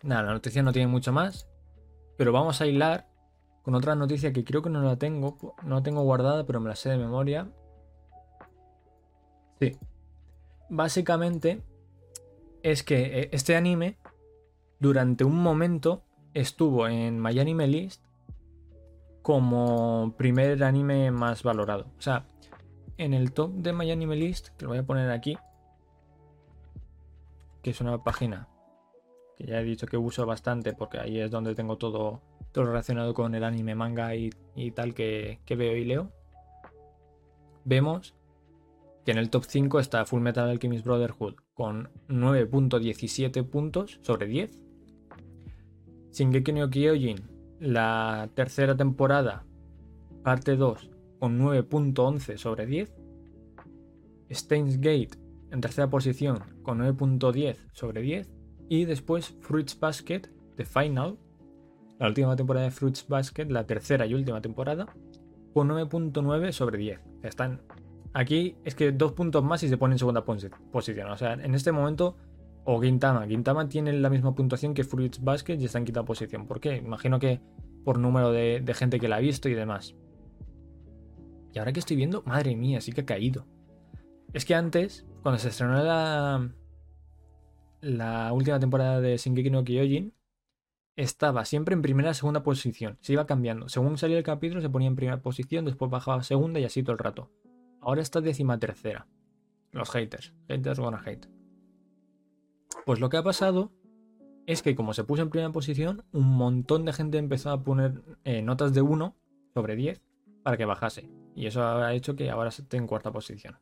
[0.03, 1.47] Nada, la noticia no tiene mucho más.
[2.17, 3.07] Pero vamos a hilar
[3.61, 5.55] con otra noticia que creo que no la tengo.
[5.63, 7.47] No la tengo guardada, pero me la sé de memoria.
[9.59, 9.77] Sí.
[10.69, 11.61] Básicamente
[12.63, 13.97] es que eh, este anime
[14.79, 16.03] durante un momento
[16.33, 18.05] estuvo en MyAnimeList List
[19.21, 21.87] como primer anime más valorado.
[21.97, 22.25] O sea,
[22.97, 25.37] en el top de MyAnimeList, List, que lo voy a poner aquí,
[27.61, 28.47] que es una página
[29.35, 32.21] que ya he dicho que uso bastante porque ahí es donde tengo todo,
[32.51, 34.31] todo relacionado con el anime, manga y,
[34.73, 36.11] tal que, que, veo y leo.
[37.65, 38.14] Vemos
[39.05, 44.59] que en el top 5 está Full Metal Alchemist Brotherhood con 9.17 puntos sobre 10.
[46.11, 47.21] Shingeki no Kyojin,
[47.59, 49.45] la tercera temporada,
[50.23, 52.95] parte 2, con 9.11 sobre 10.
[54.31, 55.11] Steins Gate,
[55.51, 58.31] en tercera posición, con 9.10 sobre 10.
[58.69, 60.21] Y después Fruits Basket,
[60.55, 61.19] The Final,
[61.99, 64.87] la última temporada de Fruits Basket, la tercera y última temporada,
[65.53, 66.99] con 9.9 sobre 10.
[67.21, 67.61] Están
[68.15, 71.11] aquí, es que dos puntos más y se pone en segunda posición.
[71.11, 72.15] O sea, en este momento,
[72.63, 73.27] o Gintama.
[73.27, 76.47] Gintama tiene la misma puntuación que Fruits Basket y está en quinta posición.
[76.47, 76.77] ¿Por qué?
[76.77, 77.41] Imagino que
[77.83, 79.95] por número de, gente que la ha visto y demás.
[81.53, 83.45] Y ahora que estoy viendo, madre mía, sí que ha caído.
[84.33, 86.49] Es que antes, cuando se estrenó la,
[87.81, 90.13] la última temporada de Shingeki no Kyojin
[90.95, 92.97] estaba siempre en primera segunda posición.
[93.01, 93.67] Se iba cambiando.
[93.67, 96.81] Según salía el capítulo se ponía en primera posición, después bajaba a segunda y así
[96.81, 97.29] todo el rato.
[97.85, 99.07] Ahora está décima tercera.
[99.71, 100.33] Los haters.
[100.49, 101.27] Haters gonna hate.
[102.85, 103.71] Pues lo que ha pasado
[104.47, 108.01] es que como se puso en primera posición, un montón de gente empezó a poner
[108.23, 109.15] eh, notas de 1
[109.53, 110.01] sobre 10
[110.43, 111.09] para que bajase.
[111.35, 113.59] Y eso ha hecho que ahora esté en cuarta posición.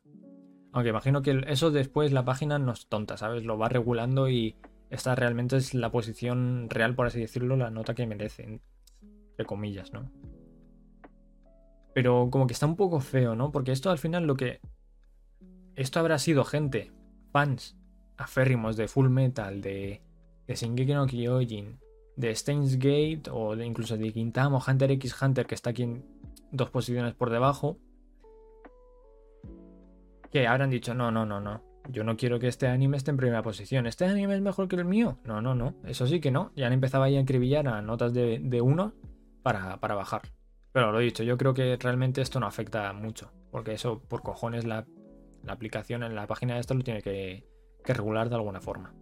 [0.72, 3.44] Aunque imagino que eso después la página no es tonta, ¿sabes?
[3.44, 4.56] Lo va regulando y
[4.88, 8.62] esta realmente es la posición real, por así decirlo, la nota que merecen.
[9.36, 10.10] De comillas, ¿no?
[11.94, 13.52] Pero como que está un poco feo, ¿no?
[13.52, 14.60] Porque esto al final lo que...
[15.76, 16.92] Esto habrá sido gente,
[17.32, 17.76] fans
[18.16, 20.02] aférrimos de Full Metal, de,
[20.46, 21.80] de Shingeki no Kyojin,
[22.16, 25.82] de Steins Gate o de incluso de Quintama o Hunter x Hunter que está aquí
[25.82, 26.04] en
[26.52, 27.78] dos posiciones por debajo
[30.34, 31.62] que habrán dicho, no, no, no, no.
[31.88, 33.86] Yo no quiero que este anime esté en primera posición.
[33.86, 35.18] ¿Este anime es mejor que el mío?
[35.22, 35.76] No, no, no.
[35.84, 36.50] Eso sí que no.
[36.56, 38.94] Ya han empezado ahí a escribillar a notas de, de uno
[39.44, 40.22] para, bajar.
[40.74, 43.30] Pero lo dicho, yo creo que realmente esto no afecta mucho.
[43.52, 44.84] Porque eso, por cojones, la,
[45.46, 47.46] aplicación en la página de esto lo tiene que,
[47.84, 48.92] regular de alguna forma.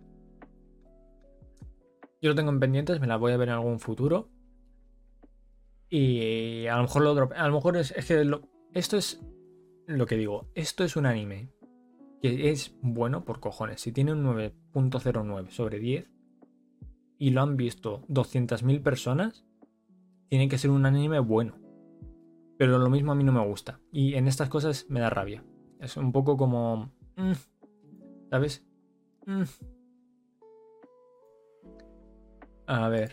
[2.21, 4.29] Yo lo tengo en pendientes, me la voy a ver en algún futuro.
[5.89, 8.31] Y a lo mejor lo A lo mejor es, que
[8.75, 9.25] esto es
[9.87, 11.51] lo que digo, esto es un anime
[12.21, 13.81] que es bueno por cojones.
[13.81, 16.11] Si tiene un 9.09 sobre 10
[17.19, 19.47] y lo han visto 200.000 personas,
[20.29, 21.62] tiene que ser un anime bueno.
[22.63, 23.81] Pero lo mismo a mí no me gusta.
[23.91, 25.43] Y en estas cosas me da rabia.
[25.81, 26.93] Es un poco como...
[27.17, 27.33] Mm,
[28.31, 28.65] ¿Sabes?
[29.27, 29.43] Mm.
[32.69, 33.11] A ver.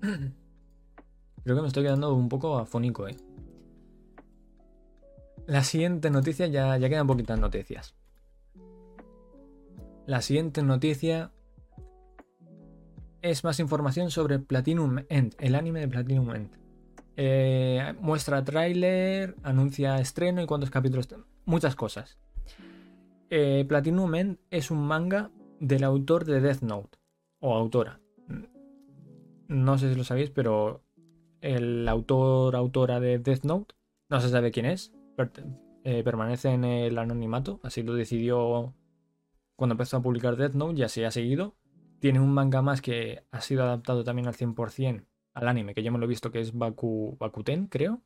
[0.00, 3.16] Creo que me estoy quedando un poco afónico, ¿eh?
[5.48, 7.96] La siguiente noticia, ya, ya quedan poquitas noticias.
[10.06, 11.32] La siguiente noticia
[13.22, 16.67] es más información sobre Platinum End, el anime de Platinum End.
[17.20, 21.08] Eh, muestra tráiler, anuncia estreno y cuántos capítulos.
[21.46, 22.16] Muchas cosas.
[23.28, 26.96] Eh, Platinum End es un manga del autor de Death Note.
[27.40, 28.00] O autora.
[29.48, 30.84] No sé si lo sabéis, pero
[31.40, 33.74] el autor, autora de Death Note,
[34.08, 34.92] no se sabe quién es.
[35.82, 38.74] Eh, permanece en el anonimato, así lo decidió
[39.56, 41.56] cuando empezó a publicar Death Note y así ha seguido.
[41.98, 45.04] Tiene un manga más que ha sido adaptado también al 100%
[45.38, 48.02] al anime, que yo me lo he visto, que es Baku, Bakuten, creo.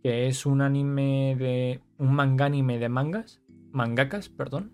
[0.00, 1.80] Que es un anime de.
[1.98, 3.42] un manga anime de mangas.
[3.72, 4.72] Mangakas, perdón.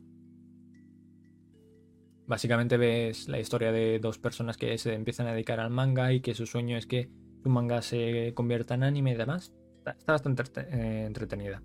[2.27, 6.21] Básicamente ves la historia de dos personas que se empiezan a dedicar al manga y
[6.21, 7.11] que su sueño es que
[7.43, 9.55] su manga se convierta en anime y demás.
[9.79, 11.63] Está, bastante eh, entretenida.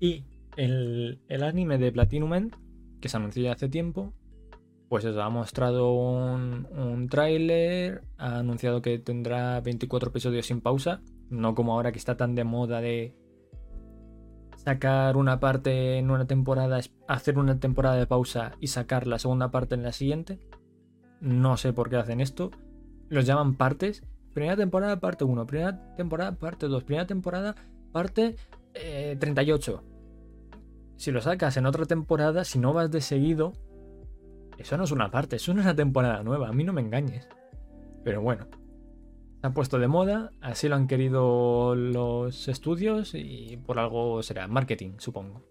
[0.00, 0.24] Y
[0.56, 2.56] el, anime de Platinum End,
[3.00, 4.12] que se anunció ya hace tiempo,
[4.90, 11.00] pues eso, ha mostrado un, un tráiler, ha anunciado que tendrá 24 episodios sin pausa.
[11.28, 13.14] No como ahora que está tan de moda de
[14.56, 19.52] sacar una parte en una temporada, hacer una temporada de pausa y sacar la segunda
[19.52, 20.40] parte en la siguiente.
[21.20, 22.50] No sé por qué hacen esto.
[23.08, 24.02] Los llaman partes.
[24.34, 25.46] Primera temporada, parte 1.
[25.46, 26.82] Primera temporada, parte 2.
[26.82, 27.54] Primera temporada,
[27.92, 28.34] parte
[28.72, 29.84] 38.
[29.84, 29.90] Eh,
[30.96, 33.52] si lo sacas en otra temporada, si no vas de seguido,
[34.60, 36.48] eso no es una parte, eso no es una temporada nueva.
[36.48, 37.28] A mí no me engañes.
[38.04, 38.46] Pero bueno,
[39.40, 44.46] se ha puesto de moda, así lo han querido los estudios y por algo será
[44.48, 45.42] marketing, supongo.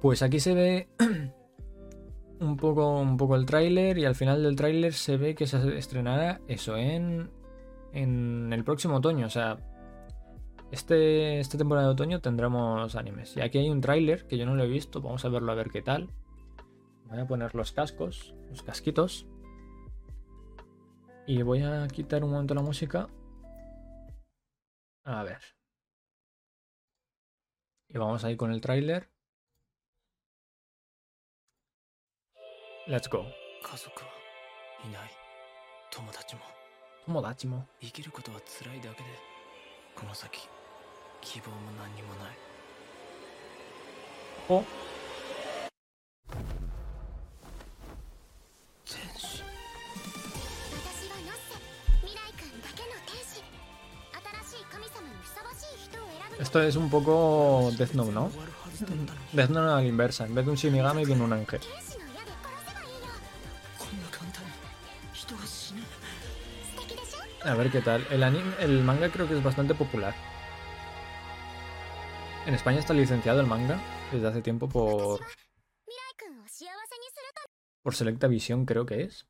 [0.00, 0.88] Pues aquí se ve
[2.40, 5.78] un poco, un poco el tráiler y al final del tráiler se ve que se
[5.78, 7.30] estrenará eso en,
[7.92, 9.26] en el próximo otoño.
[9.26, 9.58] O sea,
[10.70, 13.36] este, esta temporada de otoño tendremos animes.
[13.36, 15.54] Y aquí hay un tráiler que yo no lo he visto, vamos a verlo a
[15.54, 16.10] ver qué tal
[17.05, 19.27] Voy a poner los cascos, los casquitos.
[21.27, 23.09] Y voy a quitar un momento la música.
[25.03, 25.41] A ver.
[27.89, 29.09] Y vamos ahí con el tráiler.
[32.87, 33.25] Let's go.
[34.83, 35.11] いない
[35.91, 36.41] 友達も
[37.05, 39.09] 友達も生きることは辛いだけで
[39.95, 40.47] この先
[41.21, 42.37] 希望も何にもない
[44.49, 44.63] お
[56.38, 58.30] Esto es un poco Death Note, ¿no?
[59.32, 60.26] Death Note a la inversa.
[60.26, 61.60] En vez de un Shinigami viene un ángel.
[67.44, 68.06] A ver qué tal.
[68.10, 70.14] El, anime, el manga creo que es bastante popular.
[72.44, 73.80] En España está licenciado el manga
[74.12, 75.20] desde hace tiempo por.
[77.82, 79.28] Por Selecta Visión, creo que es.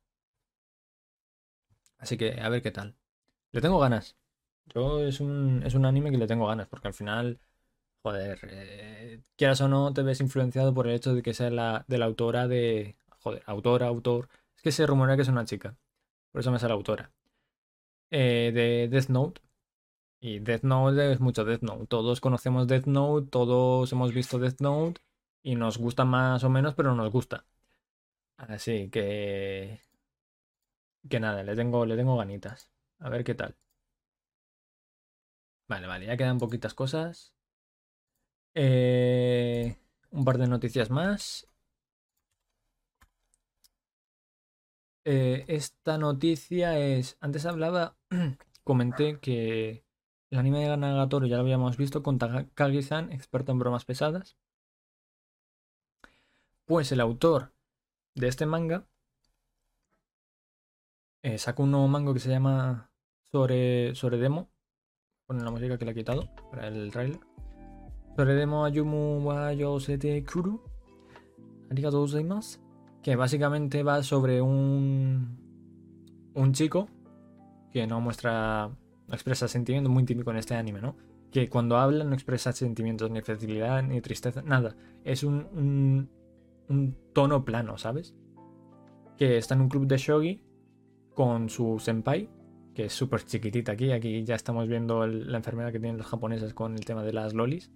[1.99, 2.95] Así que a ver qué tal.
[3.51, 4.15] Le tengo ganas.
[4.73, 7.39] Yo es un, es un anime que le tengo ganas, porque al final,
[8.03, 11.85] joder, eh, quieras o no, te ves influenciado por el hecho de que sea la,
[11.87, 12.97] de la autora de.
[13.21, 14.29] Joder, autora, autor.
[14.55, 15.77] Es que se rumorea que es una chica.
[16.31, 17.11] Por eso me sale autora.
[18.11, 19.41] Eh, de Death Note.
[20.19, 21.87] Y Death Note es mucho Death Note.
[21.87, 25.01] Todos conocemos Death Note, todos hemos visto Death Note
[25.43, 27.45] y nos gusta más o menos, pero nos gusta.
[28.37, 29.81] Así que.
[31.09, 32.69] Que nada, le tengo, le tengo ganitas.
[32.99, 33.55] A ver qué tal.
[35.67, 37.33] Vale, vale, ya quedan poquitas cosas.
[38.55, 39.77] Eh,
[40.11, 41.47] un par de noticias más.
[45.05, 47.17] Eh, esta noticia es.
[47.21, 47.95] Antes hablaba.
[48.67, 49.85] comenté que
[50.31, 54.37] el anime de Nagatoro ya lo habíamos visto con Takagi-san, experto en bromas pesadas.
[56.65, 57.53] Pues el autor
[58.15, 58.85] de este manga
[61.23, 62.91] eh, sacó un nuevo manga que se llama
[63.31, 64.49] Sobre, sobre Demo.
[65.27, 67.19] Ponen la música que le ha quitado para el trailer.
[68.15, 70.61] Sobre Demo Ayumu wa Yosete Kuru.
[73.03, 75.37] Que básicamente va sobre un.
[76.33, 76.87] Un chico
[77.71, 78.69] que no muestra
[79.07, 80.95] no expresa sentimientos, muy típico en este anime, ¿no?
[81.31, 84.75] Que cuando habla no expresa sentimientos, ni felicidad, ni tristeza, nada.
[85.03, 86.09] Es un,
[86.69, 88.15] un, tono plano, ¿sabes?
[89.17, 90.41] Que está en un club de shogi
[91.13, 92.29] con su senpai,
[92.77, 93.91] que es súper chiquitita aquí.
[93.91, 97.33] Aquí ya estamos viendo la enfermedad que tienen los japoneses con el tema de las
[97.33, 97.71] lolis.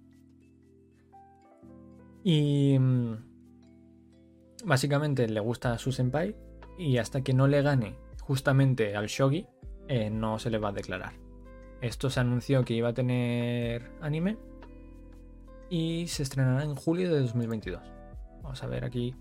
[2.22, 3.14] Y mm,
[4.64, 6.36] básicamente le gusta a su senpai
[6.78, 9.44] y hasta que no le gane justamente al shogi,
[9.88, 11.14] eh, no se le va a declarar.
[11.80, 14.36] Esto se anunció que iba a tener anime
[15.68, 17.82] y se estrenará en julio de 2022.
[18.40, 19.16] Vamos a ver aquí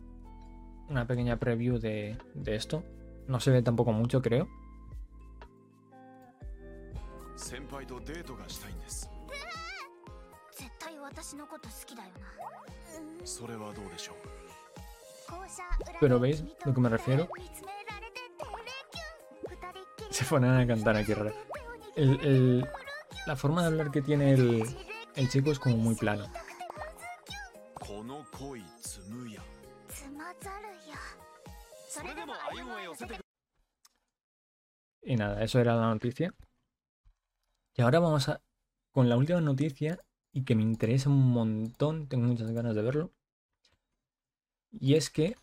[0.89, 2.83] una pequeña preview de, esto.
[3.27, 4.47] No se ve tampoco mucho, creo.
[15.99, 17.27] Pero veis lo que me refiero.
[20.09, 21.33] Se ponen a cantar aquí raro.
[23.25, 24.63] La forma de hablar que tiene el,
[25.15, 26.25] el chico es como muy plano.
[35.03, 36.33] Y nada, eso era la noticia.
[37.81, 38.41] Ahora vamos a
[38.91, 40.03] con la última noticia
[40.33, 43.11] y que me interesa un montón, tengo muchas ganas de verlo.
[44.71, 45.35] Y es que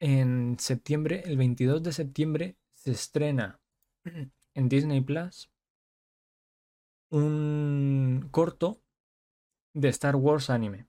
[0.00, 3.60] en septiembre, el 22 de septiembre, se estrena
[4.54, 5.50] en Disney Plus
[7.10, 8.82] un corto
[9.72, 10.86] de Star Wars anime.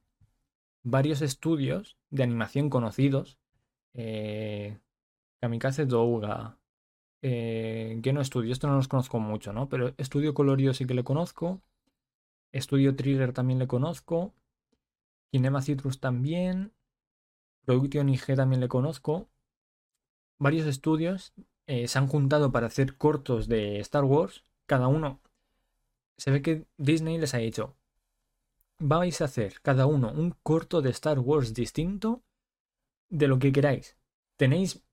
[0.83, 3.39] Varios estudios de animación conocidos,
[3.93, 4.79] eh,
[5.39, 6.57] Kamikaze Douga,
[7.27, 9.67] Eh, no Studio, esto no los conozco mucho, ¿no?
[9.67, 11.59] Pero Estudio Colorido sí que le conozco.
[12.51, 14.31] Estudio Trigger también le conozco.
[15.31, 16.71] Kinema Citrus también.
[17.65, 19.27] Production IG también le conozco.
[20.37, 21.33] Varios estudios
[21.65, 24.43] eh, se han juntado para hacer cortos de Star Wars.
[24.67, 25.19] Cada uno.
[26.17, 27.75] Se ve que Disney les ha dicho.
[28.77, 32.21] Vais a hacer cada uno un corto de Star Wars distinto
[33.09, 33.97] de lo que queráis.
[34.37, 34.83] Tenéis,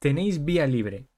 [0.00, 1.11] tenéis vía libre.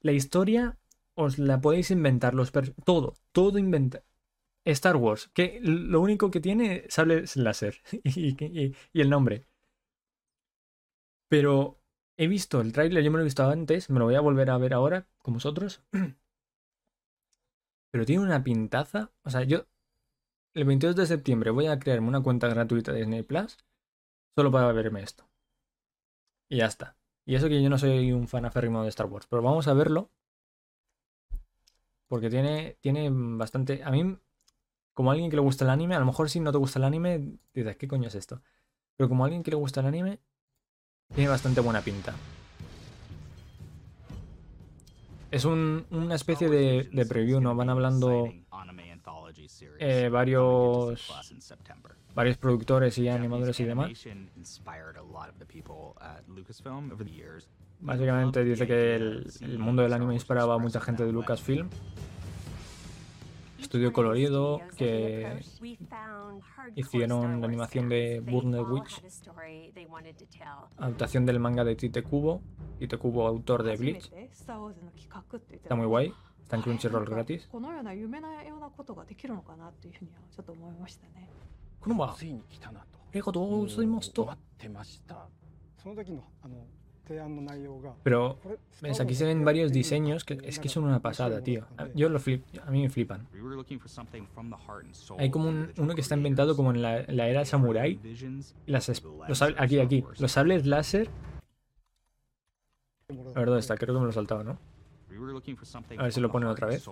[0.00, 0.78] La historia
[1.14, 2.34] os la podéis inventar.
[2.34, 2.52] Los
[2.84, 4.04] todo, todo inventa.
[4.64, 9.46] Star Wars, que lo único que tiene sables láser y, y el nombre.
[11.30, 11.80] Pero
[12.18, 14.50] he visto el tráiler, yo me lo he visto antes, me lo voy a volver
[14.50, 15.82] a ver ahora con vosotros.
[17.92, 19.12] Pero tiene una pintaza.
[19.22, 19.66] O sea, yo
[20.54, 23.58] el 22 de septiembre voy a crearme una cuenta gratuita de Disney Plus
[24.36, 25.28] solo para verme esto.
[26.50, 26.97] Y ya está.
[27.28, 29.74] Y eso que yo no soy un fan aférrimo de Star Wars, pero vamos a
[29.74, 30.10] verlo.
[32.06, 33.84] Porque tiene, tiene bastante...
[33.84, 34.16] A mí,
[34.94, 36.86] como alguien que le gusta el anime, a lo mejor si no te gusta el
[36.86, 38.40] anime, dices, ¿qué coño es esto?
[38.96, 40.20] Pero como alguien que le gusta el anime,
[41.14, 42.14] tiene bastante buena pinta.
[45.30, 47.54] Es un, una especie de, de, preview, ¿no?
[47.54, 48.32] Van hablando
[49.78, 51.12] eh, varios,
[52.18, 53.92] varios productores y animadores y demás.
[57.78, 61.70] Básicamente dice que el, el mundo del anime inspiraba a mucha gente de Lucasfilm
[63.60, 65.40] estudio colorido que
[66.74, 69.00] hicieron la animación de Burner Witch,
[70.76, 72.42] adaptación del manga de Tite Kubo,
[72.80, 74.10] Tite Kubo autor de Bleach.
[75.52, 76.12] Está muy guay,
[76.42, 77.48] está en Crunchyroll gratis.
[81.80, 82.14] ¿Cómo va?
[88.02, 88.38] Pero,
[88.82, 91.64] ves, aquí se ven varios diseños que es que son una pasada, tío.
[91.94, 93.26] Yo lo flip, a mí me flipan.
[95.18, 97.98] Hay como uno que está inventado como en la, era samurai.
[98.66, 98.90] Las,
[99.56, 100.04] aquí, aquí.
[100.18, 101.08] Los sables láser.
[103.08, 104.58] A ver dónde está, creo que me lo he saltado, ¿no?
[105.98, 106.84] A ver si lo ponen otra vez.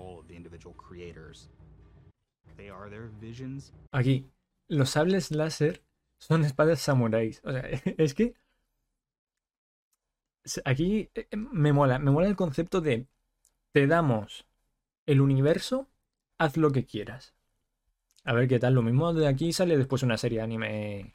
[3.92, 4.26] Aquí.
[4.68, 5.82] Los sables láser
[6.18, 7.40] son espadas samuráis.
[7.44, 7.60] O sea,
[7.98, 8.34] es que
[10.64, 13.06] aquí eh, eh, me mola, me mola el concepto de
[13.72, 14.46] te damos
[15.06, 15.88] el universo,
[16.38, 17.34] haz lo que quieras.
[18.24, 21.12] A ver qué tal, lo mismo de aquí sale después una serie de anime.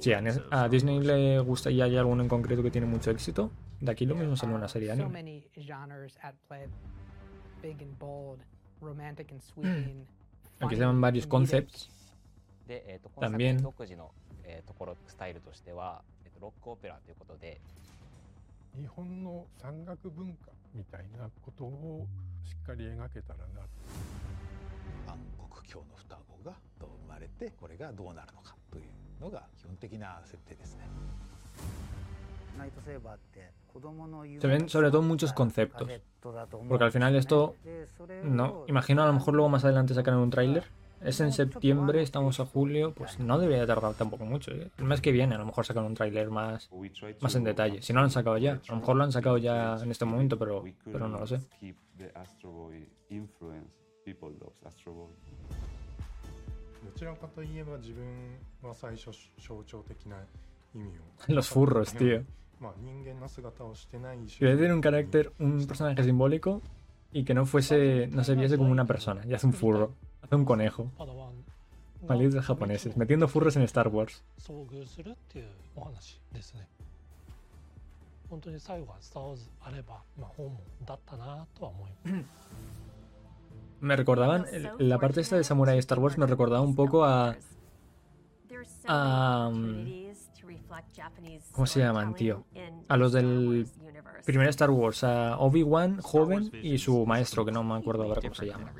[0.00, 3.50] Sí, a, Disney le gusta y hay alguno en concreto que tiene mucho éxito.
[3.80, 5.08] De aquí lo mismo sale una serie de anime.
[10.60, 11.88] Aquí se ven varios concepts.
[12.72, 14.10] で、えー、とこの作品独自の、
[14.44, 17.60] えー、ところスタイルとしては、えー、とロックオペラということで。
[18.80, 22.06] 日本の山岳文化みたいなことを
[22.42, 23.60] しっかり描けたらな。
[25.08, 25.18] 暗
[25.50, 28.84] 黒教の双子がどう生まれてこれがどうなるのかという
[29.20, 30.88] のが基本的な設定ですね。
[34.40, 35.88] También sobre todo muchos conceptos.
[36.68, 37.56] Porque al final esto...
[38.24, 40.64] No, imagino a lo mejor luego más adelante sacar un tráiler.
[41.04, 44.50] Es en septiembre, estamos a julio, pues no debería tardar tampoco mucho.
[44.52, 44.70] ¿eh?
[44.78, 46.68] El mes que viene a lo mejor sacan un tráiler más,
[47.20, 47.82] más en detalle.
[47.82, 50.04] Si no lo han sacado ya, a lo mejor lo han sacado ya en este
[50.04, 51.40] momento, pero, pero no lo sé.
[61.28, 62.22] Los furros, tío.
[64.38, 66.62] Quiere tener un carácter, un personaje simbólico
[67.12, 69.94] y que no fuese, no se viese como una persona, ya hace un furro.
[70.22, 70.90] Hace un conejo.
[72.08, 74.24] Malditos japoneses, metiendo furros en Star Wars.
[83.80, 84.46] Me recordaban,
[84.78, 87.36] la parte esta de Samurai Star Wars me recordaba un poco a...
[88.86, 89.50] a
[91.52, 92.44] ¿Cómo se llaman, tío?
[92.88, 93.66] A los del
[94.24, 98.34] primer Star Wars, a Obi-Wan joven y su maestro, que no me acuerdo ahora cómo
[98.34, 98.72] se llama.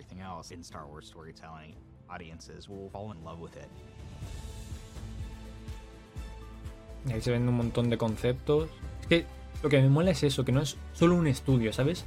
[7.11, 8.69] Ahí se ven un montón de conceptos.
[9.01, 9.27] Es que
[9.63, 12.05] lo que me mola es eso, que no es solo un estudio, ¿sabes?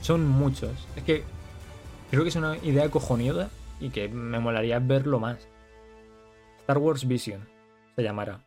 [0.00, 0.86] Son muchos.
[0.96, 1.24] Es que
[2.10, 3.50] creo que es una idea cojonuda
[3.80, 5.48] y que me molaría verlo más.
[6.60, 7.46] Star Wars Vision
[7.96, 8.46] se llamará.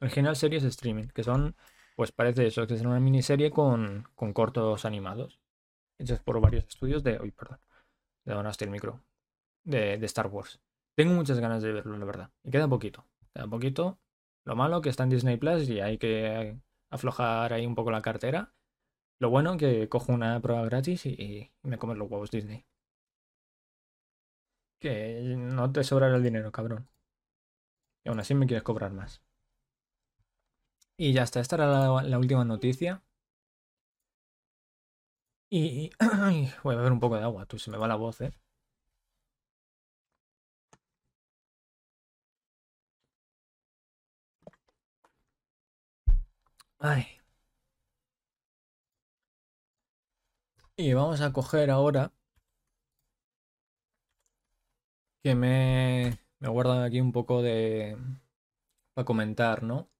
[0.00, 1.54] Original series de streaming, que son,
[1.96, 5.40] pues parece eso, que es una miniserie con, con cortos animados.
[5.98, 7.20] Hechos por varios estudios de.
[7.20, 7.60] Uy, perdón.
[8.24, 9.00] De donaste el micro.
[9.64, 10.60] De, de, Star Wars.
[10.96, 12.30] Tengo muchas ganas de verlo, la verdad.
[12.44, 13.06] Y queda poquito.
[13.34, 13.98] Queda poquito.
[14.44, 16.58] Lo malo que está en Disney Plus y hay que
[16.90, 18.52] aflojar ahí un poco la cartera.
[19.20, 22.66] Lo bueno que cojo una prueba gratis y, y me comes los huevos Disney.
[24.80, 26.88] Que no te sobrará el dinero, cabrón.
[28.04, 29.22] Y aún así me quieres cobrar más.
[30.96, 31.66] Y ya está, esta era
[32.02, 33.02] la, última noticia.
[35.50, 35.90] Y,
[36.64, 38.32] voy a beber un poco de agua, tú se me va la voz, eh.
[46.80, 47.06] Ay.
[50.76, 52.12] Y vamos a coger ahora
[55.22, 57.96] que me, me guardan aquí un poco de...
[58.94, 59.91] para comentar, ¿no?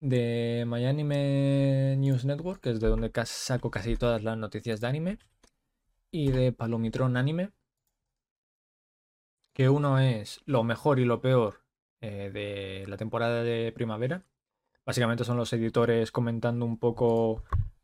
[0.00, 5.18] De MyAnime News Network, que es de donde saco casi todas las noticias de anime.
[6.10, 7.50] Y de Palomitron Anime.
[9.52, 11.62] Que uno es lo mejor y lo peor
[12.00, 14.24] eh, de la temporada de primavera.
[14.84, 17.42] Básicamente son los editores comentando un poco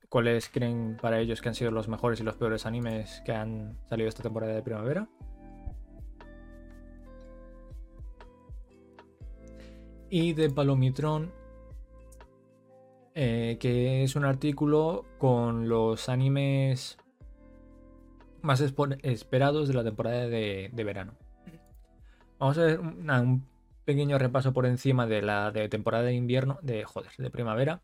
[0.08, 3.78] cuáles creen para ellos que han sido los mejores y los peores animes que han
[3.88, 5.08] salido esta temporada de primavera.
[10.10, 11.32] Y de Palomitron,
[13.14, 16.98] eh, que es un artículo con los animes
[18.40, 21.14] más esperados de la temporada de, verano.
[22.38, 23.46] Vamos a ver un
[23.84, 27.82] pequeño repaso por encima de la temporada de invierno, de joder, de primavera.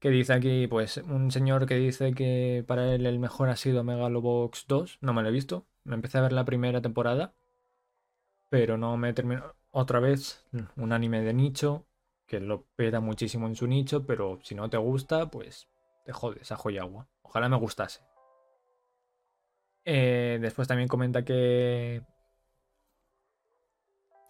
[0.00, 3.82] Que dice aquí, pues, un señor que dice que para él el mejor ha sido
[3.82, 4.98] Megalobox 2.
[5.00, 5.66] No me lo he visto.
[5.82, 7.34] Me empecé a ver la primera temporada.
[8.48, 9.54] Pero no me terminó.
[9.70, 10.46] Otra vez,
[10.76, 11.87] un anime de nicho.
[12.28, 14.06] Que lo peta muchísimo en su nicho.
[14.06, 15.68] Pero si no te gusta, pues
[16.04, 17.08] te jodes a joya agua.
[17.22, 18.00] Ojalá me gustase.
[19.84, 22.04] Eh, después también comenta que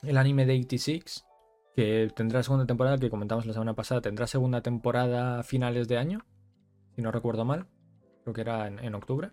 [0.03, 1.27] el anime de 86,
[1.75, 5.99] que tendrá segunda temporada, que comentamos la semana pasada, tendrá segunda temporada a finales de
[5.99, 6.25] año,
[6.95, 7.67] si no recuerdo mal,
[8.23, 9.33] creo que era en, octubre.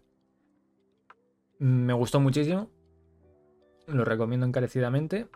[1.59, 2.69] Me gustó muchísimo,
[3.87, 5.29] lo recomiendo encarecidamente,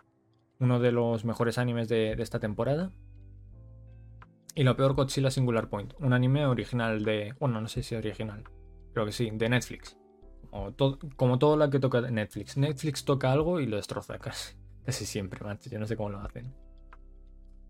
[0.58, 2.92] uno de los mejores animes de, esta temporada.
[4.54, 8.44] Y lo peor, Godzilla Singular Point, un anime original de, bueno, no sé si original,
[8.92, 9.96] creo que sí, de Netflix.
[11.16, 12.56] como todo lo que toca Netflix.
[12.56, 14.56] Netflix toca algo y lo destroza casi.
[14.84, 15.70] Casi siempre, macho.
[15.70, 16.54] Yo no sé cómo lo hacen.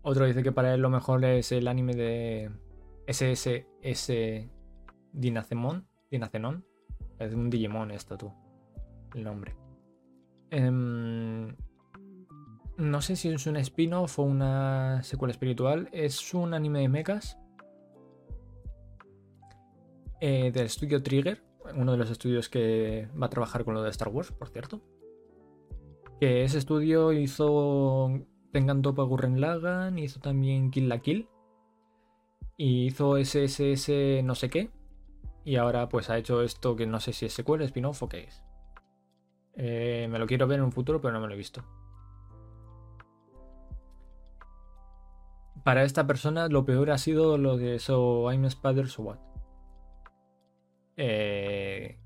[0.01, 2.51] Otro dice que para él lo mejor es el anime de
[3.07, 4.49] SSS
[5.13, 5.87] Dinacemon.
[6.09, 6.65] Dinacenon.
[7.19, 8.33] Es un Digimon esto, tú.
[9.13, 9.55] El nombre.
[10.49, 11.55] Em,
[12.81, 15.87] no sé si es un spin-off o una secuela espiritual.
[15.91, 17.37] Es un anime de mechas.
[20.19, 21.43] Eh, del estudio Trigger.
[21.75, 24.81] Uno de los estudios que va a trabajar con lo de Star Wars, por cierto.
[26.19, 28.09] Que ese estudio hizo
[28.51, 31.29] Tengan Topa Gurren Lagan, hizo también Kill la Kill.
[32.57, 34.71] Y hizo SSS no sé qué.
[35.45, 38.23] Y ahora pues ha hecho esto que no sé si es secuela, spin-off o qué
[38.23, 38.43] es.
[39.53, 41.63] Eh, me lo quiero ver en un futuro, pero no me lo he visto.
[45.63, 49.19] Para esta persona lo peor ha sido lo de So I'm Spider So What.
[50.97, 51.99] Eh...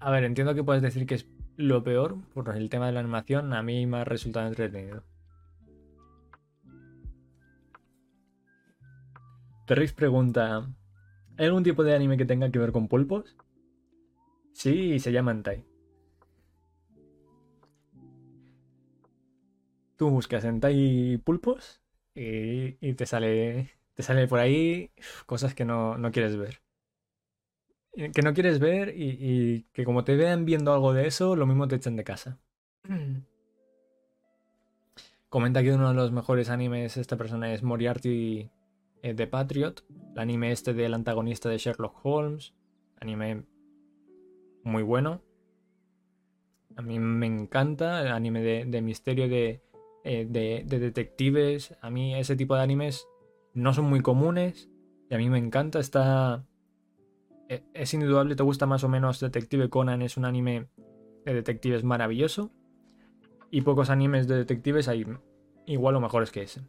[0.00, 3.00] A ver, entiendo que puedes decir que es lo peor, por el tema de la
[3.00, 5.04] animación, a mí me ha resultado entretenido.
[9.66, 10.66] Terrix pregunta:
[11.36, 13.36] ¿Hay algún tipo de anime que tenga que ver con pulpos?
[14.54, 15.66] Sí, se llama Entai.
[19.96, 21.79] Tú buscas Entai pulpos
[22.14, 24.90] y, te sale te sale por ahí
[25.26, 26.60] cosas que no quieres ver
[27.92, 31.68] que no quieres ver y, que como te vean viendo algo de eso, lo mismo
[31.68, 32.38] te echen de casa.
[35.28, 38.50] Comenta que uno de los mejores animes esta persona es Moriarty
[39.02, 42.54] eh, de Patriot, el anime este del antagonista de Sherlock Holmes,
[43.00, 43.44] anime
[44.64, 45.22] muy bueno.
[46.76, 49.62] A mí me encanta el anime de, misterio de,
[50.04, 51.76] eh, de, de detectives.
[51.80, 53.06] A mí ese tipo de animes
[53.54, 54.70] no son muy comunes
[55.08, 55.78] y a mí me encanta.
[55.78, 56.44] Está
[57.50, 60.68] e, es indudable, te gusta más o menos Detective Conan, es un anime
[61.24, 62.52] de detectives maravilloso.
[63.50, 65.04] Y pocos animes de detectives hay
[65.66, 66.62] igual o mejores que ese.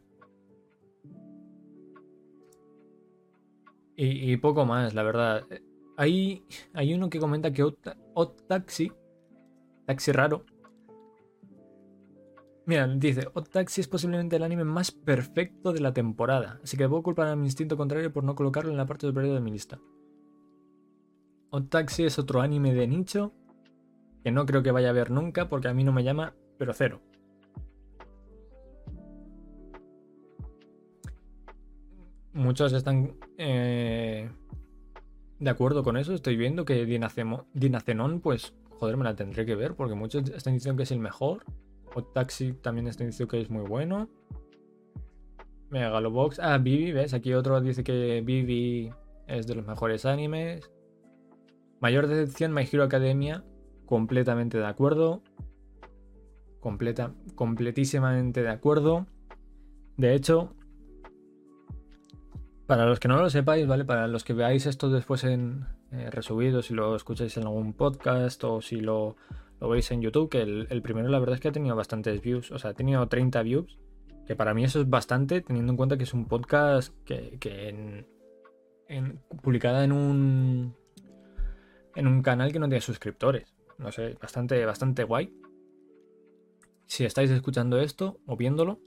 [3.94, 5.46] Y, poco más, la verdad.
[5.96, 6.44] Hay,
[6.74, 8.90] hay uno que comenta que Odd Taxi,
[9.86, 10.44] Taxi raro.
[12.64, 17.02] Mira, dice, Odd es posiblemente el anime más perfecto de la temporada, así que debo
[17.02, 19.80] culpar a mi instinto contrario por no colocarlo en la parte superior de mi lista.
[21.68, 23.34] Taxi es otro anime de nicho
[24.24, 26.72] que no creo que vaya a ver nunca porque a mí no me llama, pero
[26.72, 27.02] cero.
[32.32, 34.30] Muchos están eh,
[35.38, 36.14] de acuerdo con eso.
[36.14, 40.78] Estoy viendo que Dinacenon, pues, joder, me la tendré que ver porque muchos están diciendo
[40.78, 41.44] que es el mejor.
[41.94, 44.08] O Taxi también están diciendo que es muy bueno.
[45.70, 46.38] Megalobox.
[46.40, 47.14] Ah, Vivi, ¿ves?
[47.14, 48.92] Aquí otro dice que Vivi
[49.26, 50.70] es de los mejores animes.
[51.80, 53.44] Mayor decepción, My Hero Academia.
[53.86, 55.22] Completamente de acuerdo.
[56.60, 59.06] Completa, completísimamente de acuerdo.
[59.96, 60.54] De hecho,
[62.66, 63.84] para los que no lo sepáis, ¿vale?
[63.84, 68.42] Para los que veáis esto después en eh, resubido, si lo escucháis en algún podcast
[68.44, 69.16] o si lo,
[69.68, 72.58] veis en YouTube, que el, primero la verdad es que ha tenido bastantes views, o
[72.58, 73.78] sea, ha tenido 30 views,
[74.26, 78.06] que para mí eso es bastante, teniendo en cuenta que es un podcast que,
[79.42, 80.76] publicada en un,
[81.94, 83.54] en un canal que no tiene suscriptores.
[83.78, 85.32] No sé, bastante, bastante guay.
[86.86, 88.80] Si estáis escuchando esto o viéndolo,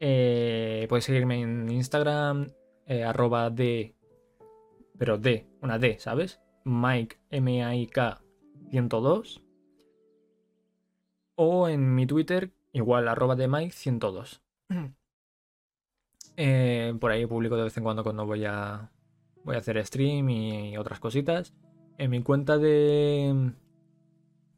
[0.00, 2.48] eh, podéis seguirme en Instagram,
[2.86, 3.94] eh, arroba D,
[4.98, 6.40] pero D, una D, ¿sabes?
[6.64, 8.22] Mike, M-A-I-K
[8.70, 9.45] 102.
[11.36, 14.42] O en mi Twitter, igual, arroba de Mike 102.
[16.38, 18.90] Eh, por ahí publico de vez en cuando cuando voy a,
[19.42, 21.54] voy a hacer stream y otras cositas.
[21.96, 23.52] En mi cuenta de,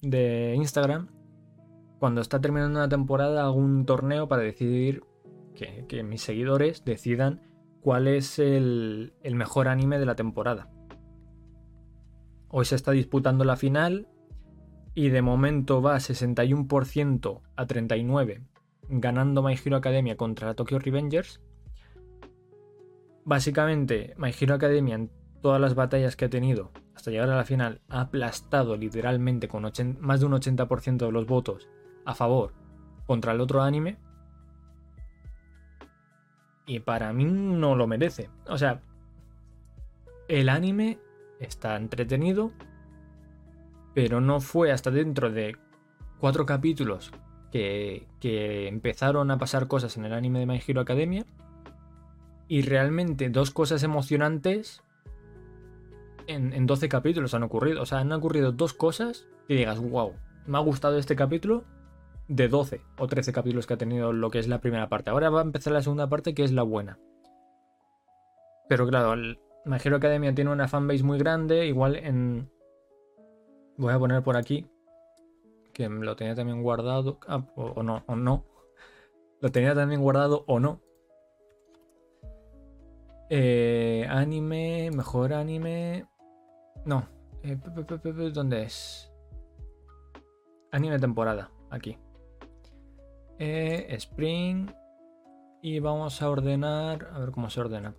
[0.02, 1.08] de Instagram,
[1.98, 5.02] cuando está terminando una temporada, hago un torneo para decidir
[5.88, 7.40] que, mis seguidores decidan
[7.80, 10.70] cuál es el, mejor anime de la temporada.
[12.48, 14.08] Hoy se está disputando la final
[14.98, 18.42] y de momento va 61% a 39
[18.88, 21.40] ganando My Hero Academia contra Tokyo Revengers.
[23.24, 25.08] Básicamente, My Hero Academia en
[25.40, 29.62] todas las batallas que ha tenido hasta llegar a la final ha aplastado literalmente con
[30.00, 31.68] más de un 80% de los votos
[32.04, 32.52] a favor
[33.06, 33.98] contra el otro anime
[36.66, 38.30] y para mí no lo merece.
[38.48, 38.82] O sea,
[40.26, 40.98] el anime
[41.38, 42.50] está entretenido,
[43.98, 45.56] pero no fue hasta dentro de
[46.20, 47.10] cuatro capítulos
[47.50, 48.06] que,
[48.68, 51.26] empezaron a pasar cosas en el anime de My Hero Academia.
[52.46, 54.84] Y realmente dos cosas emocionantes
[56.28, 57.82] en, en 12 capítulos han ocurrido.
[57.82, 60.12] O sea, han ocurrido dos cosas que digas, wow,
[60.46, 61.64] me ha gustado este capítulo
[62.28, 65.10] de 12 o 13 capítulos que ha tenido lo que es la primera parte.
[65.10, 67.00] Ahora va a empezar la segunda parte que es la buena.
[68.68, 69.16] Pero claro,
[69.64, 72.48] My Hero Academia tiene una fanbase muy grande, igual en...
[73.78, 74.68] Voy a poner por aquí,
[75.72, 78.44] que lo tenía también guardado, ah, o, no, o no.
[79.40, 80.80] Lo tenía también guardado o no.
[83.30, 86.08] Eh, anime, mejor anime.
[86.84, 87.06] No.
[87.44, 87.56] Eh,
[88.34, 89.12] ¿Dónde es?
[90.72, 91.96] Anime temporada, aquí.
[93.38, 94.72] Eh, Spring.
[95.62, 97.10] Y vamos a ordenar.
[97.12, 97.94] A ver cómo se ordena.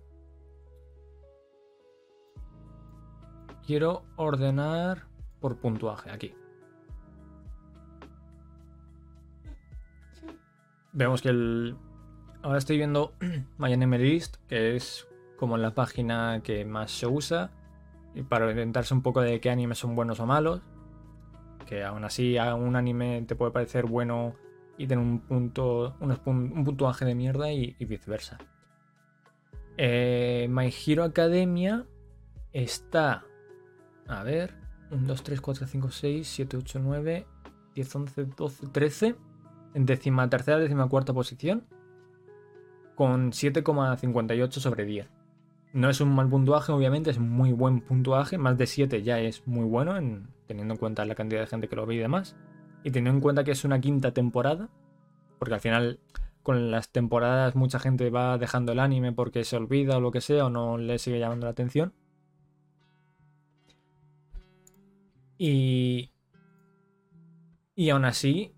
[3.64, 5.09] Quiero ordenar
[5.40, 6.34] por puntuaje aquí.
[10.92, 11.76] Vemos que el.
[12.42, 13.14] Ahora estoy viendo
[13.58, 15.06] My List, que es
[15.36, 17.50] como la página que más se usa.
[18.14, 20.62] Y para orientarse un poco de qué animes son buenos o malos.
[21.66, 24.34] Que aún así a un anime te puede parecer bueno
[24.76, 28.38] y tener un punto un puntuaje de mierda y, viceversa.
[29.76, 31.86] Eh, My Hero Academia
[32.52, 33.24] está.
[34.08, 34.59] A ver.
[34.90, 37.26] 1, 2, 3, 4, 5, 6, 7, 8, 9,
[37.74, 39.16] 10, 11, 12, 13.
[39.74, 41.64] En décima tercera, décima cuarta posición.
[42.94, 45.08] Con 7,58 sobre 10.
[45.72, 48.38] No es un mal puntuaje, obviamente, es muy buen puntuaje.
[48.38, 49.94] Más de 7 ya es muy bueno,
[50.46, 52.36] teniendo en cuenta la cantidad de gente que lo ve y demás.
[52.82, 54.68] Y teniendo en cuenta que es una quinta temporada,
[55.38, 56.00] porque al final
[56.42, 60.20] con las temporadas mucha gente va dejando el anime porque se olvida o lo que
[60.20, 61.92] sea o no le sigue llamando la atención.
[65.42, 66.12] Y,
[67.74, 68.54] y aún así,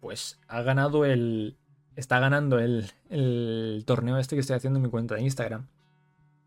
[0.00, 1.58] pues ha ganado el...
[1.96, 5.68] Está ganando el, el torneo este que estoy haciendo en mi cuenta de Instagram.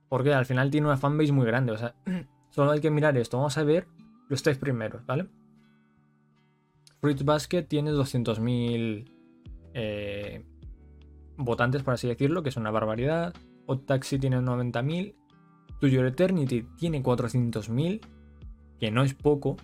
[0.10, 1.74] Porque al final tiene una fanbase muy grande.
[1.74, 1.94] O sea,
[2.50, 3.38] solo hay que mirar esto.
[3.38, 3.88] Vamos a ver
[4.30, 5.30] los tres primeros, ¿vale?
[7.00, 9.12] Fruits Basket tiene 200.000
[9.76, 10.44] eh,
[11.38, 13.36] votantes, por así decirlo, que es una barbaridad.
[13.68, 15.14] Hot Taxi tiene 90.000.
[15.82, 18.02] To Your Eternity tiene 400.000,
[18.80, 19.58] que no es poco.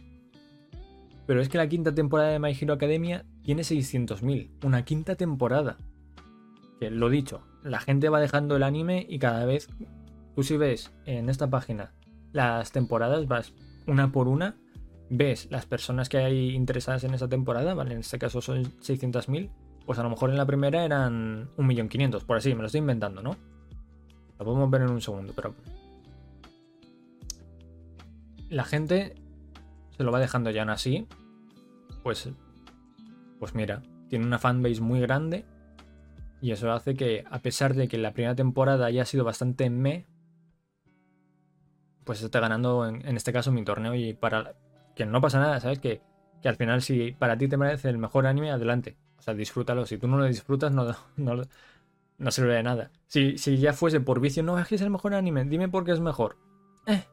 [1.28, 4.50] Pero es que la quinta temporada de My Hero Academia tiene 600.000.
[4.64, 5.78] Una quinta temporada.
[6.80, 9.70] Que lo dicho, la gente va dejando el anime y cada vez,
[10.36, 11.94] tú si ves en esta página
[12.34, 13.54] las temporadas, vas
[13.88, 14.56] una por una
[15.12, 17.94] ves las personas que hay interesadas en esa temporada, ¿vale?
[17.94, 19.50] En este caso son 600.000,
[19.86, 23.22] pues a lo mejor en la primera eran 1.500.000, por así, me lo estoy inventando,
[23.22, 23.36] ¿no?
[24.40, 25.54] Lo podemos ver en un segundo, pero.
[28.52, 29.16] La gente
[29.96, 31.08] se lo va dejando ya así.
[32.04, 32.30] Pues.
[33.40, 35.46] Pues mira, tiene una fanbase muy grande.
[36.42, 40.06] Y eso hace que, a pesar de que la primera temporada haya sido bastante me,
[42.04, 43.96] pues esté ganando en, en este caso mi torneo.
[43.96, 44.54] Y para.
[44.96, 45.80] Que no pasa nada, ¿sabes?
[45.80, 46.02] Que,
[46.42, 48.98] que al final, si para ti te merece el mejor anime, adelante.
[49.18, 49.86] O sea, disfrútalo.
[49.86, 51.42] Si tú no lo disfrutas, no, no,
[52.18, 52.92] no sirve de nada.
[53.08, 55.86] Si, si ya fuese por vicio, no, es que es el mejor anime, dime por
[55.86, 56.38] qué es mejor.
[56.86, 57.06] Eh.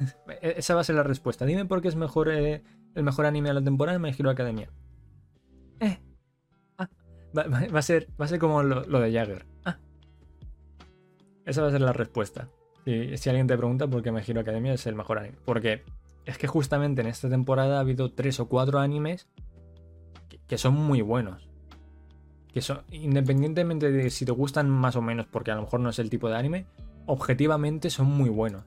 [0.42, 1.44] Esa va a ser la respuesta.
[1.44, 2.62] Dime por qué es mejor eh,
[2.94, 4.70] el mejor anime de la temporada en My Hero Academia.
[5.80, 5.98] Eh.
[6.78, 6.88] Ah.
[7.36, 9.46] Va, va, a ser, va a ser como lo, lo de Jagger.
[9.64, 9.78] Ah.
[11.44, 12.48] Esa va a ser la respuesta.
[12.84, 15.36] Si, si alguien te pregunta por qué My Hero Academia es el mejor anime.
[15.44, 15.84] Porque
[16.24, 19.28] es que justamente en esta temporada ha habido tres o cuatro animes
[20.46, 21.48] que son muy buenos.
[22.52, 25.90] Que son, independientemente de si te gustan más o menos, porque a lo mejor no
[25.90, 26.66] es el tipo de anime,
[27.06, 28.64] objetivamente son muy buenos.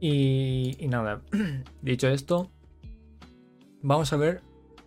[0.00, 1.22] Y, y nada,
[1.82, 2.50] dicho esto,
[3.82, 4.42] vamos a ver,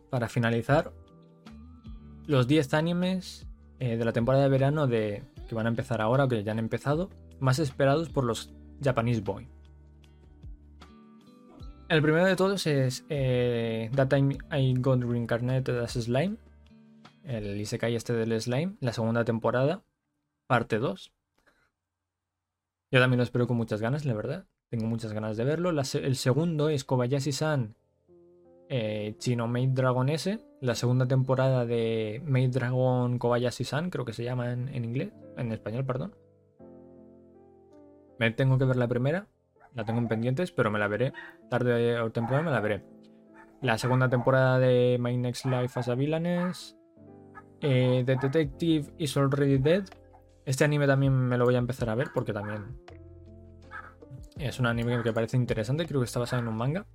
[0.10, 0.94] para finalizar,
[2.28, 3.48] los 10 animes
[3.80, 6.52] eh, de la temporada de verano de, que van a empezar ahora, o que ya
[6.52, 7.10] han empezado,
[7.40, 9.48] más esperados por los Japanese Boy.
[11.90, 16.38] El primero de todos es eh, That Time I Got Reincarnated as Slime.
[17.26, 18.78] El Isekai este del Slime.
[18.80, 19.84] La segunda temporada.
[20.48, 21.12] Parte 2.
[22.92, 24.46] Yo también lo espero con muchas ganas, la verdad.
[24.72, 25.70] Tengo muchas ganas de verlo.
[25.70, 27.76] El segundo es Kobayashi-san
[28.70, 30.40] eh, Chino Maid Dragon S.
[30.62, 35.12] La segunda temporada de Maid Dragon Kobayashi-san, creo que se llama en, en inglés.
[35.38, 36.16] En español, perdón.
[38.18, 39.28] Me tengo que ver la primera
[39.74, 41.14] la tengo en pendientes, pero me la veré.
[41.50, 42.84] Tarde o temprano me la veré.
[43.62, 46.78] La segunda temporada de My Next Life as a Villainess.
[47.62, 49.84] Eh, The Detective is Already Dead.
[50.46, 52.78] Este anime también me lo voy a empezar a ver porque también
[54.38, 55.86] es un anime que parece interesante.
[55.86, 56.86] Creo que está basado en un manga.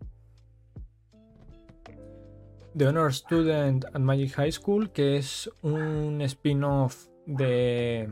[2.77, 8.09] The Honor Student at Magic High School, que es un spin-off de,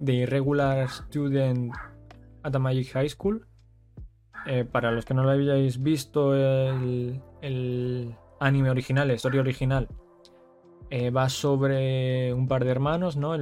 [0.00, 1.72] de Irregular Student
[2.42, 3.46] at Magic High School
[4.46, 9.88] eh, para los que no lo habíais visto, el, anime original, la historia original,
[10.90, 13.36] eh, va sobre un par de hermanos, ¿no?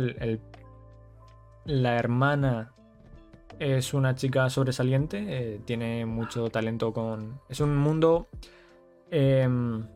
[1.65, 2.73] la hermana
[3.61, 7.41] es una chica sobresaliente, eh, tiene mucho talento con...
[7.49, 8.27] Es un mundo
[9.11, 9.87] em,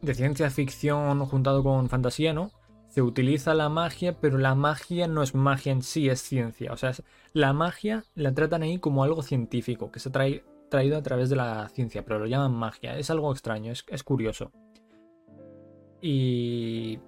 [0.00, 2.52] de ciencia ficción juntado con fantasía, ¿no?
[2.96, 6.72] se utiliza la magia, pero la magia no es magia en sí, es ciencia.
[6.72, 6.92] O sea,
[7.34, 11.36] la magia la tratan ahí como algo científico, que se ha traído a través de
[11.36, 12.96] la ciencia, pero lo llaman magia.
[12.96, 14.50] Es algo extraño, es, es curioso.
[16.00, 16.98] Y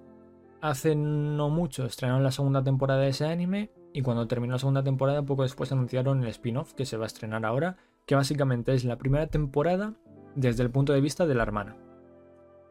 [0.61, 4.83] hace no mucho estrenaron la segunda temporada de ese anime y cuando terminó la segunda
[4.83, 8.85] temporada poco después anunciaron el spin-off que se va a estrenar ahora, que básicamente es
[8.85, 9.93] la primera temporada
[10.35, 11.77] desde el punto de vista de la hermana.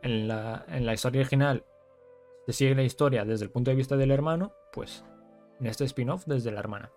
[0.03, 1.65] En la, en la historia original
[2.47, 5.05] se sigue la historia desde el punto de vista del hermano, pues
[5.61, 6.91] en este spin-off desde la hermana.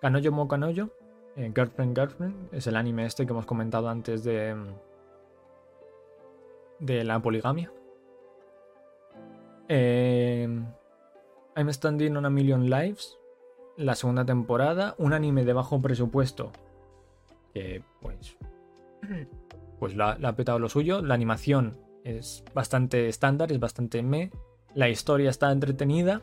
[0.00, 0.90] Kanoyo Mo Kanoyo,
[1.36, 4.54] eh, Girlfriend Girlfriend, es el anime este que hemos comentado antes de,
[6.78, 7.72] de la poligamia.
[9.68, 10.46] Eh,
[11.56, 13.18] I'm Standing on a Million Lives,
[13.76, 16.52] la segunda temporada, un anime de bajo presupuesto
[17.52, 18.36] que pues,
[19.78, 21.02] pues la, la ha petado lo suyo.
[21.02, 24.30] La animación es bastante estándar, es bastante me.
[24.74, 26.22] La historia está entretenida,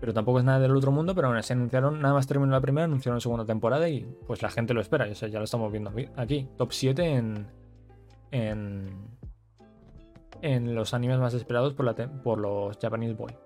[0.00, 1.14] pero tampoco es nada del otro mundo.
[1.14, 4.42] Pero bueno, se anunciaron, nada más terminó la primera, anunciaron la segunda temporada y pues
[4.42, 5.06] la gente lo espera.
[5.06, 6.48] O ya lo estamos viendo aquí.
[6.56, 7.46] Top 7 en,
[8.30, 8.88] en,
[10.42, 13.45] en los animes más esperados por, la por los Japanese Boy.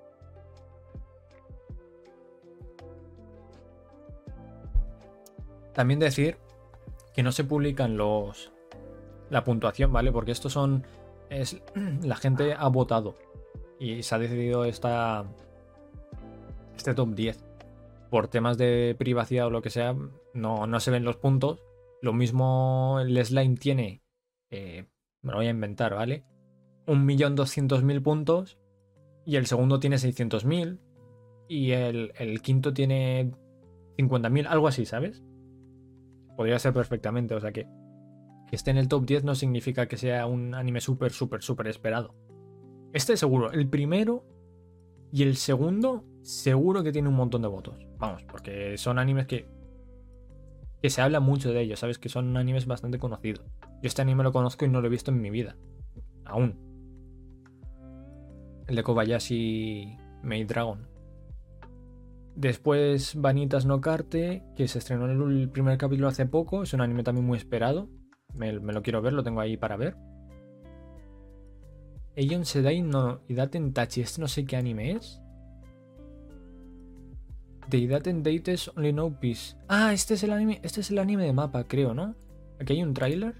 [5.72, 6.38] También decir
[7.14, 8.52] que no se publican los
[9.30, 10.12] la puntuación, ¿vale?
[10.12, 10.84] Porque estos son
[11.30, 11.62] es
[12.02, 13.16] la gente ha votado
[13.78, 15.24] y se ha decidido esta,
[16.76, 17.44] este top 10.
[18.10, 19.96] Por temas de privacidad o lo que sea,
[20.34, 21.62] no, no se ven los puntos.
[22.02, 24.02] Lo mismo el slime tiene,
[24.50, 24.86] eh,
[25.22, 26.24] me lo voy a inventar, ¿vale?
[26.86, 28.58] 1.200.000 puntos
[29.24, 30.78] y el segundo tiene 600.000
[31.48, 33.30] y el, el, quinto tiene
[33.96, 35.22] 50.000, algo así, ¿sabes?
[36.40, 37.68] Podría ser perfectamente, o sea que
[38.48, 41.66] que esté en el top 10 no significa que sea un anime súper, súper, súper
[41.66, 42.14] esperado.
[42.94, 44.24] Este seguro, el primero
[45.12, 47.86] y el segundo seguro que tiene un montón de votos.
[47.98, 49.50] Vamos, porque son animes que
[50.80, 51.98] que se habla mucho de ellos, ¿sabes?
[51.98, 53.44] Que son animes bastante conocidos.
[53.60, 55.58] Yo este anime lo conozco y no lo he visto en mi vida.
[56.24, 56.56] Aún.
[58.66, 60.88] El de Kobayashi Maid Dragon.
[62.36, 66.62] Después Vanitas no Carte, que se estrenó el primer capítulo hace poco.
[66.62, 67.88] Es un anime también muy esperado.
[68.34, 69.96] Me, lo quiero ver, lo tengo ahí para ver.
[72.16, 74.00] Eion Sedai no Idaten Tachi.
[74.00, 75.20] Este no sé qué anime es.
[77.68, 79.56] The Idaten Dates Only No Peace.
[79.68, 80.60] Ah, este es el anime.
[80.62, 82.14] Este es el anime de mapa, creo, ¿no?
[82.60, 83.34] Aquí hay un tráiler.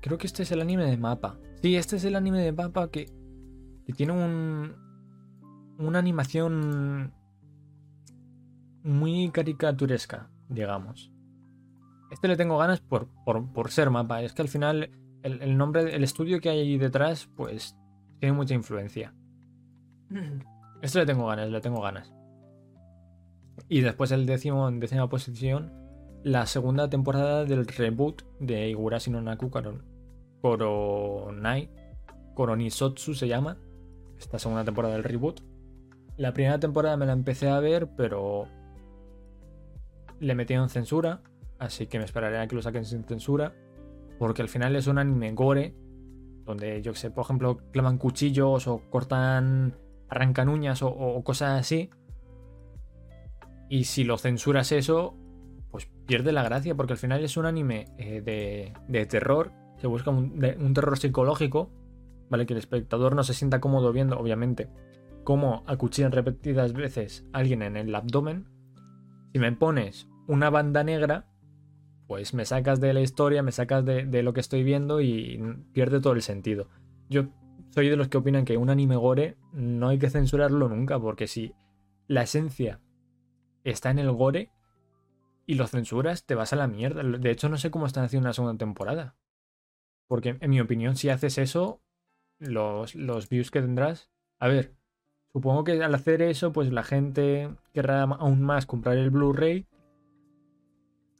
[0.00, 1.38] Creo que este es el anime de mapa.
[1.62, 3.06] Sí, este es el anime de mapa que,
[3.84, 4.85] que tiene un,
[5.78, 7.12] una animación
[8.82, 11.12] muy caricaturesca, digamos.
[12.10, 14.22] Este le tengo ganas por, por, ser mapa.
[14.22, 14.90] Es que al final
[15.22, 17.76] el, nombre, el estudio que hay ahí detrás, pues
[18.20, 19.14] tiene mucha influencia.
[20.82, 22.12] Este le tengo ganas, le tengo ganas.
[23.66, 25.72] Y después el décimo en décima posición,
[26.22, 29.50] la segunda temporada del reboot de Igurashi no Naku
[30.42, 31.70] Koronai.
[32.34, 33.56] Koronisotsu se llama.
[34.18, 35.40] Esta segunda temporada del reboot.
[36.16, 38.48] La primera temporada me la empecé a ver, pero
[40.18, 41.20] le metieron censura,
[41.58, 43.54] así que me esperaré a que lo saquen sin censura,
[44.18, 45.74] porque al final es un anime gore,
[46.44, 49.76] donde yo que sé, por ejemplo, clavan cuchillos o cortan,
[50.08, 51.90] arrancan uñas o, cosas así.
[53.68, 55.16] Y si lo censuras eso,
[55.70, 60.10] pues pierde la gracia, porque al final es un anime eh, de, terror, se busca
[60.10, 61.70] un, un terror psicológico,
[62.30, 62.46] ¿vale?
[62.46, 64.70] Que el espectador no se sienta cómodo viendo, obviamente
[65.26, 68.46] cómo acuchillan repetidas veces a alguien en el abdomen,
[69.32, 71.26] si me pones una banda negra,
[72.06, 75.42] pues me sacas de la historia, me sacas de, lo que estoy viendo y
[75.72, 76.68] pierde todo el sentido.
[77.10, 77.24] Yo
[77.70, 81.26] soy de los que opinan que un anime gore no hay que censurarlo nunca, porque
[81.26, 81.52] si
[82.06, 82.80] la esencia
[83.64, 84.52] está en el gore
[85.44, 87.02] y lo censuras, te vas a la mierda.
[87.02, 89.16] De hecho, no sé cómo están haciendo una segunda temporada.
[90.06, 91.82] Porque en mi opinión, si haces eso,
[92.38, 94.08] los, los views que tendrás...
[94.38, 94.76] A ver,
[95.36, 99.66] Supongo que al hacer eso, pues la gente querrá aún más comprar el Blu-ray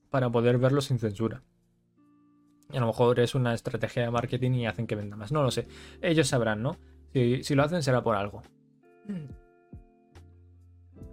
[0.08, 1.42] para poder verlo sin censura.
[2.72, 5.32] Y a lo mejor es una estrategia de marketing y hacen que venda más.
[5.32, 5.68] No lo sé.
[6.00, 6.78] Ellos sabrán, ¿no?
[7.12, 8.40] Si, lo hacen será por algo.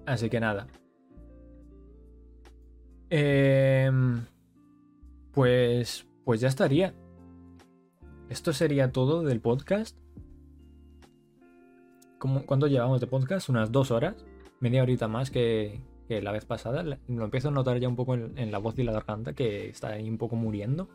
[0.06, 0.68] Así que nada.
[3.10, 4.24] Em,
[5.34, 6.94] pues, pues ya estaría.
[8.30, 10.03] Esto sería todo del podcast.
[12.45, 13.50] ¿Cuánto llevamos de podcast?
[13.50, 14.16] Unas dos horas,
[14.62, 16.82] media horita más que, la vez pasada.
[16.84, 19.90] Lo empiezo a notar ya un poco en, la voz y la garganta, que está
[19.90, 20.88] ahí un poco muriendo.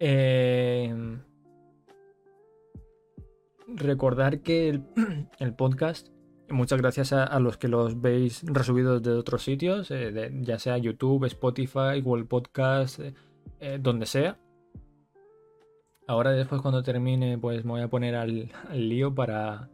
[0.00, 1.20] Em,
[3.68, 4.70] recordar que
[5.38, 6.08] el, podcast,
[6.48, 11.26] muchas gracias a, los que los veis resubidos de otros sitios, eh, ya sea YouTube,
[11.26, 13.14] Spotify, Google Podcast, eh,
[13.60, 14.36] eh, donde sea.
[16.08, 19.68] Ahora después cuando termine pues me voy a poner al, lío para...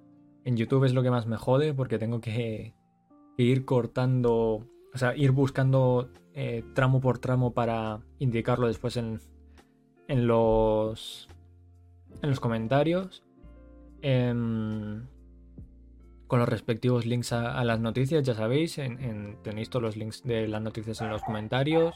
[0.44, 2.74] En YouTube es lo que más me jode porque tengo que,
[3.38, 9.20] ir cortando, o sea, ir buscando eh, tramo por tramo para indicarlo después en,
[10.06, 11.28] en los
[12.20, 13.22] en los comentarios.
[14.02, 15.06] Em,
[16.26, 18.78] con los respectivos links a, las noticias ya sabéis
[19.42, 21.94] tenéis todos los links de las noticias en los comentarios.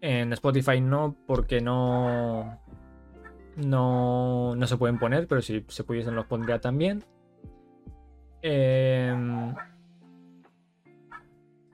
[0.00, 2.58] En Spotify no porque no
[3.64, 7.04] no, no se pueden poner, pero si se pudiesen los pondría también.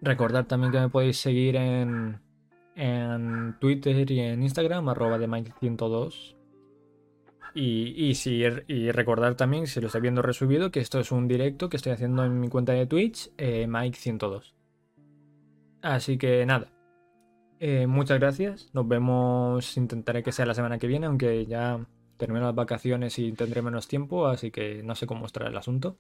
[0.00, 2.20] Recordad también que me podéis seguir en,
[2.74, 6.36] en Twitter y en Instagram, arroba de Mike102.
[7.54, 11.26] Y, y, si, y recordar también, si lo estáis viendo resubido, que esto es un
[11.26, 14.54] directo que estoy haciendo en mi cuenta de Twitch, eh, Mike102.
[15.80, 16.70] Así que nada,
[17.60, 18.70] eh, muchas gracias.
[18.74, 19.76] Nos vemos.
[19.76, 23.88] Intentaré que sea la semana que viene, aunque ya termino las vacaciones y tendré menos
[23.88, 25.98] tiempo, así que no sé cómo estará el asunto.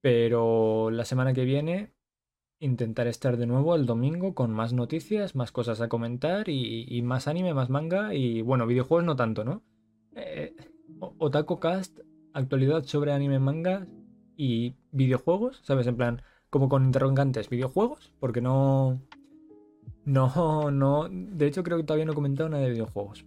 [0.00, 1.92] Pero la semana que viene
[2.60, 7.28] intentaré estar de nuevo el domingo con más noticias, más cosas a comentar y, más
[7.28, 9.62] anime, más manga y bueno, videojuegos no tanto, ¿no?
[10.14, 10.54] Eh,
[11.00, 12.00] Otaku Cast,
[12.32, 13.86] actualidad sobre anime, manga
[14.36, 15.86] y videojuegos, ¿sabes?
[15.86, 19.00] En plan, como con interrogantes, videojuegos, porque no
[20.08, 21.06] no, no.
[21.10, 23.26] De hecho, creo que todavía no he comentado nada de videojuegos.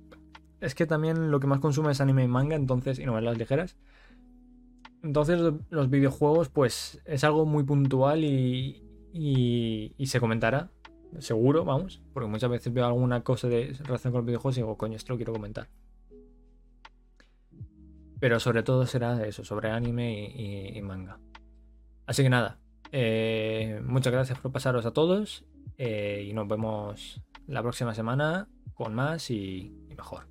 [0.59, 3.77] Es que también lo que más consume es anime y manga, entonces, y novelas ligeras.
[5.03, 5.39] Entonces,
[5.69, 8.83] los videojuegos, pues, es algo muy puntual y,
[9.13, 10.71] y, se comentará.
[11.19, 12.01] Seguro, vamos.
[12.13, 15.13] Porque muchas veces veo alguna cosa de relación con los videojuegos y digo, coño, esto
[15.13, 15.67] lo quiero comentar.
[18.19, 20.31] Pero sobre todo será eso, sobre anime
[20.75, 21.19] y, manga.
[22.07, 22.57] Así que nada.
[22.91, 25.45] Eh, muchas gracias por pasaros a todos
[25.83, 30.27] eh, y nos vemos la próxima semana con más y, y mejor.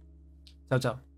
[0.69, 1.10] Chao, chao.